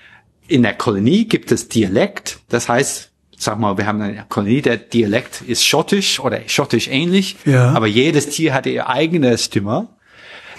in 0.46 0.62
der 0.62 0.74
Kolonie 0.74 1.24
gibt 1.24 1.50
es 1.50 1.68
Dialekt. 1.68 2.40
Das 2.50 2.68
heißt, 2.68 3.10
sag 3.38 3.58
mal, 3.58 3.78
wir 3.78 3.86
haben 3.86 4.02
eine 4.02 4.26
Kolonie, 4.28 4.60
der 4.60 4.76
Dialekt 4.76 5.40
ist 5.40 5.64
schottisch 5.64 6.20
oder 6.20 6.40
schottisch 6.48 6.88
ähnlich. 6.88 7.36
Ja. 7.46 7.70
Aber 7.72 7.86
jedes 7.86 8.28
Tier 8.28 8.52
hatte 8.52 8.68
ihre 8.68 8.90
eigene 8.90 9.38
Stimme. 9.38 9.88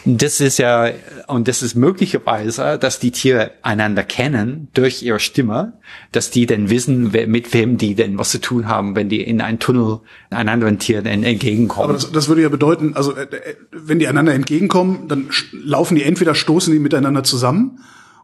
Das 0.05 0.39
ist 0.39 0.57
ja, 0.59 0.89
und 1.27 1.47
das 1.47 1.61
ist 1.61 1.75
möglicherweise, 1.75 2.77
dass 2.79 2.99
die 2.99 3.11
Tiere 3.11 3.51
einander 3.61 4.03
kennen 4.03 4.69
durch 4.73 5.03
ihre 5.03 5.19
Stimme, 5.19 5.73
dass 6.11 6.31
die 6.31 6.45
dann 6.45 6.69
wissen, 6.69 7.13
wer, 7.13 7.27
mit 7.27 7.53
wem 7.53 7.77
die 7.77 7.95
denn 7.95 8.17
was 8.17 8.31
zu 8.31 8.39
tun 8.39 8.67
haben, 8.67 8.95
wenn 8.95 9.09
die 9.09 9.21
in 9.21 9.41
einen 9.41 9.59
Tunnel 9.59 9.99
einem 10.29 10.49
anderen 10.49 10.79
Tier 10.79 11.05
entgegenkommen. 11.05 11.83
Aber 11.89 11.93
das, 11.93 12.11
das 12.11 12.27
würde 12.27 12.41
ja 12.41 12.49
bedeuten, 12.49 12.93
also 12.95 13.15
äh, 13.15 13.23
äh, 13.23 13.55
wenn 13.71 13.99
die 13.99 14.07
einander 14.07 14.33
entgegenkommen, 14.33 15.07
dann 15.07 15.29
laufen 15.51 15.95
die 15.95 16.03
entweder 16.03 16.35
stoßen 16.35 16.71
die 16.71 16.79
miteinander 16.79 17.23
zusammen 17.23 17.79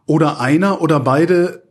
oder 0.06 0.40
einer 0.40 0.80
oder 0.80 1.00
beide 1.00 1.65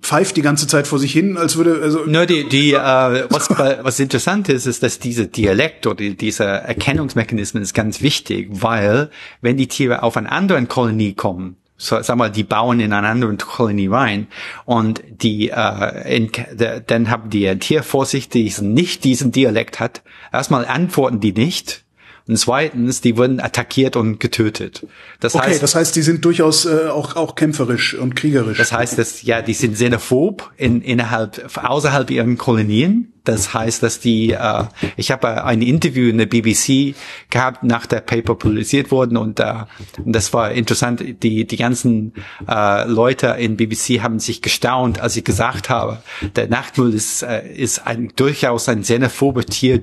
pfeift 0.00 0.36
die 0.36 0.42
ganze 0.42 0.66
Zeit 0.66 0.86
vor 0.86 0.98
sich 0.98 1.12
hin, 1.12 1.36
als 1.36 1.56
würde 1.56 1.80
also 1.82 2.04
Nur 2.04 2.26
die, 2.26 2.48
die 2.48 2.72
äh, 2.72 3.26
was, 3.30 3.50
was 3.50 4.00
interessant 4.00 4.48
ist, 4.48 4.66
ist, 4.66 4.82
dass 4.82 4.98
diese 4.98 5.26
Dialekt 5.26 5.86
oder 5.86 6.10
diese 6.10 6.44
Erkennungsmechanismen 6.44 7.62
ist 7.62 7.74
ganz 7.74 8.02
wichtig, 8.02 8.48
weil 8.50 9.10
wenn 9.40 9.56
die 9.56 9.68
Tiere 9.68 10.02
auf 10.02 10.16
eine 10.16 10.30
andere 10.30 10.64
Kolonie 10.66 11.14
kommen, 11.14 11.56
so, 11.76 12.00
sag 12.02 12.16
mal, 12.16 12.30
die 12.30 12.44
bauen 12.44 12.78
in 12.78 12.92
eine 12.92 13.08
andere 13.08 13.34
Kolonie 13.36 13.88
rein 13.88 14.26
und 14.66 15.02
die, 15.08 15.48
äh, 15.48 16.16
in, 16.16 16.30
de, 16.52 16.82
dann 16.86 17.08
haben 17.08 17.30
die 17.30 17.48
ein 17.48 17.58
Tier 17.58 17.82
vor 17.82 18.04
sich, 18.04 18.28
die 18.28 18.52
nicht 18.60 19.02
diesen 19.04 19.32
Dialekt 19.32 19.80
hat. 19.80 20.02
Erstmal 20.30 20.66
antworten 20.66 21.20
die 21.20 21.32
nicht. 21.32 21.84
Und 22.30 22.36
zweitens, 22.36 23.00
die 23.00 23.16
wurden 23.16 23.40
attackiert 23.40 23.96
und 23.96 24.20
getötet. 24.20 24.86
Das 25.18 25.34
okay, 25.34 25.48
heißt, 25.48 25.64
das 25.64 25.74
heißt, 25.74 25.96
die 25.96 26.02
sind 26.02 26.24
durchaus 26.24 26.64
äh, 26.64 26.86
auch 26.86 27.16
auch 27.16 27.34
kämpferisch 27.34 27.94
und 27.94 28.14
kriegerisch. 28.14 28.56
das 28.56 28.70
heißt, 28.70 28.96
dass 28.98 29.22
ja, 29.22 29.42
die 29.42 29.52
sind 29.52 29.74
xenophob 29.74 30.48
in, 30.56 30.80
innerhalb, 30.80 31.50
außerhalb 31.60 32.08
ihren 32.08 32.38
Kolonien. 32.38 33.12
Das 33.24 33.52
heißt, 33.52 33.82
dass 33.82 33.98
die, 33.98 34.30
äh, 34.30 34.64
ich 34.96 35.10
habe 35.10 35.42
ein 35.44 35.60
Interview 35.60 36.08
in 36.08 36.18
der 36.18 36.26
BBC 36.26 36.94
gehabt, 37.30 37.64
nach 37.64 37.86
der 37.86 38.00
Paper 38.00 38.36
publiziert 38.36 38.92
wurden 38.92 39.16
und, 39.16 39.40
äh, 39.40 39.64
und 40.04 40.14
das 40.14 40.32
war 40.32 40.52
interessant. 40.52 41.02
Die, 41.24 41.44
die 41.48 41.56
ganzen 41.56 42.12
äh, 42.48 42.88
Leute 42.88 43.26
in 43.40 43.56
BBC 43.56 44.02
haben 44.02 44.20
sich 44.20 44.40
gestaunt, 44.40 45.00
als 45.00 45.16
ich 45.16 45.24
gesagt 45.24 45.68
habe, 45.68 46.00
der 46.36 46.48
Nachtmüll 46.48 46.94
ist, 46.94 47.24
äh, 47.24 47.52
ist 47.52 47.88
ein, 47.88 48.12
durchaus 48.14 48.68
ein 48.68 48.82
xenophobes 48.82 49.46
Tier, 49.46 49.82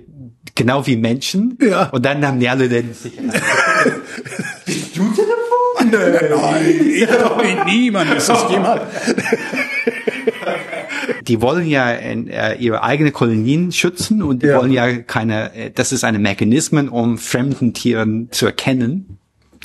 genau 0.56 0.86
wie 0.88 0.96
Menschen. 0.98 1.58
Ja. 1.62 1.90
Und 1.90 2.06
dann 2.06 2.26
haben 2.26 2.40
die 2.40 2.50
alle 2.50 2.70
dann 2.70 2.94
sich 2.94 3.14
Nein, 5.80 6.86
ich 6.94 7.06
doch 7.08 7.42
niemand 7.66 8.14
ist 8.16 8.28
das 8.30 8.50
jemand. 8.52 8.82
die 11.28 11.42
wollen 11.42 11.68
ja 11.68 11.92
in, 11.92 12.28
äh, 12.28 12.56
ihre 12.56 12.84
eigene 12.84 13.12
Kolonien 13.12 13.72
schützen 13.72 14.22
und 14.24 14.44
die 14.44 14.48
Ja. 14.48 14.60
wollen 14.60 14.72
ja 14.72 14.98
keine, 14.98 15.54
äh, 15.54 15.72
das 15.74 15.92
ist 15.92 16.04
eine 16.04 16.20
Mechanismen, 16.20 16.90
um 16.90 17.18
fremden 17.18 17.74
Tieren 17.74 18.30
zu 18.32 18.46
erkennen. 18.48 19.20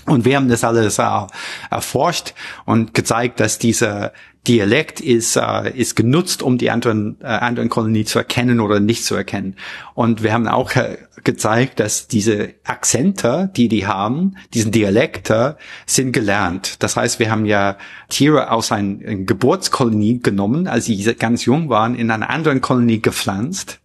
Und 0.07 0.25
wir 0.25 0.37
haben 0.37 0.49
das 0.49 0.65
alles 0.65 0.99
äh, 0.99 1.27
erforscht 1.71 2.35
und 2.65 2.95
gezeigt, 2.95 3.41
dass 3.41 3.59
dieser 3.59 4.13
Dialekt 4.49 5.01
ist, 5.01 5.37
äh, 5.37 5.71
ist 5.71 5.95
genutzt, 5.95 6.43
um 6.43 6.59
die 6.59 6.71
anderen, 6.73 7.17
äh, 7.21 7.27
anderen 7.27 7.69
Kolonie 7.69 8.05
zu 8.05 8.19
erkennen 8.19 8.59
oder 8.59 8.81
nicht 8.81 9.05
zu 9.05 9.15
erkennen. 9.15 9.55
Und 9.95 10.25
wir 10.25 10.33
haben 10.33 10.49
auch 10.49 10.75
äh, 10.75 10.99
gezeigt, 11.23 11.79
dass 11.79 12.09
diese 12.09 12.55
Akzente, 12.65 13.51
die 13.55 13.69
die 13.69 13.87
haben, 13.87 14.37
diesen 14.53 14.73
Dialekte, 14.73 15.57
sind 15.87 16.11
gelernt. 16.11 16.83
Das 16.83 16.97
heißt, 16.97 17.21
wir 17.21 17.31
haben 17.31 17.47
ja 17.47 17.77
Tiere 18.09 18.51
aus 18.51 18.73
einer 18.73 19.15
Geburtskolonie 19.15 20.19
genommen, 20.21 20.67
als 20.67 20.87
sie 20.87 21.01
ganz 21.15 21.45
jung 21.45 21.69
waren, 21.69 21.95
in 21.95 22.11
einer 22.11 22.29
anderen 22.29 22.61
Kolonie 22.61 23.01
gepflanzt 23.01 23.79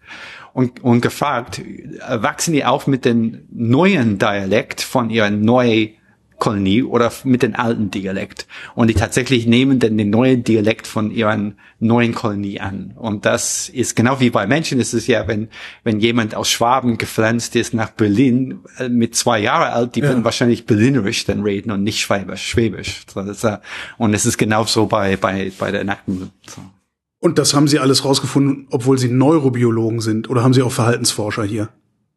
und, 0.53 0.84
und 0.84 1.01
gefragt, 1.01 1.59
äh, 1.59 2.24
wachsen 2.24 2.53
die 2.53 2.65
auf 2.65 2.88
mit 2.88 3.05
dem 3.05 3.43
neuen 3.51 4.18
Dialekt 4.18 4.82
von 4.82 5.11
ihrer 5.11 5.30
neuen 5.30 5.97
Kolonie 6.40 6.84
oder 6.84 7.12
mit 7.24 7.42
dem 7.42 7.56
alten 7.56 7.90
Dialekt. 7.90 8.48
Und 8.76 8.90
die 8.90 8.94
tatsächlich 8.94 9.48
nehmen 9.48 9.80
dann 9.80 9.98
den 9.98 10.10
neuen 10.10 10.44
Dialekt 10.44 10.86
von 10.88 11.12
ihren 11.12 11.58
neuen 11.80 12.14
Kolonie 12.14 12.60
an. 12.60 12.94
Und 12.96 13.26
das 13.26 13.70
ist 13.70 13.96
genau 13.96 14.20
wie 14.20 14.30
bei 14.30 14.46
Menschen 14.46 14.80
ist 14.80 14.94
es 14.94 15.08
ja, 15.08 15.28
wenn, 15.28 15.50
wenn 15.84 16.00
jemand 16.00 16.36
aus 16.36 16.50
Schwaben 16.50 16.98
gepflanzt 16.98 17.56
ist 17.56 17.74
nach 17.74 17.90
Berlin 17.90 18.60
äh, 18.78 18.90
mit 18.90 19.16
zwei 19.16 19.40
Jahre 19.40 19.72
alt, 19.72 19.96
die 19.96 20.04
würden 20.04 20.24
wahrscheinlich 20.24 20.66
Berlinerisch 20.66 21.26
dann 21.26 21.42
reden 21.42 21.72
und 21.72 21.84
nicht 21.84 22.00
Schwäbisch. 22.00 22.46
Schwäbisch. 22.46 23.06
Äh, 23.16 23.58
und 23.98 24.14
es 24.14 24.26
ist 24.26 24.38
genauso 24.38 24.86
bei, 24.86 25.18
bei, 25.18 25.52
bei 25.58 25.72
der 25.72 25.84
Nacken. 25.84 26.32
So. 26.48 26.62
Und 27.20 27.40
das 27.40 27.54
haben 27.54 27.68
Sie 27.68 27.80
alles 27.80 28.06
rausgefunden, 28.06 28.68
obwohl 28.70 28.98
Sie 28.98 29.10
Neurobiologen 29.10 30.02
sind 30.02 30.30
oder 30.30 30.44
haben 30.44 30.54
Sie 30.54 30.62
auch 30.62 30.72
Verhaltensforscher 30.72 31.44
hier? 31.44 31.70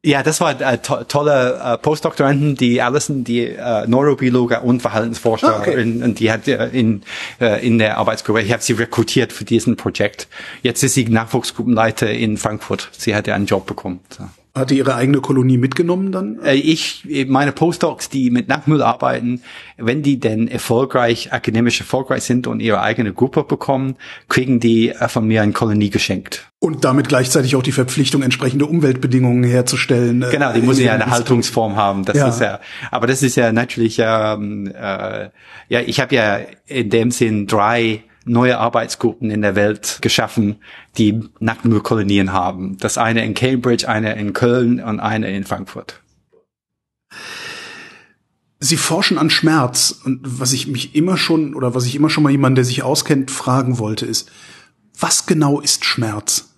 Ja, 0.03 0.23
das 0.23 0.41
war 0.41 0.59
äh, 0.59 0.79
to 0.79 1.05
tolle 1.05 1.61
äh, 1.63 1.77
Postdoktoranden, 1.77 2.55
die 2.57 2.81
Allison, 2.81 3.23
die 3.23 3.45
äh, 3.49 3.87
Neurobiologe 3.87 4.61
und 4.61 4.81
Verhaltensforscher, 4.81 5.57
Ah, 5.57 5.61
okay. 5.61 5.83
in, 5.83 6.03
und 6.03 6.19
die 6.21 6.33
hat 6.33 6.49
äh, 6.49 6.69
in 6.69 7.03
äh, 7.39 7.67
in 7.67 7.79
der 7.79 7.99
Arbeitsgruppe. 7.99 8.41
Ich 8.41 8.51
habe 8.51 8.63
sie 8.63 8.73
rekrutiert 8.73 9.31
für 9.31 9.45
diesen 9.45 9.77
Projekt. 9.77 10.27
Jetzt 10.63 10.83
ist 10.83 10.95
sie 10.95 11.05
Nachwuchsgruppenleiter 11.05 12.11
in 12.11 12.39
Frankfurt. 12.39 12.89
Sie 12.93 13.15
hat 13.15 13.27
ja 13.27 13.35
einen 13.35 13.45
Job 13.45 13.67
bekommen. 13.67 14.01
So. 14.09 14.25
Hat 14.53 14.71
die 14.71 14.79
ihre 14.79 14.97
eigene 14.97 15.21
Kolonie 15.21 15.59
mitgenommen 15.59 16.11
dann? 16.11 16.41
Äh, 16.43 16.55
ich, 16.55 17.07
meine 17.29 17.53
Postdocs, 17.53 18.09
die 18.09 18.31
mit 18.31 18.49
Nachtmüll 18.49 18.83
arbeiten, 18.83 19.43
wenn 19.77 20.03
die 20.03 20.19
denn 20.19 20.49
erfolgreich, 20.49 21.33
akademisch 21.33 21.81
erfolgreich 21.81 22.25
sind 22.25 22.49
und 22.49 22.61
ihre 22.61 22.81
eigene 22.81 23.13
Gruppe 23.13 23.45
bekommen, 23.45 23.97
kriegen 24.29 24.59
die 24.59 24.91
äh, 24.91 25.09
von 25.09 25.27
mir 25.27 25.43
eine 25.43 25.53
Kolonie 25.53 25.91
geschenkt. 25.91 26.51
Und 26.59 26.85
damit 26.85 27.09
gleichzeitig 27.09 27.55
auch 27.55 27.63
die 27.63 27.73
Verpflichtung, 27.73 28.23
entsprechende 28.23 28.67
Umweltbedingungen 28.67 29.45
herzustellen. 29.45 30.23
Äh, 30.23 30.31
genau, 30.31 30.53
die 30.53 30.63
muss 30.63 30.81
ja 30.81 30.95
eine 30.95 31.07
Haltungsform 31.07 31.77
haben. 31.77 32.05
Das 32.05 32.17
ja. 32.17 32.29
ist 32.29 32.41
ja, 32.41 32.61
aber 32.91 33.07
das 33.07 33.23
ist 33.23 33.37
ja 33.37 33.53
natürlich, 33.53 33.99
ähm, 34.01 34.67
äh, 34.67 35.29
ja, 35.69 35.81
ich 35.81 36.01
habe 36.01 36.15
ja 36.15 36.41
in 36.67 36.91
dem 36.91 37.13
Sinn 37.13 37.47
drei 37.47 38.03
neue 38.25 38.59
Arbeitsgruppen 38.59 39.31
in 39.31 39.43
der 39.43 39.57
Welt 39.57 39.99
geschaffen, 40.03 40.57
die 40.99 41.21
Nacktmüllkolonien 41.39 42.33
haben. 42.33 42.77
Das 42.79 42.99
eine 42.99 43.25
in 43.25 43.35
Cambridge, 43.35 43.89
eine 43.89 44.15
in 44.15 44.33
Köln 44.33 44.83
und 44.83 45.01
eine 45.01 45.31
in 45.31 45.45
Frankfurt. 45.45 46.01
Sie 48.59 48.77
forschen 48.77 49.17
an 49.17 49.31
Schmerz 49.31 50.01
und 50.05 50.21
was 50.23 50.53
ich 50.53 50.67
mich 50.67 50.95
immer 50.95 51.17
schon 51.17 51.55
oder 51.55 51.75
was 51.75 51.87
ich 51.87 51.95
immer 51.95 52.11
schon 52.11 52.23
mal 52.23 52.31
jemand, 52.31 52.59
der 52.59 52.65
sich 52.65 52.83
auskennt, 52.83 53.31
fragen 53.31 53.79
wollte, 53.79 54.05
ist, 54.05 54.31
was 54.99 55.25
genau 55.25 55.61
ist 55.61 55.87
Schmerz? 55.87 56.51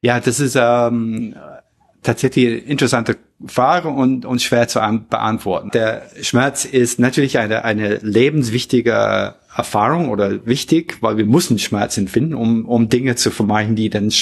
Ja, 0.00 0.20
das 0.20 0.38
ist 0.38 0.56
ähm, 0.56 1.34
tatsächlich 2.04 2.68
interessante 2.68 3.16
Frage 3.46 3.88
und, 3.88 4.24
und 4.24 4.40
schwer 4.40 4.68
zu 4.68 4.78
beantworten. 5.08 5.70
Der 5.72 6.02
Schmerz 6.22 6.64
ist 6.64 7.00
natürlich 7.00 7.38
eine, 7.38 7.64
eine 7.64 7.96
lebenswichtige 7.96 9.34
Erfahrung 9.56 10.10
oder 10.10 10.46
wichtig, 10.46 10.98
weil 11.00 11.16
wir 11.16 11.26
müssen 11.26 11.58
Schmerz 11.58 11.98
empfinden, 11.98 12.34
um, 12.34 12.66
um 12.66 12.88
Dinge 12.88 13.16
zu 13.16 13.30
vermeiden, 13.30 13.74
die 13.74 13.90
dann 13.90 14.12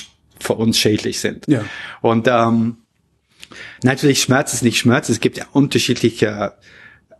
für 0.40 0.54
uns 0.54 0.78
schädlich 0.78 1.20
sind. 1.20 1.46
Ja. 1.46 1.64
Und 2.00 2.26
ähm, 2.28 2.78
natürlich 3.82 4.22
Schmerz 4.22 4.54
ist 4.54 4.62
nicht 4.62 4.78
Schmerz. 4.78 5.08
Es 5.08 5.20
gibt 5.20 5.36
ja 5.36 5.44
unterschiedliche 5.52 6.54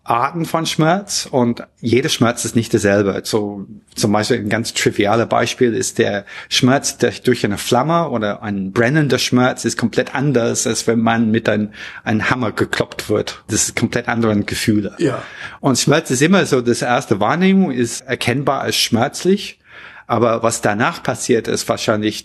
Arten 0.05 0.47
von 0.47 0.67
Schmerz 0.67 1.29
und 1.31 1.63
jeder 1.81 2.09
Schmerz 2.09 2.45
ist 2.45 2.57
nicht 2.57 2.73
derselbe. 2.73 3.21
So 3.25 3.67
zum 3.95 4.11
Beispiel 4.11 4.39
ein 4.39 4.49
ganz 4.49 4.75
triviales 4.75 5.29
Beispiel 5.29 5.75
ist 5.75 5.99
der 5.99 6.25
Schmerz 6.49 6.99
durch 6.99 7.45
eine 7.45 7.57
Flamme 7.57 8.09
oder 8.09 8.43
ein 8.43 8.73
brennender 8.73 9.19
Schmerz 9.19 9.65
ist 9.65 9.79
komplett 9.79 10.13
anders, 10.15 10.67
als 10.67 10.89
wenn 10.89 10.99
man 10.99 11.31
mit 11.31 11.49
einem 11.49 11.71
ein 12.03 12.31
Hammer 12.31 12.51
gekloppt 12.51 13.09
wird. 13.09 13.45
Das 13.47 13.69
ist 13.69 13.77
komplett 13.77 14.09
andere 14.09 14.37
Gefühle. 14.41 14.97
Ja. 14.99 15.23
Und 15.61 15.79
Schmerz 15.79 16.11
ist 16.11 16.23
immer 16.23 16.47
so, 16.47 16.61
das 16.61 16.83
erste 16.83 17.21
Wahrnehmung 17.21 17.71
ist 17.71 18.01
erkennbar 18.01 18.61
als 18.61 18.77
schmerzlich, 18.77 19.61
aber 20.09 20.43
was 20.43 20.63
danach 20.63 21.05
passiert, 21.05 21.47
ist 21.47 21.69
wahrscheinlich 21.69 22.25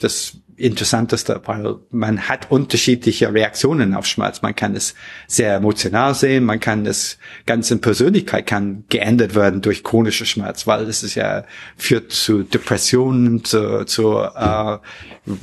das 0.58 0.66
Interessanteste, 0.66 1.41
weil 1.45 1.76
man 1.91 2.28
hat 2.28 2.49
unterschiedliche 2.49 3.32
Reaktionen 3.34 3.93
auf 3.93 4.05
Schmerz. 4.05 4.41
Man 4.41 4.55
kann 4.55 4.76
es 4.76 4.95
sehr 5.28 5.55
emotional 5.55 6.16
sehen, 6.16 6.45
man 6.45 6.60
kann 6.60 6.86
es 6.86 7.20
ganze 7.45 7.78
Persönlichkeit 7.78 8.47
kann 8.47 8.84
geändert 8.89 9.36
werden 9.36 9.62
durch 9.62 9.84
chronische 9.84 10.26
Schmerz, 10.26 10.66
weil 10.66 10.84
es 10.88 11.03
ist 11.03 11.16
ja 11.16 11.45
führt 11.78 12.12
zu 12.12 12.43
Depressionen, 12.43 13.43
zu, 13.43 13.86
zu 13.86 14.18
äh, 14.18 14.78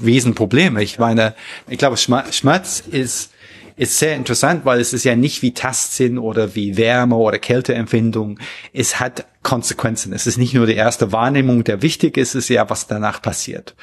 Riesenprobleme. 0.04 0.82
Ich 0.82 0.98
meine, 0.98 1.34
ich 1.68 1.78
glaube, 1.78 1.96
Schmerz 1.96 2.82
ist 2.90 3.30
ist 3.76 3.98
sehr 3.98 4.14
interessant, 4.14 4.64
weil 4.64 4.80
es 4.80 4.92
ist 4.92 5.04
ja 5.04 5.16
nicht 5.16 5.42
wie 5.42 5.52
Tastsinn 5.52 6.18
oder 6.18 6.54
wie 6.54 6.76
Wärme 6.76 7.16
oder 7.16 7.38
Kälteempfindung. 7.38 8.38
Es 8.72 9.00
hat 9.00 9.26
Konsequenzen. 9.42 10.12
Es 10.12 10.26
ist 10.26 10.38
nicht 10.38 10.54
nur 10.54 10.66
die 10.66 10.74
erste 10.74 11.12
Wahrnehmung, 11.12 11.64
der 11.64 11.82
wichtig 11.82 12.16
ist, 12.16 12.30
es 12.30 12.44
ist 12.44 12.48
ja, 12.48 12.70
was 12.70 12.86
danach 12.86 13.20
passiert. 13.20 13.76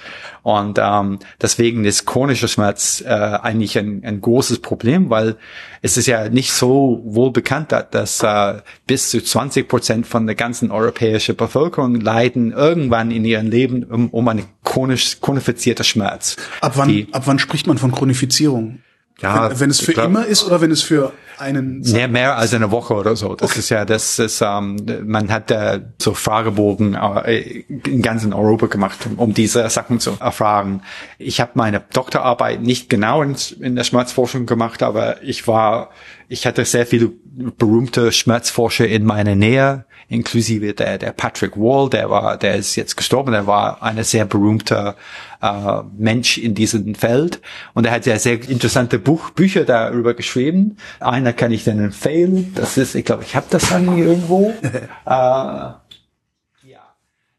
Und 0.44 0.80
ähm, 0.82 1.20
deswegen 1.40 1.86
ist 1.86 2.06
chronischer 2.06 2.48
Schmerz 2.48 3.02
äh, 3.06 3.10
eigentlich 3.10 3.78
ein, 3.78 4.04
ein 4.04 4.22
großes 4.22 4.60
Problem, 4.60 5.10
weil 5.10 5.38
es 5.82 5.98
ist 5.98 6.08
ja 6.08 6.30
nicht 6.30 6.52
so 6.52 7.02
wohl 7.06 7.32
bekannt, 7.32 7.72
dass 7.92 8.24
äh, 8.24 8.62
bis 8.88 9.12
zu 9.12 9.24
20 9.24 9.68
Prozent 9.68 10.08
von 10.08 10.26
der 10.26 10.36
ganzen 10.36 10.72
europäischen 10.72 11.36
Bevölkerung 11.36 11.96
leiden 11.96 12.54
irgendwann 12.54 13.12
in 13.12 13.24
ihrem 13.24 13.48
Leben 13.48 13.84
um, 13.84 14.10
um 14.10 14.28
eine 14.28 14.46
chronisch 14.64 15.22
chronifizierter 15.22 15.84
Schmerz. 15.84 16.38
Ab 16.62 16.74
wann, 16.76 16.90
Die, 16.90 17.08
ab 17.12 17.24
wann 17.26 17.40
spricht 17.40 17.68
man 17.68 17.78
von 17.78 17.92
Chronifizierung? 17.92 18.80
Ja, 19.22 19.50
wenn, 19.52 19.60
wenn 19.60 19.70
es 19.70 19.82
für 19.82 19.94
glaub, 19.94 20.08
immer 20.08 20.26
ist 20.26 20.44
oder 20.44 20.62
wenn 20.62 20.72
es 20.72 20.82
für 20.82 21.14
einen 21.38 21.82
mehr, 21.82 22.08
mehr 22.08 22.38
als 22.38 22.54
eine 22.54 22.72
Woche 22.72 22.94
oder 22.94 23.16
so. 23.16 23.36
Das 23.36 23.52
okay. 23.52 23.60
ist 23.60 23.70
ja, 23.70 23.84
das 23.84 24.20
ist, 24.20 24.42
ähm, 24.42 24.78
man 25.04 25.32
hat 25.32 25.50
äh, 25.52 25.82
so 26.00 26.14
Fragebogen 26.14 26.96
äh, 26.96 27.64
in 27.68 28.02
ganzen 28.02 28.34
Europa 28.34 28.68
gemacht, 28.68 29.00
um, 29.06 29.20
um 29.20 29.34
diese 29.34 29.68
Sachen 29.70 30.00
zu 30.00 30.18
erfragen. 30.20 30.84
Ich 31.18 31.42
habe 31.42 31.52
meine 31.56 31.82
Doktorarbeit 31.94 32.62
nicht 32.62 32.90
genau 32.90 33.24
in, 33.24 33.36
in 33.60 33.76
der 33.76 33.84
Schmerzforschung 33.84 34.46
gemacht, 34.46 34.84
aber 34.84 35.24
ich 35.24 35.48
war, 35.48 35.90
ich 36.28 36.46
hatte 36.46 36.64
sehr 36.66 36.86
viele 36.86 37.12
berühmte 37.58 38.12
Schmerzforscher 38.12 38.88
in 38.88 39.06
meiner 39.06 39.36
Nähe, 39.36 39.86
inklusive 40.12 40.74
der, 40.74 40.98
der 40.98 41.12
Patrick 41.14 41.56
Wall, 41.56 41.90
der 41.90 42.10
war, 42.10 42.38
der 42.38 42.56
ist 42.56 42.76
jetzt 42.76 42.98
gestorben, 42.98 43.32
der 43.32 43.48
war 43.48 43.82
eine 43.82 44.04
sehr 44.04 44.26
berühmte 44.26 44.96
äh, 45.42 45.82
Mensch 45.98 46.38
in 46.38 46.54
diesem 46.54 46.96
Feld. 46.96 47.42
Und 47.74 47.86
er 47.86 47.94
hat 47.94 48.06
ja 48.06 48.20
sehr 48.20 48.48
interessante 48.50 49.00
Buch, 49.00 49.30
Bücher 49.32 49.64
darüber 49.64 50.14
geschrieben. 50.14 50.78
Einer 51.00 51.34
kann 51.34 51.52
ich 51.52 51.64
dann 51.64 51.80
empfehlen. 51.80 52.52
Das 52.56 52.78
ist, 52.78 52.94
ich 52.96 53.06
glaube, 53.06 53.24
ich 53.24 53.36
habe 53.36 53.48
das 53.50 53.70
dann 53.70 53.98
irgendwo. 53.98 54.54
äh, 55.06 55.81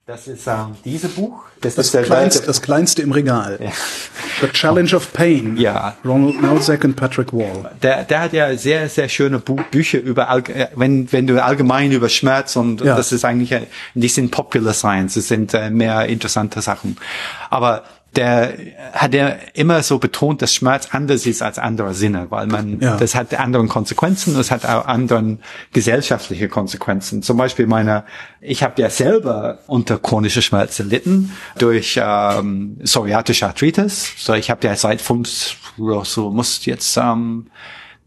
das 0.04 0.26
ist 0.26 0.48
ähm, 0.48 0.74
dieses 0.84 1.12
Buch. 1.12 1.44
Das, 1.60 1.76
das, 1.76 1.86
ist 1.86 1.94
der 1.94 2.02
kleinste, 2.02 2.44
das 2.44 2.60
kleinste 2.60 3.02
im 3.02 3.12
Regal. 3.12 3.58
Ja. 3.62 3.70
The 4.40 4.48
Challenge 4.48 4.96
of 4.96 5.12
Pain. 5.12 5.56
Ja. 5.56 5.96
Ronald 6.04 6.42
Melzack 6.42 6.82
und 6.82 6.96
Patrick 6.96 7.32
Wall. 7.32 7.70
Der, 7.82 8.02
der 8.02 8.20
hat 8.20 8.32
ja 8.32 8.56
sehr, 8.56 8.88
sehr 8.88 9.08
schöne 9.08 9.38
Buch, 9.38 9.62
Bücher 9.70 10.00
über, 10.00 10.28
äh, 10.48 10.68
wenn, 10.74 11.12
wenn 11.12 11.28
du 11.28 11.40
allgemein 11.42 11.92
über 11.92 12.08
Schmerz 12.08 12.56
und, 12.56 12.80
ja. 12.80 12.96
das 12.96 13.12
ist 13.12 13.24
eigentlich, 13.24 13.54
die 13.94 14.08
sind 14.08 14.32
Popular 14.32 14.74
Science, 14.74 15.14
das 15.14 15.28
sind 15.28 15.54
äh, 15.54 15.70
mehr 15.70 16.06
interessante 16.06 16.62
Sachen. 16.62 16.96
Aber 17.48 17.84
der 18.16 18.58
hat 18.92 19.14
ja 19.14 19.36
immer 19.54 19.82
so 19.82 19.98
betont, 19.98 20.42
dass 20.42 20.54
Schmerz 20.54 20.88
anders 20.90 21.24
ist 21.24 21.42
als 21.42 21.58
andere 21.58 21.94
Sinne, 21.94 22.26
weil 22.30 22.46
man, 22.46 22.78
ja. 22.78 22.96
das 22.98 23.14
hat 23.14 23.32
anderen 23.38 23.68
Konsequenzen, 23.68 24.38
es 24.38 24.50
hat 24.50 24.66
auch 24.66 24.86
anderen 24.86 25.40
gesellschaftliche 25.72 26.48
Konsequenzen. 26.48 27.22
Zum 27.22 27.38
Beispiel 27.38 27.66
meine, 27.66 28.04
ich 28.40 28.62
habe 28.62 28.80
ja 28.82 28.90
selber 28.90 29.60
unter 29.66 29.98
chronischer 29.98 30.42
Schmerz 30.42 30.78
erlitten 30.78 31.32
durch 31.58 31.98
ähm, 32.02 32.78
psoriatische 32.84 33.46
Arthritis. 33.46 34.12
So, 34.18 34.34
ich 34.34 34.50
habe 34.50 34.66
ja 34.66 34.76
seit 34.76 35.00
fünf, 35.00 35.56
so 36.04 36.30
muss 36.30 36.66
jetzt 36.66 36.96
ähm, 36.98 37.46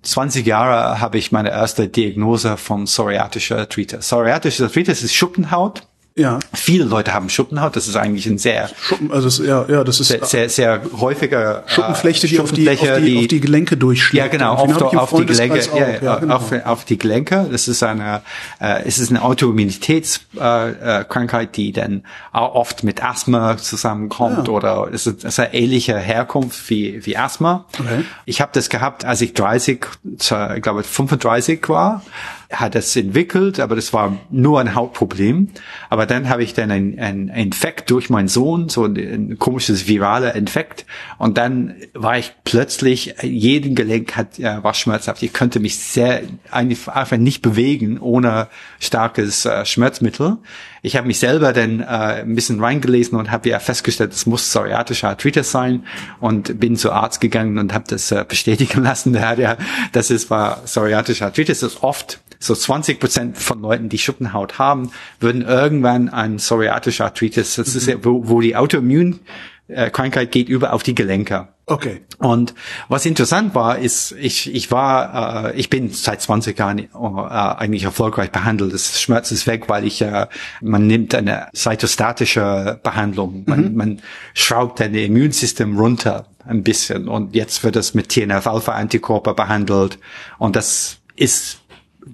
20 0.04 0.46
Jahre 0.46 1.02
habe 1.02 1.18
ich 1.18 1.32
meine 1.32 1.50
erste 1.50 1.88
Diagnose 1.88 2.58
von 2.58 2.86
psoriatischer 2.86 3.58
Arthritis. 3.58 4.00
Psoriatische 4.00 4.66
Arthritis 4.66 5.02
ist 5.02 5.16
Schuppenhaut 5.16 5.82
ja. 6.18 6.40
Viele 6.54 6.86
Leute 6.86 7.14
haben 7.14 7.30
Schuppenhaut. 7.30 7.76
Das 7.76 7.90
ist 7.90 7.98
eigentlich 7.98 8.26
ein 8.26 8.38
sehr 8.38 8.70
Schuppen, 8.80 9.12
also 9.12 9.28
es, 9.28 9.40
ja, 9.40 9.66
ja, 9.68 9.84
das 9.84 10.00
ist 10.00 10.08
sehr, 10.08 10.24
sehr, 10.24 10.48
sehr 10.50 10.82
häufiger 10.98 11.66
äh, 11.66 11.70
Schuppenflechte, 11.70 12.28
die, 12.28 12.40
auf, 12.40 12.54
die, 12.54 12.70
auf, 12.70 12.80
die, 12.80 13.18
auf 13.18 13.28
die 13.28 13.42
Gelenke 13.42 13.76
durchschlägt. 13.76 14.26
Ja, 14.26 14.32
genau, 14.32 14.54
auf, 14.54 14.82
auf, 14.82 15.12
auf 15.12 15.20
die 15.20 15.26
Gelenke, 15.26 15.60
auch, 15.60 15.78
ja, 15.78 15.90
ja, 16.02 16.16
genau. 16.16 16.36
auf, 16.36 16.54
auf 16.66 16.86
die 16.86 16.98
Gelenke. 16.98 17.50
Das 17.52 17.68
ist 17.68 17.84
eine, 17.84 18.22
äh, 18.62 18.84
es 18.86 18.98
ist 18.98 19.10
eine 19.10 19.24
Autoimmunitätskrankheit, 19.24 21.50
äh, 21.50 21.52
die 21.52 21.74
dann 21.74 22.04
auch 22.32 22.56
oft 22.56 22.86
mit 22.86 23.04
Asthma 23.04 23.58
zusammenkommt 23.58 24.48
ja. 24.48 24.54
oder 24.54 24.88
es 24.94 25.08
ist, 25.08 25.26
es 25.26 25.34
ist 25.34 25.40
eine 25.40 25.54
ähnliche 25.54 25.98
Herkunft 25.98 26.70
wie 26.70 27.06
wie 27.06 27.18
Asthma. 27.18 27.66
Okay. 27.78 28.06
Ich 28.24 28.40
habe 28.40 28.52
das 28.54 28.70
gehabt, 28.70 29.04
als 29.04 29.20
ich 29.20 29.34
30, 29.34 29.86
ich 30.18 30.30
glaube 30.62 30.84
35 30.84 31.68
war 31.68 32.04
hat 32.52 32.76
es 32.76 32.96
entwickelt, 32.96 33.60
aber 33.60 33.76
das 33.76 33.94
war 33.94 34.18
nur 34.30 34.60
ein 34.60 34.76
Hauptproblem. 34.76 35.50
Aber 35.90 36.06
dann 36.06 36.30
habe 36.30 36.44
ich 36.44 36.54
dann 36.54 36.72
ein, 36.72 37.00
ein 37.00 37.30
Infekt 37.30 37.90
durch 37.90 38.10
meinen 38.10 38.28
Sohn, 38.28 38.70
so 38.70 38.86
ein, 38.86 38.96
ein 38.96 39.40
komisches 39.40 39.88
viraler 39.88 40.36
Infekt. 40.36 40.86
Und 41.18 41.38
dann 41.38 41.76
war 41.94 42.18
ich 42.18 42.34
plötzlich, 42.44 43.16
jeden 43.22 43.76
Gelenk 43.76 44.16
hat, 44.16 44.38
ja, 44.38 44.64
war 44.64 44.74
schmerzhaft. 44.74 45.24
Ich 45.24 45.34
könnte 45.34 45.60
mich 45.60 45.78
sehr, 45.78 46.22
einfach 46.52 47.18
nicht 47.18 47.42
bewegen 47.42 48.00
ohne 48.00 48.48
starkes 48.80 49.46
äh, 49.46 49.66
Schmerzmittel. 49.66 50.38
Ich 50.86 50.96
habe 50.96 51.08
mich 51.08 51.18
selber 51.18 51.52
dann 51.52 51.80
äh, 51.80 52.22
ein 52.22 52.36
bisschen 52.36 52.60
reingelesen 52.60 53.18
und 53.18 53.32
habe 53.32 53.50
ja 53.50 53.58
festgestellt, 53.58 54.14
es 54.14 54.28
muss 54.28 54.44
psoriatische 54.44 55.08
Arthritis 55.08 55.50
sein 55.50 55.84
und 56.20 56.60
bin 56.60 56.76
zu 56.78 56.92
Arzt 56.92 57.22
gegangen 57.22 57.58
und 57.58 57.74
habe 57.74 57.86
das 57.88 58.12
äh, 58.12 58.24
bestätigen 58.28 58.84
lassen. 58.84 59.14
Der 59.14 59.28
hat 59.28 59.40
ja, 59.40 59.58
das 59.94 60.12
ist 60.12 60.30
war 60.30 60.58
psoriatische 60.58 61.26
Arthritis. 61.26 61.62
Das 61.62 61.74
ist 61.74 61.84
oft 61.84 62.20
so 62.38 62.54
20 62.54 63.00
Prozent 63.00 63.38
von 63.40 63.62
Leuten, 63.62 63.90
die 63.90 63.98
Schuppenhaut 63.98 64.60
haben, 64.60 64.92
würden 65.20 65.42
irgendwann 65.42 66.10
ein 66.10 66.38
psoriatische 66.38 67.04
Arthritis, 67.04 67.56
das 67.56 67.74
mhm. 67.74 67.78
ist 67.78 67.88
ja, 67.88 67.96
wo, 68.04 68.28
wo 68.28 68.42
die 68.42 68.56
Autoimmun 68.56 69.22
äh, 69.68 69.90
Krankheit 69.90 70.32
geht 70.32 70.50
über 70.50 70.74
auf 70.74 70.84
die 70.84 70.96
Gelenke. 70.96 71.48
Okay. 71.68 72.02
Und 72.20 72.54
was 72.90 73.08
interessant 73.08 73.56
war, 73.56 73.80
ist, 73.80 74.12
ich, 74.12 74.54
ich 74.54 74.70
war, 74.70 75.48
äh, 75.48 75.56
ich 75.56 75.72
bin 75.72 75.92
seit 75.92 76.22
20 76.22 76.58
Jahren 76.58 76.78
äh, 76.78 76.88
eigentlich 76.94 77.84
erfolgreich 77.84 78.32
behandelt. 78.32 78.74
Das 78.74 79.02
Schmerz 79.02 79.32
ist 79.32 79.48
weg, 79.48 79.68
weil 79.68 79.86
ich, 79.86 80.02
äh, 80.02 80.28
man 80.62 80.86
nimmt 80.86 81.16
eine 81.16 81.48
cytostatische 81.56 82.80
Behandlung. 82.84 83.44
Man, 83.48 83.72
mhm. 83.72 83.76
man 83.76 84.02
schraubt 84.36 84.80
dein 84.80 84.94
Immunsystem 84.94 85.78
runter 85.78 86.28
ein 86.46 86.62
bisschen. 86.62 87.08
Und 87.08 87.34
jetzt 87.34 87.64
wird 87.64 87.76
es 87.76 87.96
mit 87.96 88.10
TNF-Alpha-Antikörper 88.10 89.34
behandelt. 89.34 89.98
Und 90.38 90.56
das 90.56 91.00
ist 91.16 91.62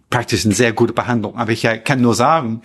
praktisch 0.09 0.45
eine 0.45 0.53
sehr 0.53 0.71
gute 0.71 0.93
Behandlung. 0.93 1.37
Aber 1.37 1.51
ich 1.51 1.67
kann 1.83 1.99
nur 1.99 2.15
sagen, 2.15 2.61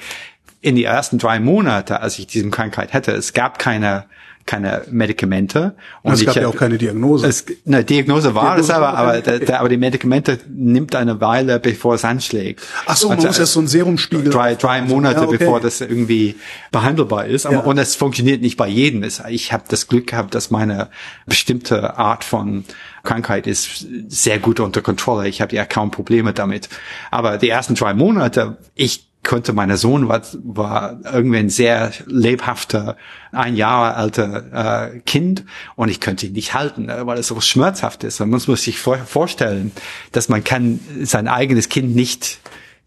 in 0.60 0.76
die 0.76 0.84
ersten 0.84 1.18
drei 1.18 1.40
Monate, 1.40 2.00
als 2.00 2.18
ich 2.20 2.28
diese 2.28 2.48
Krankheit 2.50 2.92
hätte, 2.92 3.10
es 3.12 3.32
gab 3.32 3.58
keine 3.58 4.06
keine 4.46 4.82
Medikamente. 4.90 5.74
Und 6.02 6.14
es 6.14 6.24
gab 6.24 6.36
ja 6.36 6.46
auch 6.46 6.56
keine 6.56 6.78
Diagnose. 6.78 7.26
Es, 7.26 7.44
eine 7.66 7.84
Diagnose 7.84 8.34
war 8.34 8.56
Diagnose 8.56 8.72
es 8.72 8.76
aber, 8.76 8.96
aber, 8.96 9.20
der, 9.20 9.60
aber 9.60 9.68
die 9.68 9.76
Medikamente 9.76 10.38
nimmt 10.48 10.94
eine 10.94 11.20
Weile, 11.20 11.58
bevor 11.58 11.94
es 11.94 12.04
anschlägt. 12.04 12.62
Ach 12.86 12.96
so, 12.96 13.08
man 13.08 13.16
also, 13.16 13.28
muss 13.28 13.38
erst 13.40 13.52
so 13.52 13.60
einen 13.60 13.68
Serumspiegel. 13.68 14.30
Drei, 14.30 14.54
drei 14.54 14.82
Monate, 14.82 15.20
ja, 15.20 15.26
okay. 15.26 15.38
bevor 15.38 15.60
das 15.60 15.80
irgendwie 15.80 16.36
behandelbar 16.70 17.26
ist. 17.26 17.44
Ja. 17.44 17.58
Und 17.58 17.76
es 17.78 17.96
funktioniert 17.96 18.40
nicht 18.40 18.56
bei 18.56 18.68
jedem. 18.68 19.02
Ich 19.28 19.52
habe 19.52 19.64
das 19.68 19.88
Glück 19.88 20.06
gehabt, 20.06 20.34
dass 20.34 20.50
meine 20.50 20.88
bestimmte 21.26 21.96
Art 21.98 22.22
von 22.22 22.64
Krankheit 23.02 23.46
ist 23.46 23.86
sehr 24.08 24.38
gut 24.38 24.60
unter 24.60 24.80
Kontrolle. 24.80 25.28
Ich 25.28 25.40
habe 25.40 25.54
ja 25.56 25.64
kaum 25.64 25.90
Probleme 25.90 26.32
damit. 26.32 26.68
Aber 27.10 27.36
die 27.38 27.48
ersten 27.48 27.74
drei 27.74 27.94
Monate, 27.94 28.58
ich 28.74 29.06
konnte 29.26 29.52
meine 29.52 29.76
Sohn 29.76 30.08
war, 30.08 30.22
war 30.42 31.00
irgendwie 31.04 31.38
ein 31.38 31.50
sehr 31.50 31.92
lebhafter, 32.06 32.96
ein 33.32 33.56
Jahr 33.56 33.96
alter 33.96 34.92
äh, 34.94 35.00
Kind 35.00 35.44
und 35.74 35.90
ich 35.90 36.00
könnte 36.00 36.26
ihn 36.26 36.32
nicht 36.32 36.54
halten, 36.54 36.88
äh, 36.88 37.06
weil 37.06 37.18
es 37.18 37.26
so 37.26 37.38
schmerzhaft 37.40 38.04
ist. 38.04 38.20
Und 38.20 38.30
man 38.30 38.40
muss 38.46 38.62
sich 38.62 38.78
vor, 38.78 38.96
vorstellen, 38.98 39.72
dass 40.12 40.30
man 40.30 40.42
kann 40.42 40.80
sein 41.02 41.28
eigenes 41.28 41.68
Kind 41.68 41.94
nicht 41.94 42.38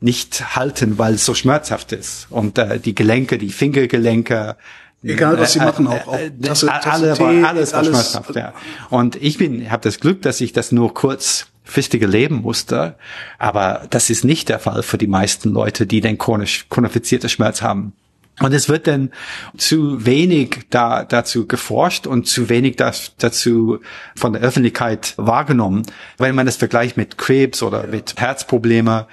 nicht 0.01 0.55
halten, 0.55 0.97
weil 0.97 1.15
es 1.15 1.25
so 1.25 1.35
schmerzhaft 1.35 1.91
ist. 1.91 2.27
Und 2.29 2.57
äh, 2.57 2.79
die 2.79 2.95
Gelenke, 2.95 3.37
die 3.37 3.49
Fingergelenke, 3.49 4.55
Egal 5.03 5.39
was 5.39 5.53
sie 5.53 5.59
äh, 5.59 5.65
machen, 5.65 5.87
auch, 5.87 6.07
auch 6.07 6.17
äh, 6.17 6.31
Tasse, 6.41 6.67
Tasse 6.67 6.89
alle, 6.89 7.13
Tee, 7.13 7.43
alles, 7.43 7.73
alles 7.73 7.89
schmerzhaft, 7.89 8.35
ja. 8.35 8.53
Und 8.89 9.15
ich 9.15 9.37
bin, 9.37 9.69
habe 9.71 9.83
das 9.83 9.99
Glück, 9.99 10.21
dass 10.21 10.41
ich 10.41 10.51
das 10.51 10.71
nur 10.71 10.93
kurz 10.93 11.47
fistige 11.69 12.07
leben 12.07 12.41
musste. 12.41 12.95
Aber 13.37 13.87
das 13.89 14.09
ist 14.09 14.23
nicht 14.23 14.49
der 14.49 14.59
Fall 14.59 14.83
für 14.83 14.97
die 14.97 15.07
meisten 15.07 15.49
Leute, 15.49 15.85
die 15.85 16.01
den 16.01 16.17
chronisch, 16.17 16.67
chronifizierte 16.69 17.29
Schmerz 17.29 17.61
haben. 17.61 17.93
Und 18.39 18.53
es 18.53 18.69
wird 18.69 18.87
dann 18.87 19.11
zu 19.57 20.05
wenig 20.05 20.61
da, 20.69 21.03
dazu 21.03 21.45
geforscht 21.45 22.07
und 22.07 22.25
zu 22.25 22.47
wenig 22.47 22.77
das, 22.77 23.13
dazu 23.17 23.79
von 24.15 24.33
der 24.33 24.41
Öffentlichkeit 24.41 25.13
wahrgenommen. 25.17 25.83
Wenn 26.17 26.35
man 26.35 26.45
das 26.45 26.55
vergleicht 26.55 26.95
mit 26.95 27.17
Krebs 27.17 27.61
oder 27.61 27.87
mit 27.87 28.15
Herzprobleme, 28.17 29.07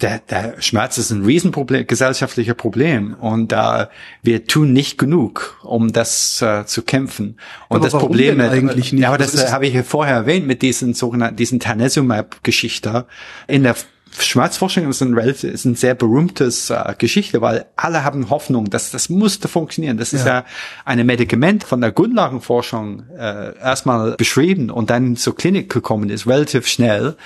der, 0.00 0.18
der 0.18 0.60
Schmerz 0.60 0.98
ist 0.98 1.10
ein 1.10 1.24
Riesenproblem, 1.24 1.86
gesellschaftlicher 1.86 2.54
Problem 2.54 3.14
und 3.14 3.52
äh, 3.52 3.86
wir 4.22 4.46
tun 4.46 4.72
nicht 4.72 4.98
genug, 4.98 5.58
um 5.62 5.92
das 5.92 6.42
äh, 6.42 6.66
zu 6.66 6.82
kämpfen. 6.82 7.38
Und 7.68 7.78
aber 7.78 7.86
das 7.86 7.92
Problem 7.92 8.40
eigentlich 8.40 8.92
nicht? 8.92 9.02
Ja, 9.02 9.08
aber 9.08 9.18
das, 9.18 9.32
das 9.32 9.52
habe 9.52 9.66
ich 9.66 9.74
ja 9.74 9.82
vorher 9.82 10.16
erwähnt 10.16 10.46
mit 10.46 10.60
diesen 10.60 10.92
sogenannten 10.92 11.36
diesen 11.36 11.60
Tanezumab-Geschichte 11.60 13.06
in 13.46 13.62
der 13.62 13.74
Schmerzforschung 14.18 14.88
ist 14.88 15.02
ein, 15.02 15.16
ist 15.16 15.64
ein 15.64 15.74
sehr 15.74 15.94
berühmtes 15.94 16.70
äh, 16.70 16.94
Geschichte, 16.96 17.40
weil 17.40 17.66
alle 17.76 18.04
haben 18.04 18.30
Hoffnung, 18.30 18.70
dass 18.70 18.90
das 18.90 19.08
musste 19.08 19.48
funktionieren. 19.48 19.98
Das 19.98 20.12
ja. 20.12 20.18
ist 20.18 20.26
ja 20.26 20.44
eine 20.84 21.04
Medikament 21.04 21.64
von 21.64 21.80
der 21.80 21.92
Grundlagenforschung 21.92 23.04
äh, 23.10 23.58
erstmal 23.58 24.12
beschrieben 24.12 24.70
und 24.70 24.90
dann 24.90 25.16
zur 25.16 25.36
Klinik 25.36 25.70
gekommen 25.72 26.08
ist, 26.08 26.26
relativ 26.26 26.66
schnell. 26.66 27.16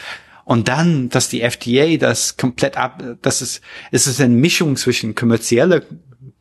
Und 0.51 0.67
dann, 0.67 1.11
dass 1.11 1.29
die 1.29 1.43
FDA 1.43 1.97
das 1.97 2.37
komplett 2.37 2.77
ab, 2.77 3.05
das 3.23 3.41
ist, 3.41 3.61
es 3.93 4.09
ist 4.09 4.21
eine 4.21 4.35
Mischung 4.35 4.75
zwischen 4.75 5.15
kommerzieller 5.15 5.83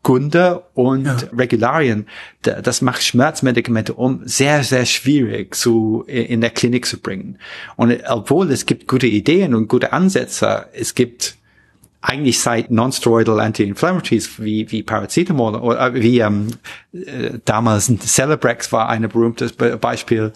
Gründe 0.01 0.63
und 0.73 1.05
ja. 1.05 1.15
Regularien. 1.31 2.07
Das 2.41 2.81
macht 2.81 3.03
Schmerzmedikamente 3.03 3.93
um 3.93 4.21
sehr, 4.23 4.63
sehr 4.63 4.87
schwierig 4.87 5.53
zu, 5.53 6.05
in 6.07 6.41
der 6.41 6.49
Klinik 6.49 6.87
zu 6.87 6.99
bringen. 6.99 7.37
Und 7.75 8.01
obwohl 8.07 8.51
es 8.51 8.65
gibt 8.65 8.87
gute 8.87 9.05
Ideen 9.05 9.53
und 9.53 9.67
gute 9.67 9.93
Ansätze, 9.93 10.65
es 10.73 10.95
gibt 10.95 11.35
eigentlich 12.01 12.39
seit 12.39 12.71
non-steroidal 12.71 13.39
Anti-Inflammatories 13.39 14.41
wie, 14.41 14.71
wie 14.71 14.81
Paracetamol 14.81 15.55
oder 15.55 15.93
wie 15.93 16.19
ähm, 16.19 16.47
äh, 16.93 17.37
damals 17.45 17.93
Celebrex 17.99 18.71
war 18.71 18.89
ein 18.89 19.07
berühmtes 19.07 19.51
Beispiel, 19.53 20.33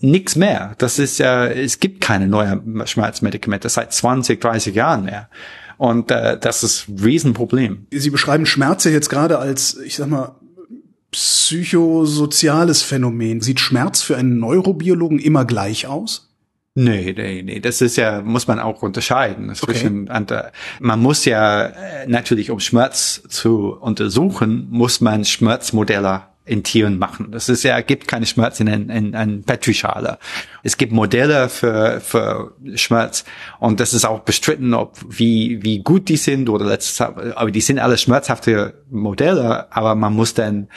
nix 0.00 0.36
mehr. 0.36 0.74
Das 0.78 0.98
ist 0.98 1.18
ja, 1.18 1.46
es 1.46 1.80
gibt 1.80 2.00
keine 2.00 2.26
neuen 2.26 2.86
Schmerzmedikamente 2.86 3.68
seit 3.68 3.92
20, 3.92 4.40
30 4.40 4.74
Jahren 4.74 5.04
mehr. 5.04 5.28
Und 5.78 6.10
äh, 6.10 6.38
das 6.38 6.62
ist 6.62 6.88
ein 6.88 6.98
Riesenproblem. 6.98 7.86
Sie 7.90 8.10
beschreiben 8.10 8.46
Schmerz 8.46 8.84
ja 8.84 8.90
jetzt 8.90 9.10
gerade 9.10 9.38
als, 9.38 9.78
ich 9.78 9.96
sag 9.96 10.08
mal, 10.08 10.36
psychosoziales 11.10 12.82
Phänomen. 12.82 13.40
Sieht 13.40 13.60
Schmerz 13.60 14.02
für 14.02 14.16
einen 14.16 14.38
Neurobiologen 14.38 15.18
immer 15.18 15.44
gleich 15.44 15.86
aus? 15.86 16.26
Nee, 16.78 17.14
nee, 17.16 17.42
nee, 17.42 17.58
das 17.58 17.80
ist 17.80 17.96
ja, 17.96 18.20
muss 18.20 18.46
man 18.46 18.60
auch 18.60 18.82
unterscheiden. 18.82 19.54
Zwischen, 19.54 20.10
okay. 20.10 20.42
man 20.78 21.00
muss 21.00 21.24
ja 21.24 21.68
äh, 21.68 22.06
natürlich, 22.06 22.50
um 22.50 22.60
Schmerz 22.60 23.22
zu 23.28 23.74
untersuchen, 23.80 24.68
muss 24.70 25.00
man 25.00 25.24
Schmerzmodelle 25.24 26.24
in 26.46 26.62
Tieren 26.62 26.98
machen. 26.98 27.32
Das 27.32 27.48
ist 27.48 27.64
ja, 27.64 27.80
gibt 27.80 28.06
keine 28.06 28.24
Schmerz 28.24 28.60
in 28.60 28.68
einer 28.68 28.94
in, 28.94 29.12
in 29.12 29.42
Petrischale. 29.42 30.18
Es 30.62 30.76
gibt 30.76 30.92
Modelle 30.92 31.48
für, 31.48 32.00
für 32.00 32.54
Schmerz 32.76 33.24
und 33.58 33.80
das 33.80 33.92
ist 33.92 34.04
auch 34.04 34.20
bestritten, 34.20 34.72
ob 34.72 34.96
wie, 35.08 35.62
wie 35.62 35.80
gut 35.80 36.08
die 36.08 36.16
sind 36.16 36.48
oder 36.48 36.64
letztes, 36.64 37.00
aber 37.00 37.50
die 37.50 37.60
sind 37.60 37.80
alle 37.80 37.98
schmerzhafte 37.98 38.82
Modelle, 38.90 39.70
aber 39.74 39.96
man 39.96 40.14
muss 40.14 40.34
dann 40.34 40.68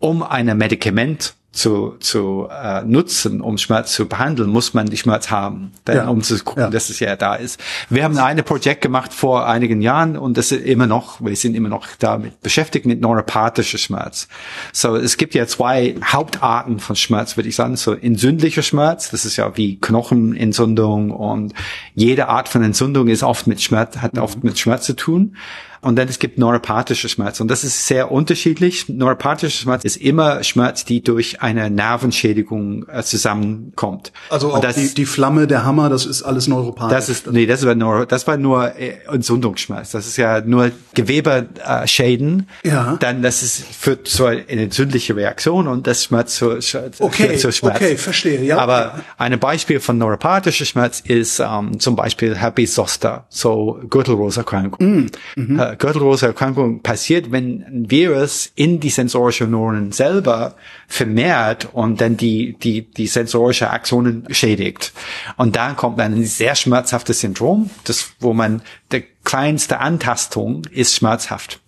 um 0.00 0.22
ein 0.22 0.46
Medikament 0.58 1.34
zu, 1.54 1.96
zu 2.00 2.48
äh, 2.50 2.82
nutzen, 2.82 3.40
um 3.40 3.58
Schmerz 3.58 3.92
zu 3.92 4.06
behandeln, 4.06 4.50
muss 4.50 4.74
man 4.74 4.86
die 4.86 4.96
Schmerz 4.96 5.30
haben, 5.30 5.72
denn, 5.86 5.96
ja. 5.96 6.08
um 6.08 6.22
zu 6.22 6.38
gucken, 6.42 6.64
ja. 6.64 6.70
dass 6.70 6.90
es 6.90 7.00
ja 7.00 7.14
da 7.16 7.36
ist. 7.36 7.60
Wir 7.88 8.04
haben 8.04 8.18
ein 8.18 8.42
Projekt 8.44 8.82
gemacht 8.82 9.14
vor 9.14 9.46
einigen 9.46 9.80
Jahren 9.80 10.16
und 10.16 10.36
das 10.36 10.52
ist 10.52 10.64
immer 10.64 10.86
noch, 10.86 11.20
wir 11.20 11.34
sind 11.36 11.54
immer 11.54 11.68
noch 11.68 11.86
damit 11.98 12.40
beschäftigt 12.42 12.86
mit 12.86 13.00
neuropathischer 13.00 13.78
Schmerz. 13.78 14.28
So, 14.72 14.96
es 14.96 15.16
gibt 15.16 15.34
ja 15.34 15.46
zwei 15.46 15.94
Hauptarten 16.04 16.80
von 16.80 16.96
Schmerz, 16.96 17.36
würde 17.36 17.48
ich 17.48 17.56
sagen. 17.56 17.76
So 17.76 17.92
entzündlicher 17.92 18.62
Schmerz, 18.62 19.10
das 19.10 19.24
ist 19.24 19.36
ja 19.36 19.56
wie 19.56 19.78
Knochenentzündung 19.78 21.10
und 21.12 21.54
jede 21.94 22.28
Art 22.28 22.48
von 22.48 22.62
Entzündung 22.62 23.08
ist 23.08 23.22
oft 23.22 23.46
mit 23.46 23.62
Schmerz, 23.62 23.98
hat 23.98 24.18
oft 24.18 24.42
mit 24.42 24.58
Schmerz 24.58 24.86
zu 24.86 24.96
tun. 24.96 25.36
Und 25.84 25.96
dann 25.96 26.08
es 26.08 26.18
gibt 26.18 26.38
neuropathische 26.38 27.08
Schmerz. 27.08 27.40
Und 27.40 27.48
das 27.48 27.62
ist 27.62 27.86
sehr 27.86 28.10
unterschiedlich. 28.10 28.88
Neuropathischer 28.88 29.62
Schmerz 29.62 29.84
ist 29.84 29.96
immer 29.96 30.42
Schmerz, 30.42 30.84
die 30.84 31.02
durch 31.02 31.42
eine 31.42 31.68
Nervenschädigung 31.68 32.88
äh, 32.88 33.02
zusammenkommt. 33.02 34.12
Also 34.30 34.52
auch 34.52 34.60
das, 34.60 34.76
die, 34.76 34.94
die 34.94 35.04
Flamme, 35.04 35.46
der 35.46 35.64
Hammer, 35.64 35.90
das 35.90 36.06
ist 36.06 36.22
alles 36.22 36.48
neuropathisch. 36.48 36.96
Das 36.96 37.08
ist, 37.08 37.30
nee, 37.30 37.46
das 37.46 37.66
war 37.66 37.74
nur, 37.74 38.06
das 38.06 38.26
war 38.26 38.38
nur 38.38 38.74
äh, 38.76 38.94
Entzündungsschmerz. 39.12 39.90
Das 39.90 40.06
ist 40.06 40.16
ja 40.16 40.40
nur 40.40 40.70
Gewebeschäden. 40.94 42.48
Ja. 42.64 42.96
Dann, 43.00 43.22
das 43.22 43.42
ist, 43.42 43.64
führt 43.64 44.08
zu 44.08 44.24
einer 44.24 44.48
entzündliche 44.48 45.14
Reaktion 45.14 45.68
und 45.68 45.86
das 45.86 46.04
Schmerz 46.04 46.36
zu, 46.36 46.58
okay, 47.00 47.36
zu 47.36 47.52
Schmerz. 47.52 47.76
Okay, 47.76 47.96
verstehe, 47.96 48.42
ja. 48.42 48.58
Aber 48.58 49.00
ein 49.18 49.38
Beispiel 49.38 49.80
von 49.80 49.98
neuropathischer 49.98 50.64
Schmerz 50.64 51.00
ist 51.00 51.40
ähm, 51.40 51.78
zum 51.78 51.94
Beispiel 51.94 52.36
Herpes 52.36 52.74
Zoster, 52.74 53.26
so 53.28 53.80
Gürtelroserkrankung. 53.88 54.86
Mm, 54.86 55.06
mhm. 55.36 55.58
äh, 55.58 55.73
Gürtelroserkrankung 55.76 56.80
passiert, 56.82 57.32
wenn 57.32 57.62
ein 57.62 57.90
Virus 57.90 58.50
in 58.54 58.80
die 58.80 58.90
sensorische 58.90 59.44
Neuronen 59.44 59.92
selber 59.92 60.54
vermehrt 60.88 61.68
und 61.72 62.00
dann 62.00 62.16
die, 62.16 62.56
die, 62.58 62.82
die 62.82 63.06
sensorische 63.06 63.70
Aktionen 63.70 64.26
schädigt. 64.30 64.92
Und 65.36 65.56
da 65.56 65.72
kommt 65.72 65.98
dann 65.98 66.14
ein 66.14 66.24
sehr 66.24 66.54
schmerzhaftes 66.54 67.20
Syndrom, 67.20 67.70
das, 67.84 68.12
wo 68.20 68.32
man, 68.32 68.62
der 68.90 69.02
kleinste 69.24 69.80
Antastung 69.80 70.62
ist 70.70 70.96
schmerzhaft. 70.96 71.60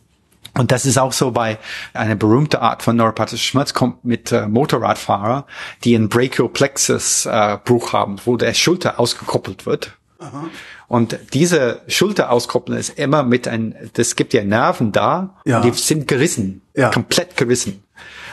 Und 0.56 0.72
das 0.72 0.86
ist 0.86 0.96
auch 0.96 1.12
so 1.12 1.32
bei 1.32 1.58
einer 1.92 2.14
berühmten 2.14 2.56
Art 2.56 2.82
von 2.82 2.96
neuropathischer 2.96 3.42
Schmerz 3.42 3.74
kommt 3.74 4.04
mit 4.04 4.32
äh, 4.32 4.46
Motorradfahrer, 4.46 5.46
die 5.84 5.94
einen 5.94 6.08
Brachioplex 6.08 7.26
äh, 7.26 7.58
Bruch 7.62 7.92
haben, 7.92 8.16
wo 8.24 8.36
der 8.36 8.54
Schulter 8.54 8.98
ausgekoppelt 8.98 9.66
wird. 9.66 9.92
Aha. 10.18 10.48
Und 10.88 11.18
diese 11.34 11.80
Schulterauskopplung 11.88 12.78
ist 12.78 12.98
immer 12.98 13.22
mit 13.22 13.48
ein, 13.48 13.74
das 13.94 14.14
gibt 14.16 14.32
ja 14.34 14.44
Nerven 14.44 14.92
da, 14.92 15.36
ja. 15.44 15.60
die 15.60 15.72
sind 15.72 16.06
gerissen, 16.06 16.62
ja. 16.74 16.90
komplett 16.90 17.36
gerissen. 17.36 17.82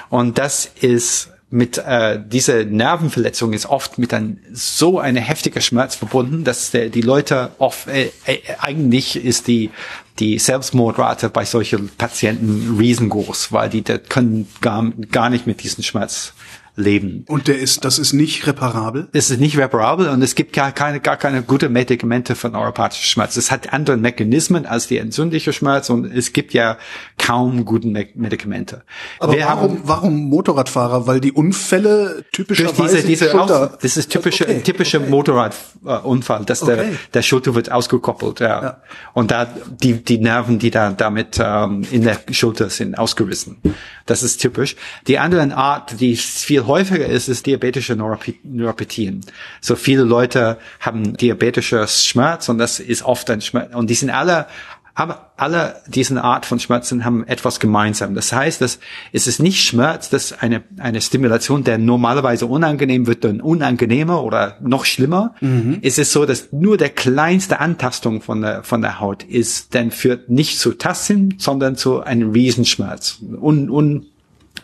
Und 0.09 0.37
das 0.37 0.69
ist 0.81 1.29
mit 1.53 1.77
äh, 1.77 2.19
diese 2.25 2.65
Nervenverletzung 2.65 3.53
ist 3.53 3.67
oft 3.67 3.99
mit 3.99 4.11
ein 4.11 4.39
so 4.53 4.97
eine 4.99 5.21
heftiger 5.21 5.61
Schmerz 5.61 5.93
verbunden, 5.93 6.43
dass 6.43 6.71
der, 6.71 6.89
die 6.89 7.01
Leute 7.01 7.51
oft 7.59 7.87
äh, 7.87 8.09
äh, 8.25 8.39
eigentlich 8.59 9.23
ist 9.23 9.47
die 9.47 9.69
die 10.17 10.39
Selbstmordrate 10.39 11.29
bei 11.29 11.45
solchen 11.45 11.89
Patienten 11.89 12.77
riesengroß, 12.79 13.51
weil 13.51 13.69
die 13.69 13.83
die 13.83 13.99
können 13.99 14.47
gar, 14.61 14.91
gar 15.11 15.29
nicht 15.29 15.45
mit 15.45 15.61
diesem 15.61 15.83
Schmerz 15.83 16.33
leben. 16.75 17.23
Und 17.27 17.47
der 17.47 17.59
ist, 17.59 17.85
das 17.85 17.99
ist 17.99 18.13
nicht 18.13 18.47
reparabel? 18.47 19.07
Es 19.11 19.29
ist 19.29 19.39
nicht 19.39 19.57
reparabel 19.57 20.09
und 20.09 20.23
es 20.23 20.33
gibt 20.33 20.53
gar 20.53 20.71
keine, 20.71 20.99
gar 20.99 21.17
keine 21.17 21.43
gute 21.43 21.69
Medikamente 21.69 22.35
für 22.35 22.49
neuropathischen 22.49 23.05
Schmerz. 23.05 23.37
Es 23.37 23.51
hat 23.51 23.73
andere 23.73 23.97
Mechanismen 23.97 24.65
als 24.65 24.87
die 24.87 24.97
entzündliche 24.97 25.53
Schmerz 25.53 25.91
und 25.91 26.05
es 26.05 26.33
gibt 26.33 26.53
ja 26.53 26.77
kaum 27.19 27.63
gute 27.65 27.87
Me 27.87 28.07
Medikamente. 28.15 28.83
Aber 29.19 29.33
warum, 29.33 29.47
haben, 29.47 29.81
warum 29.83 30.29
Motorradfahrer? 30.29 31.05
Weil 31.05 31.19
die 31.19 31.31
Unfälle 31.31 32.25
typischerweise 32.31 32.95
diese, 32.95 33.07
diese 33.07 33.29
Schulter, 33.29 33.77
das 33.79 33.97
ist 33.97 34.11
typische, 34.11 34.45
okay, 34.45 34.61
typische 34.61 34.99
okay. 34.99 35.09
Motorradunfall, 35.09 36.45
dass 36.45 36.63
okay. 36.63 36.75
der, 36.75 36.85
der 37.13 37.21
Schulter 37.21 37.53
wird 37.53 37.71
ausgekoppelt, 37.71 38.39
ja. 38.39 38.61
ja. 38.61 38.81
Und 39.13 39.29
da, 39.29 39.45
die, 39.45 40.03
die 40.03 40.17
Nerven, 40.17 40.57
die 40.57 40.71
da 40.71 40.89
damit 40.89 41.39
ähm, 41.39 41.85
in 41.91 42.03
der 42.03 42.19
Schulter 42.31 42.69
sind, 42.69 42.97
ausgerissen. 42.97 43.57
Das 44.05 44.23
ist 44.23 44.41
typisch. 44.41 44.75
Die 45.07 45.19
andere 45.19 45.43
Art, 45.55 45.99
die 45.99 46.15
viel 46.15 46.62
viel 46.63 46.67
häufiger 46.67 47.05
ist, 47.05 47.27
ist 47.27 47.45
diabetische 47.45 47.95
Neuropathien. 47.95 49.21
So 49.61 49.75
viele 49.75 50.03
Leute 50.03 50.57
haben 50.79 51.15
diabetisches 51.17 52.05
Schmerz 52.05 52.49
und 52.49 52.57
das 52.57 52.79
ist 52.79 53.03
oft 53.03 53.29
ein 53.29 53.41
Schmerz. 53.41 53.73
Und 53.75 53.89
die 53.89 53.95
sind 53.95 54.09
alle 54.09 54.47
aber 54.95 55.31
alle 55.37 55.81
diese 55.87 56.23
Art 56.23 56.45
von 56.45 56.59
Schmerzen 56.59 57.03
haben 57.03 57.25
etwas 57.25 57.59
gemeinsam. 57.59 58.13
Das 58.13 58.31
heißt, 58.31 58.61
dass 58.61 58.79
es 59.11 59.25
ist 59.25 59.39
nicht 59.39 59.63
Schmerz, 59.63 60.09
dass 60.09 60.39
eine, 60.39 60.61
eine 60.77 61.01
Stimulation, 61.01 61.63
der 61.63 61.79
normalerweise 61.79 62.45
unangenehm 62.45 63.07
wird, 63.07 63.23
dann 63.23 63.41
unangenehmer 63.41 64.23
oder 64.23 64.57
noch 64.61 64.85
schlimmer. 64.85 65.33
Mhm. 65.41 65.79
Es 65.81 65.97
ist 65.97 66.11
so, 66.11 66.27
dass 66.27 66.51
nur 66.51 66.77
der 66.77 66.89
kleinste 66.89 67.59
Antastung 67.59 68.21
von 68.21 68.41
der, 68.41 68.63
von 68.63 68.81
der 68.81 68.99
Haut 68.99 69.23
ist, 69.23 69.73
dann 69.73 69.89
führt 69.89 70.29
nicht 70.29 70.59
zu 70.59 70.73
Tasten, 70.73 71.35
sondern 71.39 71.75
zu 71.75 72.01
einem 72.01 72.29
Riesenschmerz. 72.29 73.17
Un, 73.41 73.71
un, 73.71 74.05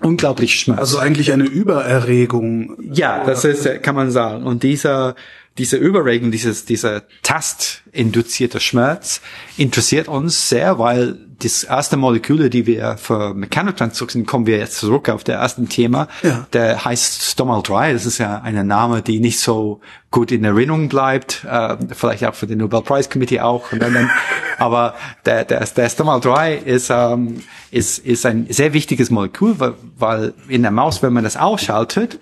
unglaublich 0.01 0.59
Schmerz. 0.59 0.79
Also 0.79 0.99
eigentlich 0.99 1.31
eine 1.31 1.45
Übererregung. 1.45 2.77
Ja, 2.81 3.23
das 3.25 3.45
ist, 3.45 3.83
kann 3.83 3.95
man 3.95 4.11
sagen. 4.11 4.43
Und 4.43 4.63
dieser, 4.63 5.15
diese 5.59 5.77
Überregung, 5.77 6.31
dieses, 6.31 6.65
dieser 6.65 7.03
tastinduzierte 7.21 8.59
Schmerz 8.59 9.21
interessiert 9.57 10.07
uns 10.07 10.49
sehr, 10.49 10.79
weil 10.79 11.17
das 11.39 11.63
erste 11.63 11.95
Moleküle, 11.97 12.49
die 12.49 12.65
wir 12.65 12.97
für 12.97 13.33
Mechanotransduktion, 13.33 14.25
kommen 14.25 14.45
wir 14.45 14.57
jetzt 14.57 14.77
zurück 14.77 15.09
auf 15.09 15.23
der 15.23 15.37
ersten 15.37 15.69
Thema, 15.69 16.07
ja. 16.21 16.47
der 16.53 16.83
heißt 16.83 17.23
Stomal 17.23 17.61
3. 17.61 17.93
Das 17.93 18.05
ist 18.05 18.17
ja 18.17 18.41
eine 18.41 18.63
Name, 18.63 19.01
die 19.01 19.19
nicht 19.19 19.39
so 19.39 19.79
gut 20.11 20.31
in 20.31 20.43
Erinnerung 20.43 20.89
bleibt, 20.89 21.45
äh, 21.49 21.77
vielleicht 21.93 22.25
auch 22.25 22.35
für 22.35 22.47
den 22.47 22.57
Nobelpreis 22.59 23.09
Committee 23.09 23.39
auch. 23.39 23.65
Dann, 23.71 24.09
aber 24.57 24.95
der, 25.25 25.45
der, 25.45 25.65
der 25.65 25.89
Stomal 25.89 26.19
3 26.19 26.55
ist, 26.55 26.89
ähm, 26.89 27.41
ist, 27.71 27.99
ist 27.99 28.25
ein 28.25 28.47
sehr 28.49 28.73
wichtiges 28.73 29.09
Molekül, 29.09 29.59
weil, 29.59 29.73
weil 29.97 30.33
in 30.47 30.61
der 30.61 30.71
Maus, 30.71 31.01
wenn 31.03 31.13
man 31.13 31.23
das 31.23 31.37
ausschaltet, 31.37 32.19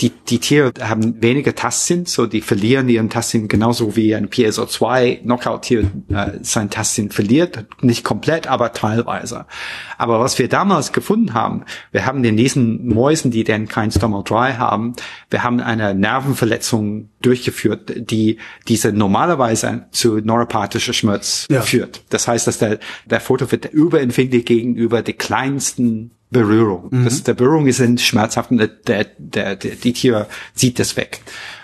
die, 0.00 0.10
die 0.10 0.38
Tiere 0.38 0.72
haben 0.80 1.22
weniger 1.22 1.54
Tastsinn, 1.54 2.06
so 2.06 2.26
die 2.26 2.40
verlieren 2.40 2.88
ihren 2.88 3.10
Tastsinn 3.10 3.48
genauso 3.48 3.94
wie 3.94 4.14
ein 4.14 4.28
PSO2 4.28 5.22
Knockout-Tier 5.22 5.90
äh, 6.08 6.30
sein 6.42 6.70
Tastsinn 6.70 7.10
verliert, 7.10 7.66
nicht 7.80 8.02
komplett, 8.02 8.46
aber 8.46 8.72
teilweise. 8.72 9.46
Aber 9.98 10.18
was 10.20 10.38
wir 10.38 10.48
damals 10.48 10.92
gefunden 10.92 11.34
haben, 11.34 11.64
wir 11.92 12.06
haben 12.06 12.24
in 12.24 12.36
diesen 12.36 12.86
Mäusen, 12.88 13.30
die 13.30 13.44
denn 13.44 13.68
kein 13.68 13.90
Stomach 13.90 14.24
3 14.24 14.54
haben, 14.54 14.94
wir 15.30 15.42
haben 15.42 15.60
eine 15.60 15.94
Nervenverletzung 15.94 17.10
durchgeführt, 17.20 17.92
die 18.10 18.38
diese 18.68 18.92
normalerweise 18.92 19.86
zu 19.92 20.16
neuropathischer 20.16 20.92
Schmerz 20.92 21.46
ja. 21.50 21.60
führt. 21.60 22.02
Das 22.08 22.26
heißt, 22.26 22.46
dass 22.46 22.58
der, 22.58 22.78
der 23.06 23.20
Foto 23.20 23.50
wird 23.52 23.66
überempfindlich 23.66 24.44
gegenüber 24.46 25.02
die 25.02 25.12
kleinsten 25.12 26.12
Berührung. 26.32 26.88
Mhm. 26.90 27.04
Das, 27.04 27.22
der 27.22 27.34
Berührung 27.34 27.66
ist 27.66 27.80
ein 27.80 27.98
schmerzhaft 27.98 28.50
und 28.50 28.58
der, 28.58 28.68
der, 28.68 29.04
der, 29.18 29.56
die 29.56 29.92
Tier 29.92 30.26
sieht 30.54 30.78
das 30.78 30.96
weg. 30.96 31.20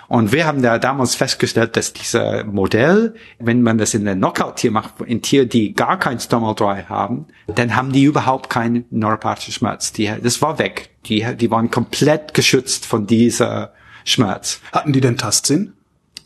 Und 0.09 0.33
wir 0.33 0.47
haben 0.47 0.63
da 0.63 0.79
damals 0.79 1.15
festgestellt, 1.15 1.77
dass 1.77 1.93
dieser 1.93 2.45
Modell, 2.45 3.15
wenn 3.39 3.63
man 3.63 3.77
das 3.77 3.93
in 3.93 4.07
der 4.07 4.15
Knockout-Tier 4.15 4.71
macht, 4.71 5.03
in 5.05 5.21
Tier, 5.21 5.45
die 5.45 5.75
gar 5.75 5.99
kein 5.99 6.19
Stomach 6.19 6.57
Dry 6.57 6.85
haben, 6.89 7.27
dann 7.47 7.77
haben 7.77 7.93
die 7.93 8.05
überhaupt 8.05 8.49
keinen 8.49 8.87
neuropathischen 8.91 9.53
Schmerz. 9.53 9.93
Die, 9.93 10.11
das 10.23 10.41
war 10.41 10.59
weg. 10.59 10.91
Die, 11.07 11.27
die 11.37 11.51
waren 11.51 11.71
komplett 11.71 12.33
geschützt 12.33 12.87
von 12.87 13.07
dieser 13.07 13.75
Schmerz. 14.05 14.61
Hatten 14.73 14.95
die 14.95 15.03
denn 15.03 15.19
Tastsinn? 15.19 15.75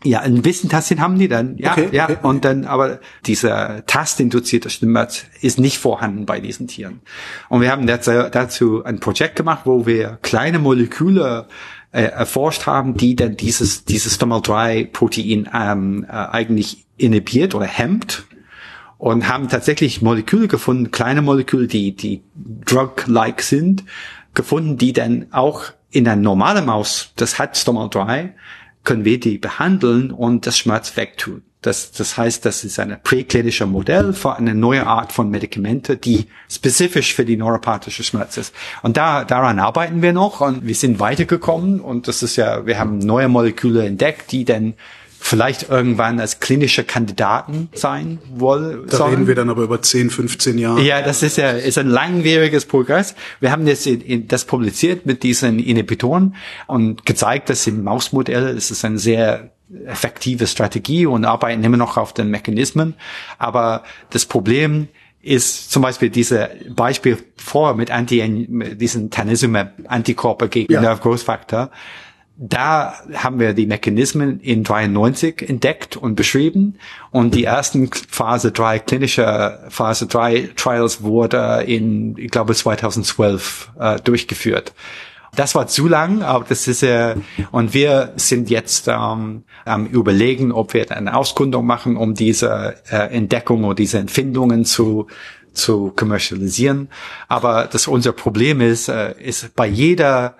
Ja, 0.04 0.20
ein 0.20 0.42
bisschen 0.42 0.68
Tastsinn 0.68 1.00
haben 1.00 1.18
die 1.18 1.28
dann, 1.28 1.56
ja, 1.58 1.72
okay, 1.72 1.88
ja, 1.92 2.04
okay. 2.04 2.16
und 2.22 2.44
dann, 2.44 2.64
aber 2.64 3.00
dieser 3.26 3.86
tastinduzierte 3.86 4.68
Schmerz 4.70 5.24
ist 5.40 5.58
nicht 5.58 5.78
vorhanden 5.78 6.26
bei 6.26 6.40
diesen 6.40 6.66
Tieren. 6.66 7.00
Und 7.48 7.60
wir 7.60 7.70
haben 7.70 7.86
dazu 7.86 8.84
ein 8.84 9.00
Projekt 9.00 9.36
gemacht, 9.36 9.62
wo 9.64 9.86
wir 9.86 10.18
kleine 10.22 10.58
Moleküle 10.58 11.46
äh, 11.92 12.02
erforscht 12.02 12.66
haben, 12.66 12.96
die 12.96 13.14
dann 13.14 13.36
dieses, 13.36 13.84
dieses 13.84 14.14
Stomal-3-Protein 14.14 15.48
ähm, 15.54 16.06
äh, 16.08 16.12
eigentlich 16.12 16.86
inhibiert 16.96 17.54
oder 17.54 17.66
hemmt 17.66 18.24
und 18.98 19.28
haben 19.28 19.48
tatsächlich 19.48 20.02
Moleküle 20.02 20.48
gefunden, 20.48 20.90
kleine 20.90 21.22
Moleküle, 21.22 21.66
die, 21.66 21.94
die 21.94 22.22
drug-like 22.34 23.42
sind, 23.42 23.84
gefunden, 24.34 24.78
die 24.78 24.92
dann 24.92 25.26
auch 25.32 25.64
in 25.90 26.08
einer 26.08 26.20
normalen 26.20 26.66
Maus, 26.66 27.12
das 27.16 27.38
hat 27.38 27.56
Stomal-3, 27.56 28.30
können 28.84 29.04
wir 29.04 29.20
die 29.20 29.38
behandeln 29.38 30.10
und 30.10 30.46
das 30.46 30.58
Schmerz 30.58 30.96
wegtun. 30.96 31.42
Das, 31.62 31.92
das 31.92 32.16
heißt, 32.16 32.44
das 32.44 32.64
ist 32.64 32.80
ein 32.80 32.98
präklinischer 33.04 33.66
Modell 33.66 34.12
für 34.12 34.34
eine 34.34 34.52
neue 34.52 34.84
Art 34.84 35.12
von 35.12 35.30
Medikamente, 35.30 35.96
die 35.96 36.26
spezifisch 36.50 37.14
für 37.14 37.24
die 37.24 37.36
neuropathische 37.36 38.02
Schmerz 38.02 38.36
ist. 38.36 38.52
Und 38.82 38.96
da, 38.96 39.24
daran 39.24 39.60
arbeiten 39.60 40.02
wir 40.02 40.12
noch 40.12 40.40
und 40.40 40.66
wir 40.66 40.74
sind 40.74 40.98
weitergekommen 40.98 41.78
und 41.78 42.08
das 42.08 42.24
ist 42.24 42.34
ja, 42.34 42.66
wir 42.66 42.80
haben 42.80 42.98
neue 42.98 43.28
Moleküle 43.28 43.86
entdeckt, 43.86 44.32
die 44.32 44.44
dann 44.44 44.74
vielleicht 45.24 45.68
irgendwann 45.70 46.18
als 46.18 46.40
klinische 46.40 46.82
Kandidaten 46.82 47.68
sein 47.74 48.18
wollen. 48.34 48.88
Da 48.88 48.96
sollen. 48.96 49.10
reden 49.10 49.26
wir 49.28 49.36
dann 49.36 49.50
aber 49.50 49.62
über 49.62 49.80
10, 49.80 50.10
15 50.10 50.58
Jahre. 50.58 50.82
Ja, 50.82 51.00
das 51.00 51.22
ist 51.22 51.36
ja 51.36 51.50
ist 51.50 51.78
ein 51.78 51.86
langwieriges 51.86 52.66
Progress. 52.66 53.14
Wir 53.38 53.52
haben 53.52 53.66
jetzt 53.68 53.86
in, 53.86 54.00
in, 54.00 54.28
das 54.28 54.44
publiziert 54.44 55.06
mit 55.06 55.22
diesen 55.22 55.60
Inhibitoren 55.60 56.34
und 56.66 57.06
gezeigt, 57.06 57.50
dass 57.50 57.66
im 57.68 57.84
Mausmodell 57.84 58.56
ist 58.56 58.72
es 58.72 58.84
ein 58.84 58.98
sehr 58.98 59.52
effektive 59.86 60.48
Strategie 60.48 61.06
und 61.06 61.24
arbeiten 61.24 61.62
immer 61.62 61.76
noch 61.76 61.96
auf 61.96 62.12
den 62.12 62.28
Mechanismen. 62.28 62.94
Aber 63.38 63.84
das 64.10 64.26
Problem 64.26 64.88
ist 65.22 65.70
zum 65.70 65.82
Beispiel 65.82 66.10
diese 66.10 66.50
Beispiel 66.68 67.16
vor 67.36 67.76
mit 67.76 67.92
Anti, 67.92 68.48
diesen 68.74 69.10
Tanezumab 69.10 69.72
Antikörper 69.86 70.48
gegen 70.48 70.72
ja. 70.72 70.80
Nerve 70.80 71.00
Growth 71.00 71.22
Factor. 71.22 71.70
Da 72.44 72.94
haben 73.14 73.38
wir 73.38 73.54
die 73.54 73.66
Mechanismen 73.66 74.40
in 74.40 74.64
93 74.64 75.48
entdeckt 75.48 75.96
und 75.96 76.16
beschrieben 76.16 76.74
und 77.12 77.36
die 77.36 77.44
ersten 77.44 77.88
Phase 77.92 78.50
3 78.50 78.80
klinische 78.80 79.60
Phase 79.68 80.08
3 80.08 80.50
Trials 80.56 81.04
wurde 81.04 81.62
in, 81.64 82.16
ich 82.18 82.32
glaube, 82.32 82.52
2012 82.52 83.70
äh, 83.78 84.00
durchgeführt. 84.00 84.74
Das 85.36 85.54
war 85.54 85.68
zu 85.68 85.86
lang, 85.86 86.22
aber 86.22 86.44
das 86.48 86.66
ist 86.66 86.82
ja, 86.82 87.14
und 87.52 87.74
wir 87.74 88.12
sind 88.16 88.50
jetzt 88.50 88.88
ähm, 88.88 89.44
am 89.64 89.86
überlegen, 89.86 90.50
ob 90.50 90.74
wir 90.74 90.90
eine 90.90 91.14
Auskundung 91.14 91.64
machen, 91.64 91.96
um 91.96 92.14
diese 92.14 92.74
äh, 92.90 93.14
Entdeckung 93.14 93.62
oder 93.62 93.76
diese 93.76 93.98
Empfindungen 93.98 94.64
zu 94.64 95.06
zu 95.52 95.92
kommerzialisieren. 95.94 96.88
Aber 97.28 97.68
das 97.70 97.86
unser 97.86 98.12
Problem 98.12 98.60
ist, 98.60 98.88
äh, 98.88 99.14
ist 99.20 99.54
bei 99.54 99.66
jeder 99.66 100.34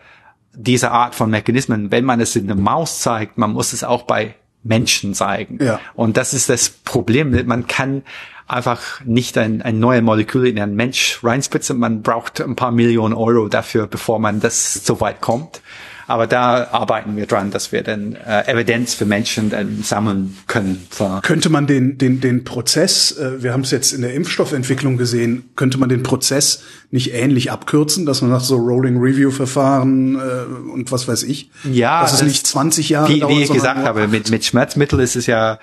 dieser 0.54 0.92
Art 0.92 1.14
von 1.14 1.30
Mechanismen, 1.30 1.90
wenn 1.90 2.04
man 2.04 2.20
es 2.20 2.36
in 2.36 2.46
der 2.46 2.56
Maus 2.56 3.00
zeigt, 3.00 3.38
man 3.38 3.52
muss 3.52 3.72
es 3.72 3.84
auch 3.84 4.02
bei 4.02 4.34
Menschen 4.62 5.14
zeigen. 5.14 5.58
Ja. 5.62 5.80
Und 5.94 6.16
das 6.16 6.34
ist 6.34 6.48
das 6.48 6.68
Problem. 6.70 7.46
Man 7.46 7.66
kann 7.66 8.02
einfach 8.46 9.00
nicht 9.04 9.38
ein, 9.38 9.62
ein 9.62 9.80
neues 9.80 10.02
Molekül 10.02 10.46
in 10.46 10.60
einen 10.60 10.76
Mensch 10.76 11.20
reinspritzen. 11.22 11.78
Man 11.78 12.02
braucht 12.02 12.40
ein 12.40 12.54
paar 12.54 12.70
Millionen 12.70 13.14
Euro 13.14 13.48
dafür, 13.48 13.86
bevor 13.86 14.18
man 14.18 14.40
das 14.40 14.74
so 14.74 15.00
weit 15.00 15.20
kommt. 15.20 15.62
Aber 16.06 16.26
da 16.26 16.68
arbeiten 16.72 17.16
wir 17.16 17.26
dran, 17.26 17.50
dass 17.50 17.72
wir 17.72 17.82
dann 17.82 18.14
äh, 18.14 18.50
Evidenz 18.50 18.94
für 18.94 19.04
Menschen 19.04 19.50
dann 19.50 19.82
sammeln 19.82 20.36
können. 20.46 20.86
Könnte 21.22 21.48
man 21.48 21.66
den, 21.66 21.98
den, 21.98 22.20
den 22.20 22.44
Prozess, 22.44 23.12
äh, 23.12 23.42
wir 23.42 23.52
haben 23.52 23.62
es 23.62 23.70
jetzt 23.70 23.92
in 23.92 24.02
der 24.02 24.14
Impfstoffentwicklung 24.14 24.96
gesehen, 24.96 25.50
könnte 25.56 25.78
man 25.78 25.88
den 25.88 26.02
Prozess 26.02 26.62
nicht 26.90 27.14
ähnlich 27.14 27.50
abkürzen, 27.50 28.06
dass 28.06 28.22
man 28.22 28.30
nach 28.30 28.42
so 28.42 28.56
Rolling 28.56 28.98
Review 28.98 29.30
Verfahren 29.30 30.16
äh, 30.16 30.70
und 30.72 30.92
was 30.92 31.08
weiß 31.08 31.22
ich, 31.24 31.50
ja, 31.64 32.02
dass 32.02 32.14
es 32.14 32.22
nicht 32.22 32.46
20 32.46 32.88
Jahre 32.88 33.12
wie, 33.12 33.20
dauert, 33.20 33.34
wie 33.34 33.42
ich 33.42 33.52
gesagt 33.52 33.84
habe, 33.84 34.08
mit, 34.08 34.30
mit 34.30 34.44
Schmerzmittel 34.44 35.00
ist 35.00 35.16
es 35.16 35.26
ja 35.26 35.58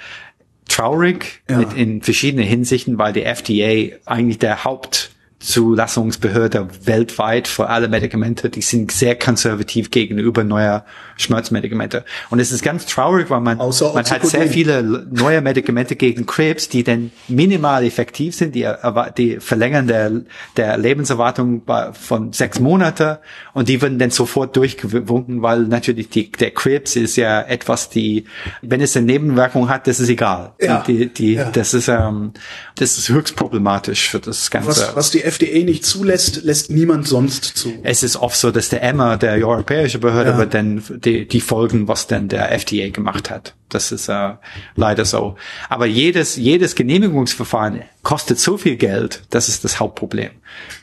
traurig 0.67 1.41
ja. 1.49 1.57
mit, 1.57 1.73
in 1.73 2.01
verschiedenen 2.01 2.45
Hinsichten, 2.45 2.97
weil 2.97 3.13
die 3.13 3.23
FDA 3.23 3.95
eigentlich 4.05 4.39
der 4.39 4.63
Haupt 4.63 5.08
Zulassungsbehörde 5.39 6.67
weltweit 6.83 7.47
für 7.47 7.69
alle 7.69 7.87
Medikamente, 7.87 8.49
die 8.49 8.61
sind 8.61 8.91
sehr 8.91 9.17
konservativ 9.17 9.89
gegenüber 9.89 10.43
neuer 10.43 10.85
Schmerzmedikamente. 11.17 12.03
Und 12.29 12.39
es 12.39 12.51
ist 12.51 12.61
ganz 12.61 12.85
traurig, 12.85 13.29
weil 13.29 13.39
man, 13.39 13.59
Außer 13.59 13.93
man 13.93 14.05
hat 14.05 14.25
sehr 14.25 14.47
viele 14.47 14.83
neue 14.83 15.41
Medikamente 15.41 15.95
gegen 15.95 16.25
Krebs, 16.25 16.67
die 16.67 16.83
dann 16.83 17.11
minimal 17.27 17.85
effektiv 17.85 18.35
sind, 18.35 18.53
die, 18.53 18.69
die 19.17 19.39
verlängern 19.39 19.87
der, 19.87 20.11
der 20.57 20.77
Lebenserwartung 20.77 21.63
von 21.93 22.33
sechs 22.33 22.59
Monate 22.59 23.19
und 23.53 23.69
die 23.69 23.81
werden 23.81 23.97
dann 23.97 24.11
sofort 24.11 24.55
durchgewunken, 24.55 25.41
weil 25.41 25.61
natürlich 25.61 26.09
die, 26.09 26.31
der 26.31 26.51
Krebs 26.51 26.95
ist 26.95 27.15
ja 27.15 27.41
etwas, 27.41 27.89
die, 27.89 28.25
wenn 28.61 28.81
es 28.81 28.95
eine 28.95 29.05
Nebenwirkung 29.05 29.69
hat, 29.69 29.87
das 29.87 29.99
ist 29.99 30.09
egal. 30.09 30.53
Ja. 30.59 30.83
Die, 30.85 31.07
die, 31.07 31.39
Ja. 31.39 31.49
Das 31.51 31.73
ist, 31.73 31.87
ähm, 31.87 32.33
das 32.75 32.97
ist 32.97 33.09
höchst 33.09 33.35
problematisch 33.35 34.09
für 34.09 34.19
das 34.19 34.51
Ganze. 34.51 34.69
Was, 34.69 34.95
was 34.95 35.11
die 35.11 35.23
FDA 35.31 35.63
nicht 35.63 35.85
zulässt, 35.85 36.43
lässt 36.43 36.69
niemand 36.71 37.07
sonst 37.07 37.43
zu. 37.43 37.73
es 37.83 38.03
ist 38.03 38.15
oft 38.17 38.35
so, 38.37 38.51
dass 38.51 38.69
der 38.69 38.83
EMA, 38.83 39.17
der 39.17 39.33
europäische 39.45 39.99
Behörde, 39.99 40.31
Ja. 40.31 40.37
wird 40.37 40.53
dann 40.53 40.83
die, 41.03 41.27
die 41.27 41.41
folgen, 41.41 41.87
was 41.87 42.07
denn 42.07 42.27
der 42.27 42.51
FDA 42.51 42.89
gemacht 42.89 43.29
hat. 43.29 43.55
Das 43.69 43.91
ist 43.91 44.09
äh, 44.09 44.31
leider 44.75 45.05
so. 45.05 45.35
Aber 45.69 45.85
jedes, 45.85 46.35
jedes 46.35 46.75
Genehmigungsverfahren 46.75 47.81
kostet 48.03 48.39
so 48.39 48.57
viel 48.57 48.75
Geld, 48.75 49.23
das 49.29 49.49
ist 49.49 49.63
das 49.63 49.79
Hauptproblem. 49.79 50.31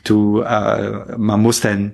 Du, 0.03 0.41
äh, 0.41 1.17
man 1.17 1.41
muss 1.41 1.61
dann 1.61 1.93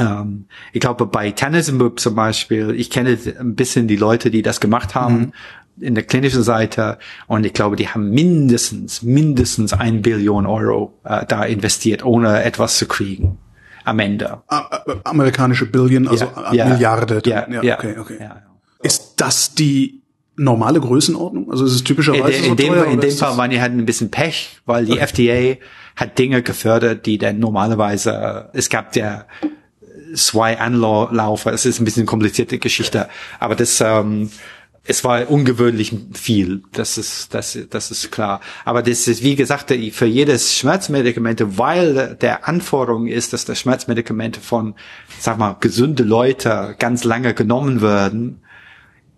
ähm, 0.00 0.46
ich 0.72 0.80
glaube, 0.80 1.06
bei 1.06 1.30
Tanezumab 1.30 2.00
zum 2.00 2.16
Beispiel, 2.16 2.74
ich 2.76 2.90
kenne 2.90 3.16
ein 3.38 3.54
bisschen 3.54 3.86
die 3.86 3.94
Leute, 3.96 4.30
die 4.30 4.42
das 4.42 4.60
gemacht 4.60 4.94
haben 4.96 5.32
in 5.80 5.94
der 5.94 6.04
klinischen 6.04 6.42
Seite 6.42 6.98
und 7.26 7.44
ich 7.44 7.52
glaube, 7.52 7.76
die 7.76 7.88
haben 7.88 8.10
mindestens, 8.10 9.02
mindestens 9.02 9.72
ein 9.72 10.02
Billion 10.02 10.46
Euro 10.46 10.98
äh, 11.04 11.26
da 11.26 11.44
investiert, 11.44 12.04
ohne 12.04 12.42
etwas 12.44 12.78
zu 12.78 12.86
kriegen 12.86 13.38
am 13.84 13.98
Ende. 13.98 14.42
Amerikanische 15.04 15.66
Billion, 15.66 16.08
also 16.08 16.24
Ja, 16.24 16.52
ja, 16.52 16.66
Milliarde. 16.66 17.22
Ja, 17.26 17.46
ja, 17.62 17.78
okay, 17.78 17.96
okay. 17.98 18.18
ja. 18.20 18.42
Ist 18.82 19.14
das 19.16 19.54
die 19.54 20.02
normale 20.36 20.80
Größenordnung? 20.80 21.50
Also 21.50 21.64
ist 21.64 21.72
es 21.72 21.80
In, 21.80 21.84
typischerweise 21.84 22.42
so 22.42 22.50
in 22.50 22.56
dem, 22.56 22.68
teuer, 22.68 22.86
in 22.86 23.00
dem 23.00 23.10
Fall 23.10 23.36
waren 23.36 23.50
die 23.50 23.60
halt 23.60 23.72
ein 23.72 23.84
bisschen 23.84 24.10
Pech, 24.10 24.60
weil 24.66 24.86
die 24.86 24.98
FDA 24.98 25.56
hat 25.96 26.18
Dinge 26.18 26.42
gefördert, 26.42 27.06
die 27.06 27.18
dann 27.18 27.38
normalerweise, 27.38 28.50
es 28.52 28.68
gab 28.68 28.96
ja 28.96 29.26
zwei 30.14 30.58
Anlaufe, 30.58 31.50
es 31.50 31.66
ist 31.66 31.80
ein 31.80 31.84
bisschen 31.84 32.06
komplizierte 32.06 32.58
Geschichte, 32.58 33.08
aber 33.38 33.54
das, 33.54 33.80
ähm, 33.80 34.30
es 34.86 35.02
war 35.02 35.30
ungewöhnlich 35.30 35.96
viel, 36.12 36.62
das 36.72 36.98
ist, 36.98 37.32
das, 37.32 37.58
das 37.70 37.90
ist 37.90 38.12
klar. 38.12 38.40
Aber 38.66 38.82
das 38.82 39.08
ist, 39.08 39.22
wie 39.22 39.34
gesagt, 39.34 39.72
für 39.92 40.06
jedes 40.06 40.56
Schmerzmedikamente, 40.56 41.56
weil 41.56 42.16
der 42.20 42.46
Anforderung 42.46 43.06
ist, 43.06 43.32
dass 43.32 43.46
das 43.46 43.58
Schmerzmedikamente 43.58 44.40
von, 44.40 44.74
sag 45.18 45.38
mal, 45.38 45.56
gesunde 45.58 46.02
Leute 46.02 46.76
ganz 46.78 47.04
lange 47.04 47.32
genommen 47.32 47.80
werden, 47.80 48.42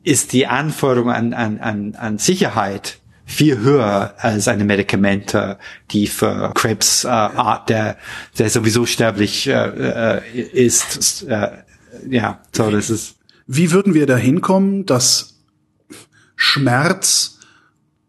ist 0.04 0.32
die 0.32 0.46
Anforderung 0.46 1.10
an, 1.10 1.34
an, 1.34 1.58
an, 1.58 1.96
an 1.96 2.18
Sicherheit 2.18 3.00
viel 3.24 3.58
höher 3.58 4.14
als 4.18 4.46
eine 4.46 4.64
Medikamente, 4.64 5.58
die 5.90 6.06
für 6.06 6.52
Krebs 6.54 7.02
äh, 7.02 7.08
Art, 7.08 7.68
der, 7.68 7.96
der 8.38 8.50
sowieso 8.50 8.86
sterblich 8.86 9.48
äh, 9.48 10.20
äh, 10.22 10.40
ist. 10.40 11.24
Äh, 11.24 11.48
ja, 12.08 12.40
so 12.52 12.70
das 12.70 12.88
ist. 12.88 13.16
Wie 13.48 13.72
würden 13.72 13.94
wir 13.94 14.06
da 14.06 14.16
hinkommen, 14.16 14.86
dass 14.86 15.35
Schmerz 16.36 17.38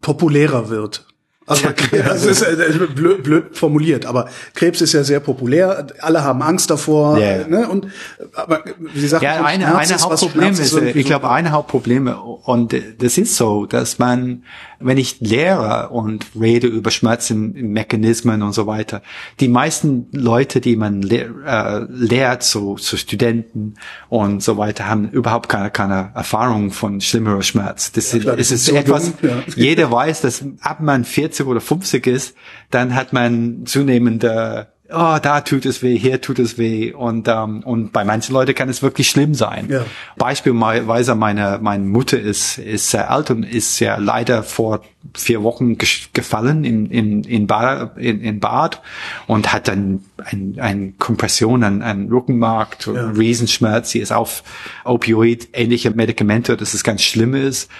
populärer 0.00 0.68
wird? 0.68 1.04
Also, 1.48 1.68
das 1.90 2.26
ist 2.26 2.42
äh, 2.42 2.86
blöd, 2.94 3.22
blöd 3.22 3.56
formuliert, 3.56 4.04
aber 4.04 4.28
Krebs 4.54 4.82
ist 4.82 4.92
ja 4.92 5.02
sehr 5.02 5.20
populär. 5.20 5.86
Alle 6.00 6.22
haben 6.22 6.42
Angst 6.42 6.70
davor. 6.70 7.18
Ja. 7.18 7.48
Ne? 7.48 7.66
Und 7.66 7.86
aber 8.34 8.64
Sie 8.94 9.08
sagen, 9.08 9.24
Ja, 9.24 9.42
eine, 9.42 9.64
Schmerz 9.64 9.86
eine 9.86 9.94
ist 9.94 10.04
Hauptproblem 10.04 10.54
Schmerz 10.54 10.58
ist, 10.58 10.72
irgendwie 10.74 11.00
ich 11.00 11.06
glaube, 11.06 11.30
eine 11.30 11.50
Hauptproblem, 11.52 12.08
und 12.08 12.76
das 12.98 13.16
ist 13.16 13.36
so, 13.36 13.64
dass 13.64 13.98
man, 13.98 14.44
wenn 14.80 14.98
ich 14.98 15.20
lehre 15.20 15.88
und 15.90 16.26
rede 16.38 16.66
über 16.66 16.90
Schmerzenmechanismen 16.90 18.42
und 18.42 18.52
so 18.52 18.66
weiter, 18.66 19.02
die 19.40 19.48
meisten 19.48 20.06
Leute, 20.12 20.60
die 20.60 20.76
man 20.76 21.02
lehr, 21.02 21.30
äh, 21.44 21.86
lehrt, 21.90 22.42
so, 22.42 22.76
so 22.76 22.96
Studenten 22.96 23.74
und 24.08 24.42
so 24.42 24.56
weiter, 24.56 24.86
haben 24.86 25.10
überhaupt 25.10 25.48
keine, 25.48 25.70
keine 25.70 26.12
Erfahrung 26.14 26.70
von 26.70 27.00
schlimmerer 27.00 27.42
Schmerz. 27.42 27.92
Das, 27.92 28.14
ist 28.14 28.26
es 28.26 28.50
ist 28.50 28.66
sind 28.66 28.74
so 28.74 28.80
etwas, 28.80 29.12
jung, 29.20 29.30
ja. 29.30 29.42
jeder 29.56 29.90
weiß, 29.90 30.20
dass 30.20 30.44
ab 30.60 30.80
man 30.80 31.04
40 31.04 31.46
oder 31.46 31.60
50 31.60 32.06
ist, 32.06 32.34
dann 32.70 32.94
hat 32.94 33.12
man 33.12 33.66
zunehmende 33.66 34.68
Oh, 34.90 35.18
da 35.20 35.42
tut 35.42 35.66
es 35.66 35.82
weh, 35.82 35.98
hier 35.98 36.22
tut 36.22 36.38
es 36.38 36.56
weh 36.56 36.94
und 36.94 37.28
ähm, 37.28 37.60
und 37.62 37.92
bei 37.92 38.04
manchen 38.04 38.32
Leuten 38.32 38.54
kann 38.54 38.70
es 38.70 38.82
wirklich 38.82 39.10
schlimm 39.10 39.34
sein. 39.34 39.68
Ja. 39.68 39.84
Beispielsweise 40.16 41.14
meine 41.14 41.58
meine 41.60 41.84
Mutter 41.84 42.18
ist 42.18 42.56
ist 42.56 42.90
sehr 42.90 43.10
alt 43.10 43.30
und 43.30 43.42
ist 43.42 43.80
ja 43.80 43.96
leider 43.98 44.42
vor 44.42 44.80
vier 45.14 45.42
Wochen 45.42 45.76
gefallen 46.14 46.64
in 46.64 46.86
in 46.86 47.22
in 47.24 47.46
Bad 47.46 47.98
in, 47.98 48.22
in 48.22 48.40
Bad 48.40 48.80
und 49.26 49.52
hat 49.52 49.68
dann 49.68 50.04
ein, 50.24 50.56
ein 50.58 50.94
Kompression 50.98 51.64
an, 51.64 51.82
an 51.82 52.08
Rückenmark, 52.08 52.78
Ja. 52.86 53.10
Riesenschmerz. 53.10 53.90
Sie 53.90 53.98
ist 53.98 54.12
auf 54.12 54.42
Opioid 54.84 55.48
ähnliche 55.52 55.90
Medikamente, 55.90 56.56
dass 56.56 56.72
es 56.72 56.82
ganz 56.82 57.02
schlimm 57.02 57.34
ist. 57.34 57.70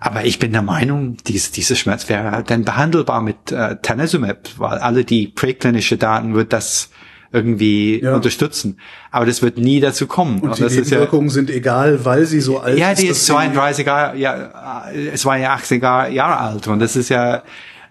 Aber 0.00 0.24
ich 0.24 0.38
bin 0.38 0.52
der 0.52 0.62
Meinung, 0.62 1.18
dies, 1.26 1.50
dieser 1.50 1.76
Schmerz 1.76 2.08
wäre 2.08 2.30
halt 2.30 2.50
dann 2.50 2.64
behandelbar 2.64 3.20
mit 3.20 3.52
äh, 3.52 3.76
Tanezumab, 3.82 4.48
weil 4.56 4.78
alle 4.78 5.04
die 5.04 5.28
präklinische 5.28 5.98
Daten 5.98 6.34
wird 6.34 6.52
das 6.54 6.90
irgendwie 7.32 8.00
Ja. 8.02 8.14
unterstützen. 8.16 8.78
Aber 9.10 9.26
das 9.26 9.40
wird 9.42 9.56
nie 9.58 9.78
dazu 9.78 10.06
kommen. 10.06 10.40
Und 10.40 10.56
die 10.58 10.62
das 10.62 10.72
ist 10.72 10.90
ja, 10.90 10.96
Nebenwirkungen 10.98 11.28
sind 11.30 11.48
egal, 11.50 12.04
weil 12.04 12.24
sie 12.26 12.40
so 12.40 12.58
alt 12.60 12.78
ja, 12.78 12.90
ist. 12.90 13.02
die 13.02 13.08
dass 13.08 13.18
ist 13.18 13.26
sie- 13.26 13.32
32 13.32 13.86
Jahre, 13.86 14.16
ja, 14.16 14.90
äh, 14.90 15.14
82 15.14 15.80
Jahre 15.82 16.38
alt 16.38 16.66
und 16.66 16.80
das 16.80 16.96
ist 16.96 17.08
ja, 17.10 17.42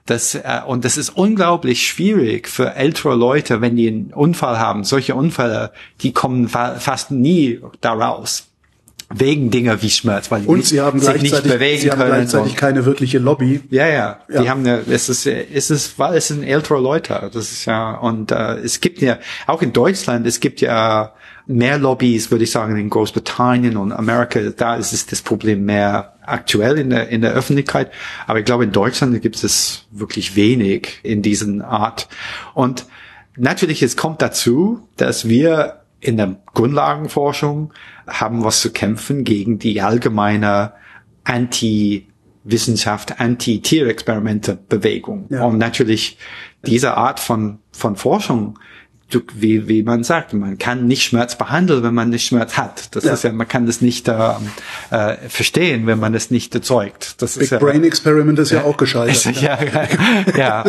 das, 0.06 0.34
äh, 0.36 0.42
und 0.66 0.84
das 0.84 0.98
ist 0.98 1.10
unglaublich 1.12 1.88
schwierig 1.88 2.50
für 2.50 2.74
ältere 2.76 3.16
Leute, 3.16 3.62
wenn 3.62 3.76
die 3.78 3.88
einen 3.88 4.12
Unfall 4.14 4.60
haben. 4.60 4.84
Solche 4.84 5.14
Unfälle, 5.16 5.72
die 6.02 6.12
kommen 6.12 6.50
fa 6.50 6.76
fast 6.80 7.12
nie 7.12 7.62
da 7.80 7.94
raus. 7.94 8.49
Wegen 9.12 9.50
Dinge 9.50 9.82
wie 9.82 9.90
Schmerz, 9.90 10.30
weil 10.30 10.42
die 10.42 10.48
Und 10.48 10.66
sie 10.66 10.82
haben 10.82 11.00
sich 11.00 11.22
nicht 11.22 11.44
bewegen 11.44 11.82
sie 11.82 11.90
haben 11.90 11.98
können. 11.98 12.12
gleichzeitig 12.12 12.56
keine 12.56 12.86
wirkliche 12.86 13.18
Lobby. 13.18 13.62
ja, 13.72 13.88
ja, 13.88 14.20
Ja. 14.30 14.42
Die 14.42 14.50
haben 14.50 14.60
eine, 14.60 14.82
es 14.88 15.10
ist, 15.10 15.26
es 15.26 15.72
ist, 15.72 15.98
weil 15.98 16.18
es 16.18 16.28
sind 16.28 16.44
ältere 16.44 16.80
Leute. 16.80 17.30
Das 17.34 17.52
ist 17.52 17.66
ja, 17.66 17.96
und 17.96 18.32
äh, 18.32 18.58
es 18.58 18.82
gibt 18.82 19.02
ja, 19.02 19.18
auch 19.48 19.64
in 19.64 19.74
Deutschland, 19.74 20.28
es 20.28 20.40
gibt 20.40 20.62
ja 20.62 21.14
mehr 21.50 21.80
Lobbys, 21.80 22.30
würde 22.30 22.44
ich 22.44 22.52
sagen, 22.52 22.78
in 22.78 22.92
Großbritannien 22.92 23.76
und 23.78 23.92
Amerika. 23.92 24.40
Da 24.56 24.76
ist 24.76 24.94
es 24.94 25.08
das 25.08 25.24
Problem 25.24 25.66
mehr 25.66 26.14
aktuell 26.22 26.78
in 26.78 26.92
der, 26.92 27.10
in 27.10 27.22
der 27.22 27.34
Öffentlichkeit. 27.34 27.92
Aber 28.28 28.38
ich 28.38 28.46
glaube, 28.46 28.64
in 28.64 28.72
Deutschland 28.72 29.20
gibt 29.24 29.44
es 29.44 29.86
wirklich 29.90 30.36
wenig 30.36 31.00
in 31.02 31.24
diesen 31.24 31.64
Art. 31.64 32.08
Und 32.54 32.86
natürlich, 33.36 33.82
es 33.82 33.98
kommt 33.98 34.22
dazu, 34.22 34.88
dass 34.96 35.28
wir 35.28 35.82
in 36.00 36.18
der 36.18 36.38
Grundlagenforschung 36.54 37.74
haben 38.08 38.44
was 38.44 38.62
zu 38.62 38.72
kämpfen 38.72 39.24
gegen 39.24 39.60
die 39.60 39.82
allgemeine 39.82 40.74
Anti-Wissenschaft, 41.24 43.20
Anti-Tierexperimente-Bewegung. 43.20 45.28
Ja. 45.30 45.46
Und 45.46 45.58
natürlich 45.58 46.18
diese 46.66 46.98
Art 46.98 47.20
von, 47.20 47.60
von 47.72 47.96
Forschung, 47.96 48.60
wie, 49.34 49.68
wie 49.68 49.84
man 49.84 50.04
sagt, 50.04 50.34
man 50.34 50.58
kann 50.58 50.88
nicht 50.88 51.04
Schmerz 51.04 51.38
behandeln, 51.38 51.84
wenn 51.84 51.94
man 51.94 52.10
nicht 52.10 52.26
Schmerz 52.28 52.58
hat. 52.58 52.96
Das 52.96 53.04
Ja. 53.04 53.14
ist 53.14 53.24
ja, 53.24 53.32
man 53.32 53.48
kann 53.48 53.66
das 53.66 53.82
nicht 53.82 54.08
äh, 54.08 54.14
äh, 54.92 55.18
verstehen, 55.28 55.88
wenn 55.88 56.00
man 56.00 56.14
es 56.14 56.32
nicht 56.32 56.54
erzeugt. 56.56 57.22
Das 57.22 57.34
Big 57.34 57.44
ist 57.44 57.50
ja, 57.52 57.60
Brain 57.60 57.84
Experiment 57.84 58.40
ist 58.40 58.52
ja, 58.52 58.64
auch 58.64 58.78
gescheitert. 58.78 59.26
ja, 59.42 59.58
ja, 59.64 59.88
ja. 60.38 60.64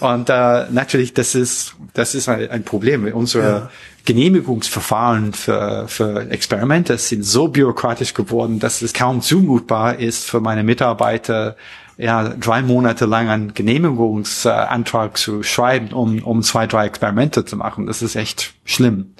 Und 0.00 0.28
äh, 0.30 0.66
natürlich, 0.70 1.14
das 1.14 1.34
ist 1.34 1.74
das 1.94 2.14
ist 2.14 2.28
ein, 2.28 2.48
ein 2.50 2.62
Problem. 2.64 3.04
Unsere 3.12 3.44
Ja. 3.44 3.70
Genehmigungsverfahren 4.04 5.32
für, 5.32 5.86
für 5.88 6.30
Experimente 6.30 6.96
sind 6.98 7.22
so 7.24 7.48
bürokratisch 7.48 8.14
geworden, 8.14 8.58
dass 8.58 8.80
es 8.82 8.92
kaum 8.92 9.20
zumutbar 9.20 9.98
ist 9.98 10.24
für 10.28 10.40
meine 10.40 10.62
Mitarbeiter, 10.62 11.56
ja, 12.00 12.30
drei 12.30 12.62
Monate 12.62 13.04
lang 13.04 13.28
einen 13.28 13.54
Genehmigungsantrag 13.54 15.18
zu 15.18 15.42
schreiben, 15.42 15.92
um, 15.92 16.22
um 16.22 16.42
zwei, 16.42 16.66
drei 16.66 16.86
Experimente 16.86 17.44
zu 17.44 17.56
machen. 17.56 17.86
Das 17.86 18.00
ist 18.00 18.16
echt 18.16 18.54
schlimm. 18.64 19.14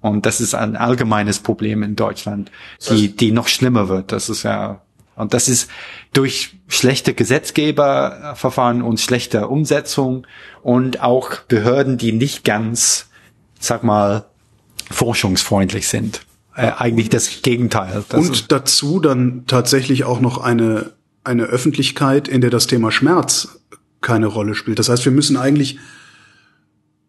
Und 0.00 0.26
das 0.26 0.40
ist 0.40 0.54
ein 0.54 0.76
allgemeines 0.76 1.38
Problem 1.38 1.82
in 1.82 1.96
Deutschland, 1.96 2.50
die, 2.90 3.14
die 3.14 3.30
noch 3.30 3.48
schlimmer 3.48 3.88
wird. 3.88 4.12
Das 4.12 4.28
ist 4.28 4.42
ja, 4.42 4.82
und 5.16 5.32
das 5.32 5.48
ist 5.48 5.70
durch 6.12 6.56
schlechte 6.66 7.14
Gesetzgeberverfahren 7.14 8.82
und 8.82 9.00
schlechte 9.00 9.48
Umsetzung 9.48 10.26
und 10.62 11.00
auch 11.00 11.36
Behörden, 11.48 11.98
die 11.98 12.12
nicht 12.12 12.44
ganz, 12.44 13.06
sag 13.60 13.84
mal, 13.84 14.24
forschungsfreundlich 14.90 15.88
sind. 15.88 16.22
Äh, 16.56 16.72
eigentlich 16.76 17.08
das 17.08 17.42
Gegenteil. 17.42 18.04
Das 18.08 18.28
Und 18.28 18.52
dazu 18.52 19.00
dann 19.00 19.44
tatsächlich 19.46 20.04
auch 20.04 20.20
noch 20.20 20.38
eine, 20.38 20.92
eine 21.24 21.44
Öffentlichkeit, 21.44 22.28
in 22.28 22.40
der 22.40 22.50
das 22.50 22.66
Thema 22.66 22.90
Schmerz 22.90 23.60
keine 24.00 24.26
Rolle 24.26 24.54
spielt. 24.54 24.78
Das 24.78 24.88
heißt, 24.88 25.04
wir 25.04 25.12
müssen 25.12 25.36
eigentlich 25.36 25.78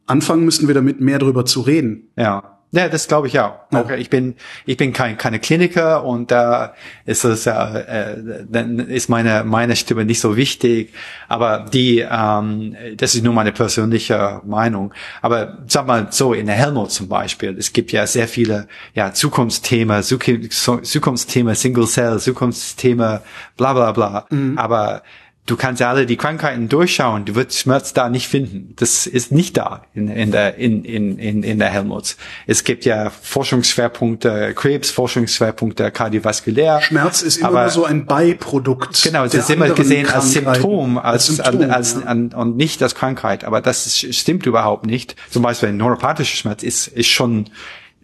anfangen 0.05 0.45
müssten 0.45 0.67
wir 0.67 0.75
damit, 0.75 1.01
mehr 1.01 1.19
drüber 1.19 1.45
zu 1.45 1.61
reden. 1.61 2.09
Ja. 2.15 2.54
Ja, 2.71 2.89
das 2.89 3.07
glaube 3.07 3.27
ich 3.27 3.39
auch. 3.39 3.53
Ja. 3.71 3.81
Okay, 3.81 3.97
ich 3.97 4.09
bin 4.09 4.35
ich 4.65 4.75
bin 4.75 4.91
kein 4.91 5.17
keine 5.17 5.39
Kliniker 5.39 6.03
und 6.03 6.29
da 6.31 6.73
äh, 7.05 7.11
ist 7.11 7.23
es 7.23 7.45
äh, 7.47 7.51
äh, 7.51 8.45
dann 8.49 8.79
ist 8.79 9.07
meine 9.07 9.43
meine 9.45 9.75
Stimme 9.75 10.03
nicht 10.03 10.19
so 10.19 10.35
wichtig. 10.35 10.93
Aber 11.29 11.65
die 11.71 11.99
ähm, 11.99 12.75
das 12.97 13.15
ist 13.15 13.23
nur 13.23 13.33
meine 13.33 13.53
persönliche 13.53 14.41
Meinung. 14.45 14.93
Aber 15.21 15.59
sag 15.67 15.87
mal 15.87 16.07
so 16.09 16.33
in 16.33 16.47
der 16.47 16.55
Helmut 16.55 16.91
zum 16.91 17.07
Beispiel, 17.07 17.55
es 17.57 17.71
gibt 17.71 17.91
ja 17.93 18.05
sehr 18.07 18.27
viele 18.27 18.67
ja 18.93 19.13
Zukunftsthemen, 19.13 20.03
Zukunftsthemen 20.03 21.55
Single 21.55 21.87
Cell, 21.87 22.19
Zukunftsthemen, 22.19 23.19
bla 23.55 23.73
bla 23.73 23.91
bla. 23.93 24.25
Mhm. 24.29 24.57
Aber 24.57 25.01
du 25.45 25.55
kannst 25.55 25.79
ja 25.79 25.89
alle 25.89 26.05
die 26.05 26.17
Krankheiten 26.17 26.69
durchschauen, 26.69 27.25
du 27.25 27.35
wirst 27.35 27.59
Schmerz 27.59 27.93
da 27.93 28.09
nicht 28.09 28.27
finden. 28.27 28.73
Das 28.77 29.05
ist 29.05 29.31
nicht 29.31 29.57
da 29.57 29.83
in, 29.93 30.07
in 30.07 30.31
der 30.31 30.55
in, 30.55 30.83
in, 30.83 31.19
in, 31.19 31.43
in 31.43 31.59
der 31.59 31.69
Helmholtz. 31.69 32.17
Es 32.47 32.63
gibt 32.63 32.85
ja 32.85 33.09
Forschungsschwerpunkte 33.09 34.53
Krebs, 34.55 34.89
Forschungsschwerpunkte 34.89 35.91
kardiovaskulär. 35.91 36.81
Schmerz 36.81 37.21
ist 37.21 37.37
immer 37.37 37.61
nur 37.61 37.69
so 37.69 37.85
ein 37.85 38.05
Beiprodukt. 38.05 39.03
Genau, 39.03 39.23
das 39.23 39.35
ist 39.35 39.49
immer 39.49 39.69
gesehen 39.69 40.09
als 40.09 40.31
Symptom, 40.31 40.97
als, 40.97 41.39
als, 41.39 41.47
Symptom, 41.47 41.71
als, 41.71 41.93
ja. 41.93 42.07
an, 42.07 42.29
und 42.29 42.57
nicht 42.57 42.81
als 42.81 42.95
Krankheit. 42.95 43.43
Aber 43.43 43.61
das 43.61 43.97
stimmt 43.97 44.45
überhaupt 44.45 44.85
nicht. 44.85 45.15
Zum 45.29 45.43
Beispiel 45.43 45.69
ein 45.69 45.77
neuropathischer 45.77 46.37
Schmerz 46.37 46.63
ist 46.63 46.87
ist 46.87 47.07
schon 47.07 47.49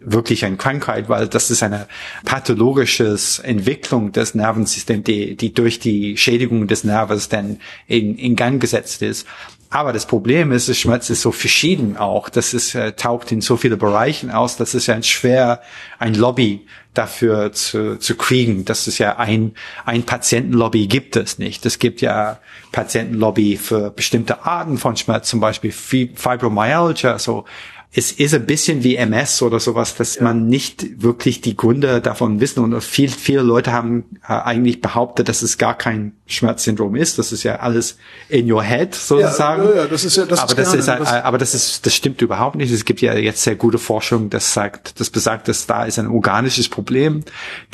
wirklich 0.04 0.44
eine 0.44 0.56
Krankheit, 0.56 1.08
weil 1.08 1.28
das 1.28 1.50
ist 1.50 1.62
eine 1.62 1.86
pathologische 2.24 3.16
Entwicklung 3.42 4.12
des 4.12 4.34
Nervensystems, 4.34 5.04
die, 5.04 5.36
die 5.36 5.54
durch 5.54 5.78
die 5.78 6.16
Schädigung 6.16 6.66
des 6.66 6.84
Nerves 6.84 7.28
dann 7.28 7.58
in, 7.86 8.16
in 8.16 8.36
Gang 8.36 8.60
gesetzt 8.60 9.02
ist. 9.02 9.26
Aber 9.72 9.94
das 9.94 10.04
Problem 10.04 10.52
ist, 10.52 10.68
das 10.68 10.78
Schmerz 10.78 11.08
ist 11.08 11.22
so 11.22 11.32
verschieden 11.32 11.96
auch. 11.96 12.28
Das 12.28 12.52
ist, 12.52 12.74
äh, 12.74 12.92
taucht 12.92 13.32
in 13.32 13.40
so 13.40 13.56
viele 13.56 13.78
Bereichen 13.78 14.30
aus, 14.30 14.58
dass 14.58 14.74
es 14.74 14.86
ja 14.86 15.02
schwer, 15.02 15.62
ein 15.98 16.14
Lobby 16.14 16.66
dafür 16.92 17.52
zu, 17.52 17.98
zu 17.98 18.16
kriegen. 18.16 18.66
Das 18.66 18.86
ist 18.86 18.98
ja 18.98 19.16
ein, 19.16 19.54
ein 19.86 20.02
Patientenlobby 20.02 20.88
gibt 20.88 21.16
es 21.16 21.38
nicht. 21.38 21.64
Es 21.64 21.78
gibt 21.78 22.02
ja 22.02 22.38
Patientenlobby 22.70 23.56
für 23.56 23.90
bestimmte 23.90 24.44
Arten 24.44 24.76
von 24.76 24.94
Schmerz, 24.98 25.30
zum 25.30 25.40
Beispiel 25.40 25.72
Fibromyalgia, 25.72 27.18
so 27.18 27.46
es 27.94 28.10
ist 28.10 28.32
ein 28.32 28.46
bisschen 28.46 28.84
wie 28.84 28.96
MS 28.96 29.42
oder 29.42 29.60
sowas, 29.60 29.94
dass 29.96 30.16
ja. 30.16 30.22
man 30.22 30.46
nicht 30.46 31.02
wirklich 31.02 31.42
die 31.42 31.56
Gründe 31.56 32.00
davon 32.00 32.40
wissen 32.40 32.60
und 32.60 32.82
viel, 32.82 33.10
viele 33.10 33.42
Leute 33.42 33.72
haben 33.72 34.04
äh, 34.26 34.32
eigentlich 34.32 34.80
behauptet, 34.80 35.28
dass 35.28 35.42
es 35.42 35.58
gar 35.58 35.76
kein 35.76 36.14
Schmerzsyndrom 36.26 36.96
ist. 36.96 37.18
Das 37.18 37.32
ist 37.32 37.42
ja 37.42 37.56
alles 37.56 37.98
in 38.30 38.50
your 38.50 38.62
head 38.62 38.94
sozusagen. 38.94 39.64
Ja, 39.64 39.74
ja, 39.74 39.86
das 39.86 40.06
ist 40.06 40.16
ja, 40.16 40.24
das 40.24 40.40
aber 40.40 40.52
ist 40.52 40.58
das 40.58 40.74
ist, 40.74 40.88
das 40.88 41.12
aber 41.12 41.36
das 41.36 41.54
ist, 41.54 41.84
das 41.84 41.94
stimmt 41.94 42.22
überhaupt 42.22 42.56
nicht. 42.56 42.72
Es 42.72 42.86
gibt 42.86 43.02
ja 43.02 43.14
jetzt 43.14 43.42
sehr 43.42 43.56
gute 43.56 43.78
Forschung, 43.78 44.30
das 44.30 44.54
sagt, 44.54 44.98
das 44.98 45.10
besagt, 45.10 45.48
dass 45.48 45.66
da 45.66 45.84
ist 45.84 45.98
ein 45.98 46.08
organisches 46.08 46.70
Problem, 46.70 47.24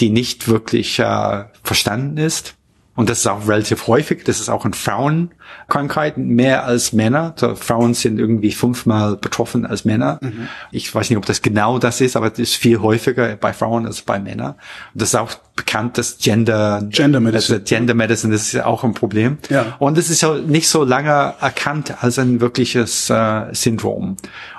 die 0.01 0.11
nicht 0.11 0.49
wirklich 0.49 0.99
äh, 0.99 1.45
verstanden 1.63 2.17
ist. 2.17 2.58
Und 2.99 3.09
das 3.09 3.21
ist 3.21 3.29
auch 3.29 3.47
relativ 3.47 3.87
häufig. 3.87 4.25
Das 4.25 4.41
ist 4.41 4.49
auch 4.49 4.65
in 4.65 4.73
Frauenkrankheiten 4.73 6.27
mehr 6.27 6.65
als 6.65 6.93
Männer. 6.93 7.33
So, 7.37 7.55
Frauen 7.55 7.95
sind 7.95 8.19
irgendwie 8.19 8.51
fünfmal 8.51 9.17
betroffen 9.17 9.65
als 9.65 9.85
Männer. 9.85 10.19
Mhm. 10.21 10.49
Ich 10.73 10.93
weiß 10.93 11.09
nicht, 11.09 11.17
ob 11.17 11.25
das 11.25 11.41
genau 11.41 11.79
das 11.79 12.01
ist, 12.01 12.17
aber 12.17 12.29
das 12.31 12.41
ist 12.41 12.57
viel 12.57 12.81
häufiger 12.81 13.37
bei 13.37 13.53
Frauen 13.53 13.87
als 13.87 14.03
bei 14.03 14.19
Männern. 14.19 14.55
Und 14.95 15.01
das 15.01 15.11
ist 15.11 15.15
auch 15.15 15.31
bekannt, 15.59 15.99
dass 15.99 16.19
Gender, 16.19 16.87
Gender 16.89 17.19
Medicine, 17.19 17.59
also 17.59 17.65
Gender 17.65 17.95
Medicine, 17.95 18.33
das 18.33 18.43
ist 18.43 18.53
ja 18.53 18.65
auch 18.65 18.85
ein 18.85 18.95
Problem. 18.95 19.39
Ja. 19.51 19.77
Und 19.81 19.99
es 19.99 20.09
ist 20.09 20.23
ja 20.23 20.37
nicht 20.37 20.69
so 20.69 20.85
lange 20.85 21.35
erkannt 21.41 22.03
als 22.03 22.19
ein 22.19 22.41
wirkliches 22.41 23.11
äh, 23.11 23.53
Syndrom. 23.53 24.17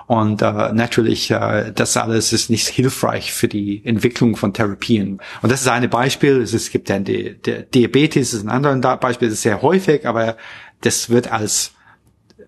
Und 0.07 0.41
äh, 0.41 0.73
natürlich, 0.73 1.31
äh, 1.31 1.71
das 1.73 1.95
alles 1.95 2.33
ist 2.33 2.49
nicht 2.49 2.67
hilfreich 2.67 3.31
für 3.31 3.47
die 3.47 3.81
Entwicklung 3.85 4.35
von 4.35 4.53
Therapien. 4.53 5.21
Und 5.41 5.51
das 5.51 5.61
ist 5.61 5.67
ein 5.69 5.89
Beispiel. 5.89 6.41
Es 6.41 6.69
gibt 6.69 6.89
dann 6.89 7.05
die, 7.05 7.35
der 7.35 7.61
Diabetes, 7.63 8.33
ist 8.33 8.43
ein 8.43 8.49
anderes 8.49 8.99
Beispiel, 8.99 9.29
das 9.29 9.37
ist 9.37 9.43
sehr 9.43 9.61
häufig, 9.61 10.05
aber 10.05 10.35
das 10.81 11.09
wird 11.09 11.31
als 11.31 11.71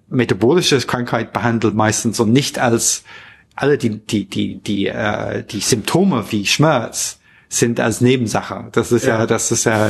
metabolische 0.10 0.78
Krankheit 0.82 1.32
behandelt 1.32 1.74
meistens 1.74 2.20
und 2.20 2.34
nicht 2.34 2.60
als 2.60 3.06
alle 3.56 3.78
die 3.78 4.00
die 4.06 4.26
die 4.26 4.60
die 4.60 4.88
äh, 4.88 5.44
die 5.44 5.62
Symptome 5.62 6.26
wie 6.32 6.46
Schmerz 6.46 7.21
sind 7.52 7.80
als 7.80 8.02
Nebensache. 8.02 8.70
Das 8.72 8.92
ist 8.92 9.06
ja, 9.06 9.20
ja 9.20 9.26
das 9.28 9.52
ist 9.52 9.66
ja 9.66 9.90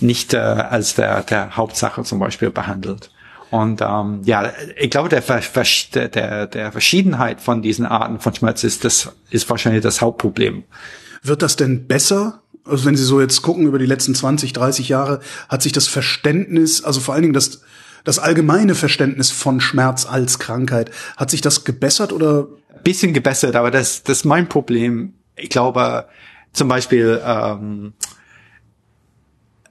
nicht 0.00 0.34
äh, 0.34 0.36
als 0.36 0.94
der 0.94 1.22
der 1.22 1.56
Hauptsache 1.56 2.02
zum 2.04 2.18
Beispiel 2.18 2.50
behandelt. 2.50 3.10
Und 3.50 3.80
ähm, 3.80 4.20
ja, 4.24 4.52
ich 4.76 4.90
glaube, 4.90 5.08
der, 5.08 5.22
der, 5.22 6.46
der 6.46 6.72
Verschiedenheit 6.72 7.40
von 7.40 7.62
diesen 7.62 7.86
Arten 7.86 8.20
von 8.20 8.34
Schmerz 8.34 8.62
ist, 8.62 8.84
das 8.84 9.10
ist 9.30 9.48
wahrscheinlich 9.48 9.82
das 9.82 10.02
Hauptproblem. 10.02 10.64
Wird 11.22 11.40
das 11.40 11.56
denn 11.56 11.86
besser? 11.86 12.42
Also 12.66 12.84
wenn 12.84 12.94
Sie 12.94 13.04
so 13.04 13.22
jetzt 13.22 13.40
gucken 13.40 13.66
über 13.66 13.78
die 13.78 13.86
letzten 13.86 14.14
20, 14.14 14.52
30 14.52 14.90
Jahre, 14.90 15.20
hat 15.48 15.62
sich 15.62 15.72
das 15.72 15.86
Verständnis, 15.86 16.84
also 16.84 17.00
vor 17.00 17.14
allen 17.14 17.22
Dingen 17.22 17.32
das, 17.32 17.62
das 18.04 18.18
allgemeine 18.18 18.74
Verständnis 18.74 19.30
von 19.30 19.60
Schmerz 19.60 20.04
als 20.04 20.38
Krankheit, 20.38 20.90
hat 21.16 21.30
sich 21.30 21.40
das 21.40 21.64
gebessert 21.64 22.12
oder? 22.12 22.48
Bisschen 22.84 23.14
gebessert, 23.14 23.56
aber 23.56 23.70
das, 23.70 24.02
das 24.02 24.18
ist 24.18 24.24
mein 24.26 24.48
Problem. 24.48 25.14
Ich 25.36 25.48
glaube, 25.48 26.06
zum 26.52 26.68
Beispiel, 26.68 27.20
ähm, 27.24 27.92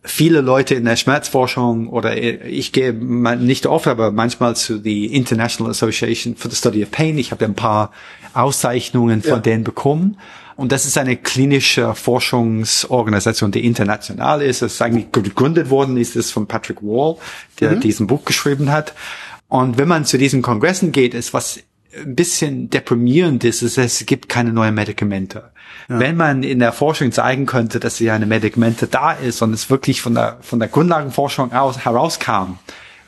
viele 0.08 0.42
Leute 0.42 0.76
in 0.76 0.86
der 0.86 0.96
Schmerzforschung 0.96 1.90
oder 1.90 2.18
ich 2.18 2.72
gehe 2.72 2.94
nicht 2.94 3.66
oft, 3.66 3.88
aber 3.88 4.12
manchmal 4.12 4.56
zu 4.56 4.80
die 4.80 5.14
International 5.14 5.72
Association 5.72 6.36
for 6.36 6.50
the 6.50 6.58
Study 6.58 6.84
of 6.84 6.92
Pain. 6.92 7.18
Ich 7.18 7.32
habe 7.32 7.46
ein 7.46 7.56
paar 7.56 7.92
Auszeichnungen 8.34 9.22
von 9.22 9.32
ja. 9.32 9.40
denen 9.40 9.64
bekommen. 9.64 10.18
Und 10.56 10.72
das 10.72 10.86
ist 10.86 10.98
eine 10.98 11.18
klinische 11.18 11.94
Forschungsorganisation, 11.94 13.52
die 13.52 13.66
international 13.66 14.42
ist. 14.42 14.64
Es 14.64 14.74
ist 14.74 14.82
eigentlich 14.82 15.12
gegründet 15.12 15.70
worden, 15.70 15.98
ist 15.98 16.16
es 16.16 16.32
von 16.32 16.48
Patrick 16.48 16.82
Wall, 16.82 17.18
der 17.60 17.74
mhm. 17.74 17.82
diesen 17.82 18.08
Buch 18.08 18.26
geschrieben 18.26 18.72
hat. 18.72 18.96
Und 19.50 19.78
wenn 19.78 19.88
man 19.88 20.06
zu 20.06 20.18
diesen 20.18 20.42
Kongressen 20.42 20.92
geht, 20.92 21.14
ist 21.14 21.34
was 21.34 21.60
ein 21.98 22.16
bisschen 22.16 22.70
deprimierend 22.70 23.44
ist, 23.44 23.62
ist, 23.62 23.78
es 23.78 24.06
gibt 24.06 24.30
keine 24.30 24.54
neuen 24.54 24.76
Medikamente. 24.76 25.52
Ja. 25.90 26.00
Wenn 26.00 26.18
man 26.18 26.44
in 26.44 26.60
der 26.60 26.74
Forschung 26.74 27.12
zeigen 27.12 27.46
könnte, 27.46 27.80
dass 27.80 28.00
ja 28.00 28.16
eine 28.16 28.26
Medikamente 28.26 28.88
da 28.88 29.12
ist 29.12 29.42
und 29.42 29.54
es 29.54 29.70
wirklich 29.70 30.02
von 30.02 30.16
der, 30.16 30.38
von 30.42 30.60
der 30.60 30.68
Grundlagenforschung 30.68 31.54
aus 31.54 31.86
herauskam, 31.86 32.60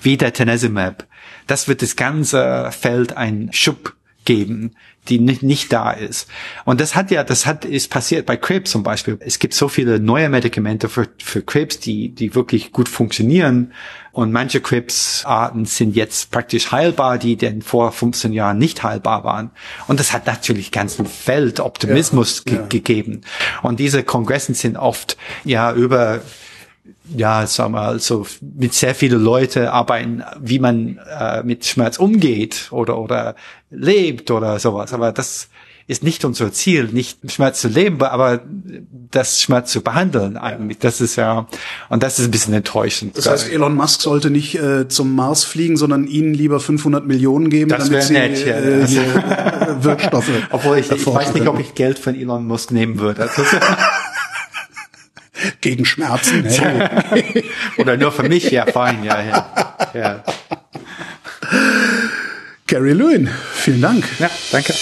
wie 0.02 0.18
der 0.18 0.34
Tenezimab, 0.34 1.06
das 1.48 1.68
wird 1.68 1.82
das 1.82 1.96
ganze 1.96 2.70
Feld 2.72 3.18
ein 3.18 3.50
Schub 3.52 3.96
geben, 4.26 4.76
die 5.08 5.20
nicht, 5.20 5.42
nicht 5.42 5.74
da 5.74 5.92
ist. 5.92 6.30
Und 6.66 6.80
das 6.80 6.96
hat 6.96 7.10
ja, 7.12 7.24
das 7.24 7.46
hat, 7.46 7.66
ist 7.66 7.90
passiert 7.90 8.26
bei 8.26 8.38
Krebs 8.38 8.72
zum 8.72 8.84
Beispiel. 8.84 9.18
Es 9.22 9.40
gibt 9.40 9.54
so 9.54 9.68
viele 9.68 10.00
neue 10.00 10.30
Medikamente 10.30 10.88
für, 10.88 11.08
für 11.18 11.42
Krebs, 11.42 11.80
die, 11.80 12.10
die 12.10 12.36
wirklich 12.36 12.72
gut 12.72 12.88
funktionieren. 12.88 13.74
Und 14.20 14.34
manche 14.34 14.60
Krebsarten 14.60 15.64
sind 15.64 15.96
jetzt 15.96 16.30
praktisch 16.30 16.74
heilbar, 16.74 17.18
die 17.18 17.38
denn 17.38 17.62
vor 17.62 17.94
15 17.94 18.34
Jahren 18.34 18.58
nicht 18.58 18.84
heilbar 18.84 19.24
waren. 19.24 19.52
Und 19.88 20.02
das 20.02 20.12
hat 20.12 20.28
natürlich 20.28 20.74
ganzen 20.74 21.06
Feld 21.06 21.62
Optimismus 21.62 22.44
ja, 22.46 22.52
ge 22.52 22.60
ja. 22.60 22.68
gegeben. 22.68 23.22
Und 23.64 23.80
diese 23.80 24.04
Kongressen 24.04 24.56
sind 24.56 24.76
oft, 24.76 25.16
ja, 25.46 25.72
über 25.72 26.20
ja, 27.16 27.48
sagen 27.48 27.72
wir 27.72 27.80
mal, 27.80 28.00
so 28.00 28.28
mit 28.42 28.74
sehr 28.74 28.94
vielen 28.94 29.24
Leute 29.24 29.72
arbeiten, 29.72 30.22
wie 30.38 30.60
man 30.60 31.00
äh, 31.18 31.42
mit 31.44 31.66
Schmerz 31.66 31.98
umgeht 31.98 32.68
oder 32.72 32.98
oder 32.98 33.36
lebt 33.72 34.32
oder 34.32 34.60
sowas. 34.60 34.92
Aber 34.92 35.14
das 35.14 35.48
ist 35.90 36.04
nicht 36.04 36.24
unser 36.24 36.54
Ziel, 36.54 36.90
nicht 36.92 37.32
Schmerz 37.32 37.62
zu 37.62 37.68
leben, 37.68 38.00
aber 38.04 38.42
das 39.10 39.42
Schmerz 39.42 39.72
zu 39.72 39.82
behandeln 39.82 40.38
eigentlich. 40.38 40.78
Das 40.78 41.02
ist 41.02 41.16
ja, 41.16 41.48
und 41.90 42.04
das 42.04 42.20
ist 42.20 42.26
ein 42.26 42.32
bisschen 42.32 42.54
enttäuschend. 42.54 43.18
Das 43.18 43.28
heißt, 43.28 43.52
Elon 43.52 43.74
Musk 43.74 44.02
sollte 44.02 44.30
nicht 44.30 44.54
äh, 44.54 44.88
zum 44.88 45.16
Mars 45.16 45.46
fliegen, 45.46 45.78
sondern 45.78 46.06
ihnen 46.06 46.36
lieber 46.36 46.60
500 46.60 47.08
Millionen 47.08 47.50
geben, 47.50 47.72
das 47.72 47.90
damit 47.90 48.04
sie 48.04 48.14
nett, 48.14 48.46
ja. 48.46 48.54
äh, 48.54 48.84
äh, 48.84 48.86
Wirkstoffe. 49.84 50.30
Obwohl 50.52 50.78
ich, 50.78 50.92
ich 50.92 51.08
weiß 51.08 51.34
nicht, 51.34 51.48
ob 51.48 51.60
ich 51.60 51.74
Geld 51.74 51.98
von 51.98 52.14
Elon 52.14 52.46
Musk 52.46 52.70
nehmen 52.70 53.00
würde. 53.00 53.24
Also, 53.24 53.42
Gegen 55.62 55.86
Schmerzen. 55.86 56.46
Hey. 56.46 57.46
Oder 57.80 57.98
nur 57.98 58.12
für 58.12 58.30
mich, 58.30 58.52
ja, 58.52 58.68
fein, 58.68 59.04
ja, 59.04 59.24
ja. 59.24 59.50
ja. 59.96 60.24
Gary 62.70 62.94
Lewin, 62.94 63.28
vielen 63.54 63.82
Dank. 63.82 64.08
Ja, 64.20 64.30
danke. 64.52 64.74